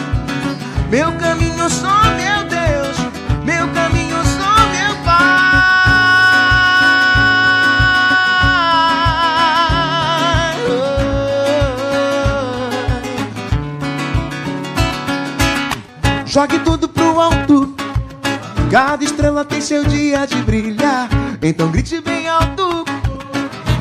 meu 0.88 1.12
caminho 1.18 1.68
só 1.68 2.02
meu 2.16 2.21
Jogue 16.32 16.58
tudo 16.60 16.88
pro 16.88 17.20
alto. 17.20 17.74
Cada 18.70 19.04
estrela 19.04 19.44
tem 19.44 19.60
seu 19.60 19.84
dia 19.84 20.24
de 20.24 20.36
brilhar. 20.36 21.06
Então 21.42 21.70
grite 21.70 22.00
bem 22.00 22.26
alto. 22.26 22.86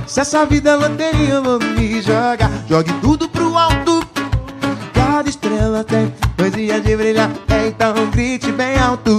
Se 0.05 0.19
essa 0.19 0.45
vida 0.45 0.71
é 0.71 0.75
loteria, 0.75 1.35
eu 1.35 1.43
vou 1.43 1.59
me 1.59 2.01
jogar. 2.01 2.51
Jogue 2.67 2.91
tudo 2.99 3.29
pro 3.29 3.57
alto. 3.57 4.05
Cada 4.93 5.29
estrela 5.29 5.81
tem 5.85 6.13
dois 6.35 6.51
dias 6.51 6.83
de 6.83 6.93
brilhar. 6.93 7.31
Então 7.65 7.93
grite 8.11 8.51
bem 8.51 8.77
alto. 8.77 9.17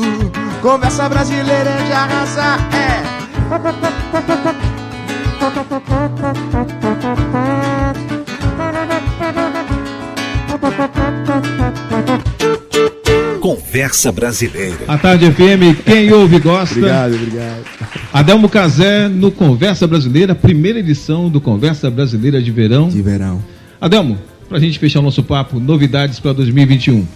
Conversa 0.60 1.08
brasileira 1.08 1.72
de 1.86 1.92
arrasar. 1.92 2.58
É. 2.74 3.00
Conversa 13.72 14.12
Brasileira. 14.12 14.84
A 14.86 14.98
Tarde 14.98 15.32
FM, 15.32 15.82
quem 15.82 16.12
ouve 16.12 16.38
gosta. 16.38 16.74
Obrigado, 16.76 17.14
obrigado. 17.14 17.64
Adelmo 18.12 18.46
Casé 18.46 19.08
no 19.08 19.30
Conversa 19.30 19.86
Brasileira, 19.86 20.34
primeira 20.34 20.78
edição 20.78 21.30
do 21.30 21.40
Conversa 21.40 21.90
Brasileira 21.90 22.42
de 22.42 22.50
Verão. 22.50 22.90
De 22.90 23.00
verão. 23.00 23.42
Adelmo, 23.80 24.18
pra 24.46 24.58
gente 24.58 24.78
fechar 24.78 24.98
o 25.00 25.02
nosso 25.02 25.22
papo, 25.22 25.58
novidades 25.58 26.20
para 26.20 26.34
2021. 26.34 27.06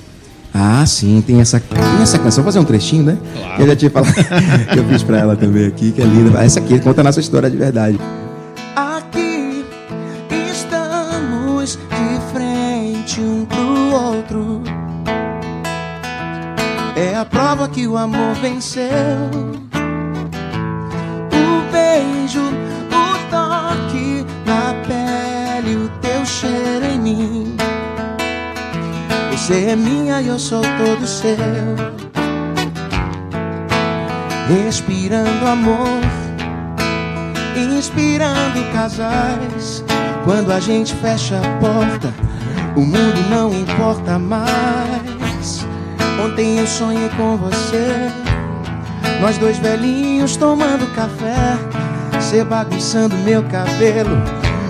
Ah, 0.54 0.86
sim, 0.86 1.22
tem 1.26 1.42
essa, 1.42 1.61
tem 1.61 2.02
essa 2.02 2.18
canção. 2.18 2.42
Vou 2.42 2.50
fazer 2.50 2.59
um 2.59 2.64
trechinho, 2.64 3.02
né? 3.02 3.18
Claro. 3.36 3.62
Eu 3.62 3.66
já 3.66 3.76
tinha 3.76 3.90
falado. 3.90 4.14
que 4.14 4.78
eu 4.80 4.88
fiz 4.88 5.02
pra 5.02 5.18
ela 5.18 5.36
também 5.36 5.66
aqui, 5.66 5.92
que 5.92 6.00
é 6.00 6.07
linda. 6.07 6.42
Essa 6.42 6.61
aqui 6.61 6.78
conta 6.80 7.02
a 7.02 7.04
nossa 7.04 7.20
história 7.20 7.50
de 7.50 7.57
verdade. 7.59 7.98
É 17.16 17.20
a 17.20 17.24
prova 17.24 17.66
que 17.66 17.88
o 17.88 17.96
amor 17.96 18.34
venceu. 18.34 18.90
O 21.32 21.72
beijo, 21.72 22.42
o 22.42 23.30
toque 23.30 24.26
na 24.44 24.74
pele, 24.86 25.76
o 25.76 25.88
teu 26.02 26.26
cheiro 26.26 26.84
em 26.84 27.00
mim. 27.00 27.56
Você 29.30 29.68
é 29.68 29.76
minha 29.76 30.20
e 30.20 30.28
eu 30.28 30.38
sou 30.38 30.60
todo 30.60 31.06
seu. 31.06 31.38
Respirando 34.46 35.46
amor 35.46 36.02
inspirando 37.78 38.62
casais. 38.74 39.82
Quando 40.22 40.52
a 40.52 40.60
gente 40.60 40.94
fecha 40.96 41.38
a 41.38 41.60
porta, 41.60 42.12
o 42.76 42.80
mundo 42.80 43.30
não 43.30 43.54
importa 43.54 44.18
mais. 44.18 45.15
Ontem 46.27 46.59
eu 46.59 46.66
sonhei 46.66 47.09
com 47.11 47.37
você, 47.37 48.11
nós 49.20 49.39
dois 49.39 49.59
velhinhos 49.59 50.37
tomando 50.37 50.93
café, 50.93 51.57
você 52.12 52.43
bagunçando 52.43 53.14
meu 53.18 53.45
cabelo 53.45 54.20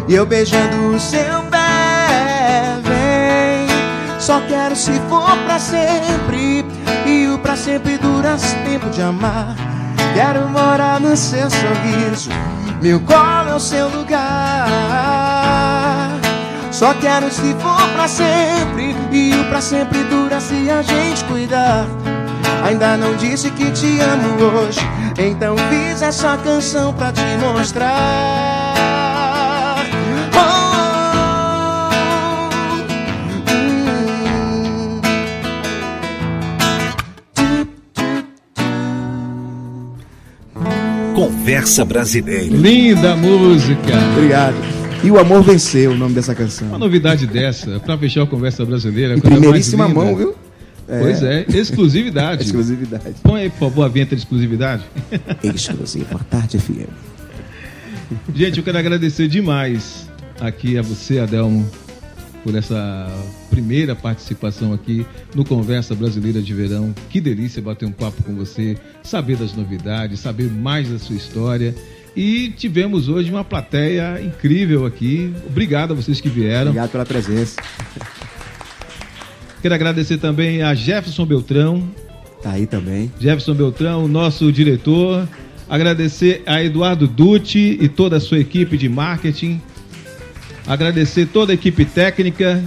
e 0.06 0.14
eu 0.14 0.26
beijando 0.26 0.94
o 0.94 1.00
seu 1.00 1.42
pé. 1.50 2.78
Vem, 2.82 4.20
só 4.20 4.38
quero 4.42 4.76
se 4.76 4.92
for 5.08 5.34
pra 5.46 5.58
sempre 5.58 6.62
e 7.06 7.26
o 7.28 7.38
pra 7.38 7.56
sempre 7.56 7.96
dura 7.96 8.36
tempo 8.66 8.90
de 8.90 9.00
amar. 9.00 9.56
Quero 10.12 10.46
morar 10.50 11.00
no 11.00 11.16
seu 11.16 11.48
sorriso. 11.48 12.28
Meu 12.82 13.00
colo 13.00 13.48
é 13.48 13.54
o 13.54 13.60
seu 13.60 13.88
lugar. 13.88 15.25
Só 16.76 16.92
quero 16.92 17.30
se 17.30 17.54
for 17.54 17.88
pra 17.94 18.06
sempre. 18.06 18.94
E 19.10 19.32
o 19.34 19.44
pra 19.48 19.62
sempre 19.62 20.04
dura 20.04 20.38
se 20.38 20.70
a 20.70 20.82
gente 20.82 21.24
cuidar. 21.24 21.86
Ainda 22.62 22.98
não 22.98 23.16
disse 23.16 23.50
que 23.52 23.70
te 23.70 23.98
amo 23.98 24.44
hoje. 24.44 24.80
Então 25.18 25.56
fiz 25.56 26.02
essa 26.02 26.36
canção 26.36 26.92
pra 26.92 27.12
te 27.12 27.22
mostrar. 27.40 28.74
Oh, 30.34 30.40
hum. 40.60 41.14
Conversa 41.14 41.86
Brasileira. 41.86 42.54
Linda 42.54 43.16
música. 43.16 43.94
Obrigado. 44.12 44.75
E 45.02 45.10
o 45.10 45.18
amor 45.18 45.42
venceu 45.42 45.92
o 45.92 45.96
nome 45.96 46.14
dessa 46.14 46.34
canção. 46.34 46.68
Uma 46.68 46.78
novidade 46.78 47.26
dessa, 47.26 47.78
pra 47.80 47.96
fechar 47.96 48.22
a 48.22 48.26
Conversa 48.26 48.64
Brasileira. 48.64 49.14
Em 49.14 49.20
mais 49.22 49.34
primeiríssima 49.34 49.88
mão, 49.88 50.16
viu? 50.16 50.34
Pois 50.86 51.22
é, 51.22 51.44
exclusividade. 51.48 52.42
Exclusividade. 52.44 53.14
Põe 53.22 53.42
aí, 53.42 53.50
por 53.50 53.58
favor, 53.58 53.84
a 53.84 53.88
vinheta 53.88 54.14
de 54.14 54.22
exclusividade. 54.22 54.84
Exclusiva. 55.42 56.20
Tarde 56.30 56.58
FM. 56.58 56.88
Gente, 58.34 58.58
eu 58.58 58.64
quero 58.64 58.78
agradecer 58.78 59.26
demais 59.26 60.08
aqui 60.40 60.78
a 60.78 60.82
você, 60.82 61.18
Adelmo, 61.18 61.68
por 62.44 62.54
essa 62.54 63.10
primeira 63.50 63.96
participação 63.96 64.72
aqui 64.72 65.04
no 65.34 65.44
Conversa 65.44 65.94
Brasileira 65.94 66.40
de 66.40 66.54
Verão. 66.54 66.94
Que 67.10 67.20
delícia 67.20 67.60
bater 67.60 67.86
um 67.86 67.92
papo 67.92 68.22
com 68.22 68.34
você, 68.36 68.76
saber 69.02 69.36
das 69.36 69.54
novidades, 69.54 70.20
saber 70.20 70.48
mais 70.48 70.88
da 70.88 70.98
sua 70.98 71.16
história. 71.16 71.74
E 72.16 72.48
tivemos 72.56 73.08
hoje 73.08 73.30
uma 73.30 73.44
plateia 73.44 74.20
incrível 74.22 74.86
aqui. 74.86 75.32
Obrigado 75.46 75.92
a 75.92 75.94
vocês 75.94 76.20
que 76.20 76.28
vieram. 76.28 76.70
Obrigado 76.70 76.90
pela 76.90 77.04
presença. 77.04 77.60
Quero 79.60 79.74
agradecer 79.74 80.16
também 80.16 80.62
a 80.62 80.74
Jefferson 80.74 81.26
Beltrão, 81.26 81.86
Tá 82.42 82.52
aí 82.52 82.66
também. 82.66 83.10
Jefferson 83.18 83.54
Beltrão, 83.54 84.06
nosso 84.06 84.52
diretor. 84.52 85.28
Agradecer 85.68 86.44
a 86.46 86.62
Eduardo 86.62 87.08
Dutti 87.08 87.76
e 87.80 87.88
toda 87.88 88.18
a 88.18 88.20
sua 88.20 88.38
equipe 88.38 88.78
de 88.78 88.88
marketing. 88.88 89.60
Agradecer 90.64 91.26
toda 91.26 91.52
a 91.52 91.54
equipe 91.54 91.84
técnica, 91.84 92.62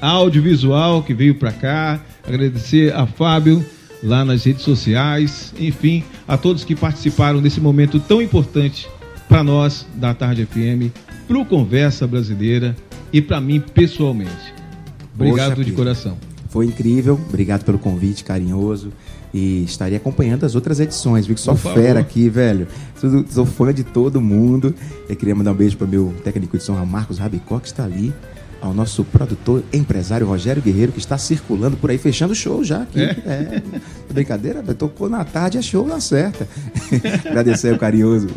audiovisual 0.00 1.02
que 1.02 1.12
veio 1.12 1.34
para 1.34 1.52
cá. 1.52 2.00
Agradecer 2.26 2.94
a 2.94 3.06
Fábio 3.06 3.62
lá 4.02 4.24
nas 4.24 4.44
redes 4.44 4.62
sociais. 4.62 5.52
Enfim, 5.58 6.04
a 6.26 6.36
todos 6.36 6.64
que 6.64 6.74
participaram 6.74 7.40
desse 7.40 7.60
momento 7.60 8.00
tão 8.00 8.20
importante 8.20 8.88
para 9.28 9.42
nós 9.42 9.86
da 9.94 10.14
Tarde 10.14 10.46
FM, 10.46 10.92
para 11.26 11.38
o 11.38 11.44
Conversa 11.44 12.06
Brasileira 12.06 12.76
e 13.12 13.20
para 13.20 13.40
mim 13.40 13.60
pessoalmente. 13.60 14.54
Obrigado 15.14 15.56
Poxa, 15.56 15.64
de 15.64 15.72
coração. 15.72 16.16
Foi 16.48 16.66
incrível, 16.66 17.20
obrigado 17.28 17.64
pelo 17.64 17.78
convite 17.78 18.24
carinhoso. 18.24 18.92
E 19.34 19.64
estarei 19.64 19.98
acompanhando 19.98 20.44
as 20.44 20.54
outras 20.54 20.80
edições, 20.80 21.26
viu? 21.26 21.34
Que 21.34 21.40
só 21.40 21.54
fera 21.54 22.00
aqui, 22.00 22.28
velho. 22.28 22.66
Sou, 22.98 23.24
sou 23.28 23.44
fã 23.44 23.74
de 23.74 23.84
todo 23.84 24.18
mundo. 24.18 24.74
Eu 25.08 25.16
queria 25.16 25.34
mandar 25.34 25.52
um 25.52 25.54
beijo 25.54 25.76
para 25.76 25.86
meu 25.86 26.14
técnico 26.24 26.56
de 26.56 26.62
som, 26.62 26.72
Marcos 26.86 27.18
Rabicó, 27.18 27.58
que 27.58 27.66
está 27.66 27.84
ali 27.84 28.14
ao 28.66 28.74
nosso 28.74 29.04
produtor, 29.04 29.62
empresário 29.72 30.26
Rogério 30.26 30.60
Guerreiro, 30.60 30.92
que 30.92 30.98
está 30.98 31.16
circulando 31.16 31.76
por 31.76 31.90
aí, 31.90 31.98
fechando 31.98 32.32
o 32.32 32.36
show 32.36 32.62
já. 32.64 32.82
Aqui. 32.82 33.00
É. 33.00 33.10
é. 33.26 33.62
Brincadeira, 34.12 34.62
tocou 34.74 35.08
na 35.08 35.24
tarde, 35.24 35.58
é 35.58 35.62
show 35.62 35.86
na 35.86 36.00
certa. 36.00 36.48
Agradecer 37.24 37.72
o 37.72 37.78
carinhoso 37.78 38.28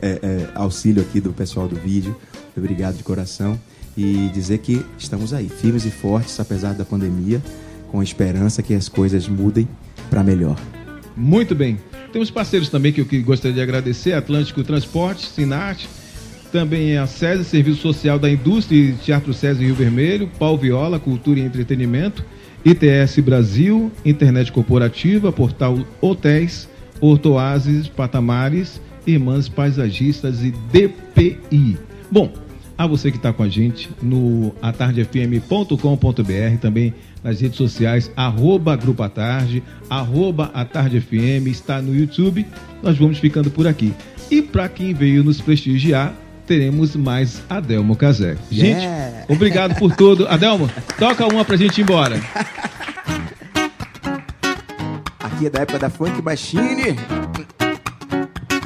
é, 0.00 0.18
é, 0.22 0.48
auxílio 0.54 1.02
aqui 1.02 1.20
do 1.20 1.32
pessoal 1.32 1.66
do 1.66 1.76
vídeo. 1.76 2.16
Obrigado 2.56 2.96
de 2.96 3.02
coração. 3.02 3.58
E 3.96 4.30
dizer 4.32 4.58
que 4.58 4.84
estamos 4.98 5.34
aí, 5.34 5.48
firmes 5.48 5.84
e 5.84 5.90
fortes, 5.90 6.38
apesar 6.40 6.72
da 6.72 6.84
pandemia, 6.84 7.42
com 7.90 8.02
esperança 8.02 8.62
que 8.62 8.74
as 8.74 8.88
coisas 8.88 9.28
mudem 9.28 9.68
para 10.08 10.22
melhor. 10.22 10.56
Muito 11.14 11.54
bem. 11.54 11.78
Temos 12.10 12.30
parceiros 12.30 12.70
também 12.70 12.92
que 12.92 13.00
eu 13.00 13.22
gostaria 13.22 13.54
de 13.54 13.60
agradecer: 13.60 14.14
Atlântico 14.14 14.62
Transporte, 14.62 15.26
Sinarte 15.26 15.88
também 16.52 16.92
é 16.92 16.98
a 16.98 17.06
SESI, 17.06 17.44
Serviço 17.44 17.80
Social 17.80 18.18
da 18.18 18.30
Indústria 18.30 18.78
e 18.78 18.92
Teatro 18.92 19.32
SESI 19.32 19.64
Rio 19.64 19.74
Vermelho, 19.74 20.30
Pau 20.38 20.56
Viola, 20.56 21.00
Cultura 21.00 21.40
e 21.40 21.42
Entretenimento, 21.42 22.22
ITS 22.64 23.18
Brasil, 23.20 23.90
Internet 24.04 24.52
Corporativa, 24.52 25.32
Portal 25.32 25.78
Hotéis, 26.00 26.68
Ortoases, 27.00 27.88
Patamares, 27.88 28.80
Irmãs 29.06 29.48
Paisagistas 29.48 30.44
e 30.44 30.52
DPI. 30.70 31.78
Bom, 32.10 32.30
a 32.76 32.86
você 32.86 33.10
que 33.10 33.16
está 33.16 33.32
com 33.32 33.42
a 33.42 33.48
gente 33.48 33.90
no 34.02 34.54
atardefm.com.br, 34.60 36.58
também 36.60 36.94
nas 37.24 37.40
redes 37.40 37.56
sociais, 37.56 38.10
arroba 38.14 38.76
Grupo 38.76 39.02
Atarde, 39.02 39.62
arroba 39.88 40.50
Atardefm, 40.52 41.46
está 41.46 41.80
no 41.80 41.94
YouTube. 41.94 42.46
Nós 42.82 42.98
vamos 42.98 43.18
ficando 43.18 43.50
por 43.50 43.66
aqui. 43.66 43.92
E 44.30 44.42
para 44.42 44.68
quem 44.68 44.92
veio 44.92 45.24
nos 45.24 45.40
prestigiar, 45.40 46.14
teremos 46.52 46.94
mais 46.94 47.40
Adelmo 47.48 47.96
Casé. 47.96 48.36
Gente, 48.50 48.82
yeah. 48.82 49.24
obrigado 49.26 49.74
por 49.78 49.96
tudo. 49.96 50.28
Adelmo, 50.28 50.70
toca 50.98 51.26
uma 51.26 51.46
pra 51.46 51.56
gente 51.56 51.78
ir 51.78 51.82
embora. 51.82 52.16
Aqui 55.18 55.46
é 55.46 55.50
da 55.50 55.60
época 55.60 55.78
da 55.78 55.88
Funk 55.88 56.20
Machine, 56.20 56.94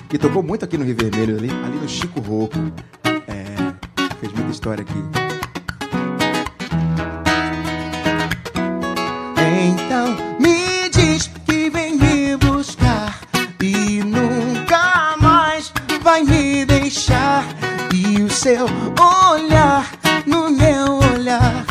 que 0.08 0.18
tocou 0.18 0.42
muito 0.42 0.64
aqui 0.64 0.76
no 0.76 0.84
Rio 0.84 0.96
Vermelho, 0.96 1.36
ali, 1.38 1.48
ali 1.48 1.78
no 1.80 1.88
Chico 1.88 2.18
Rouco. 2.20 2.58
É, 3.04 3.54
fez 4.18 4.32
muita 4.32 4.50
história 4.50 4.82
aqui. 4.82 4.98
Então 9.68 10.15
seu 18.46 18.66
olhar 19.34 19.84
no 20.24 20.48
meu 20.48 21.00
olhar 21.12 21.66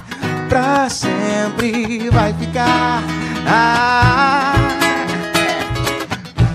pra 0.49 0.89
sempre 0.89 2.09
vai 2.09 2.33
ficar. 2.33 3.01
Ah, 3.47 4.55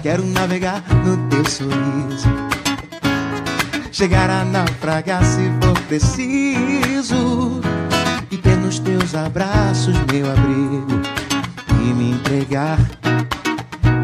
quero 0.02 0.22
navegar 0.26 0.82
no 1.06 1.16
teu 1.30 1.42
sorriso, 1.46 2.28
chegar 3.90 4.28
a 4.28 4.44
naufragar 4.44 5.24
se 5.24 5.50
for 5.62 5.80
preciso 5.88 7.62
e 8.30 8.36
ter 8.36 8.58
nos 8.58 8.78
teus 8.78 9.14
abraços 9.14 9.96
meu 10.12 10.30
abrigo 10.30 11.00
e 11.82 11.94
me 11.94 12.10
entregar 12.10 12.76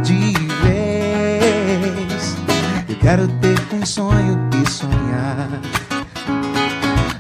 de 0.03 0.33
vez. 0.65 2.37
Eu 2.89 2.97
quero 3.03 3.29
ter 3.29 3.61
um 3.75 3.85
sonho 3.85 4.49
e 4.55 4.71
sonhar 4.71 5.86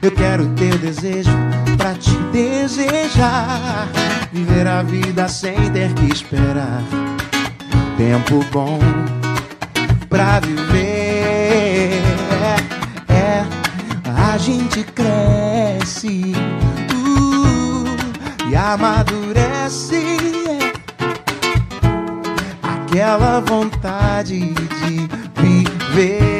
eu 0.02 0.10
quero 0.10 0.46
ter 0.54 0.76
desejo 0.78 1.30
pra 1.76 1.94
te 1.94 2.14
desejar. 2.32 3.88
Viver 4.32 4.66
a 4.66 4.82
vida 4.82 5.28
sem 5.28 5.54
ter 5.72 5.92
que 5.94 6.12
esperar. 6.12 6.82
Tempo 7.96 8.44
bom 8.52 8.78
pra 10.08 10.40
viver. 10.40 12.02
É, 13.08 13.44
a 14.04 14.36
gente 14.38 14.84
cresce 14.84 16.34
uh, 16.92 18.48
e 18.50 18.56
amadurece. 18.56 20.04
Aquela 22.62 23.40
vontade 23.40 24.54
de 24.54 25.08
viver 25.40 26.35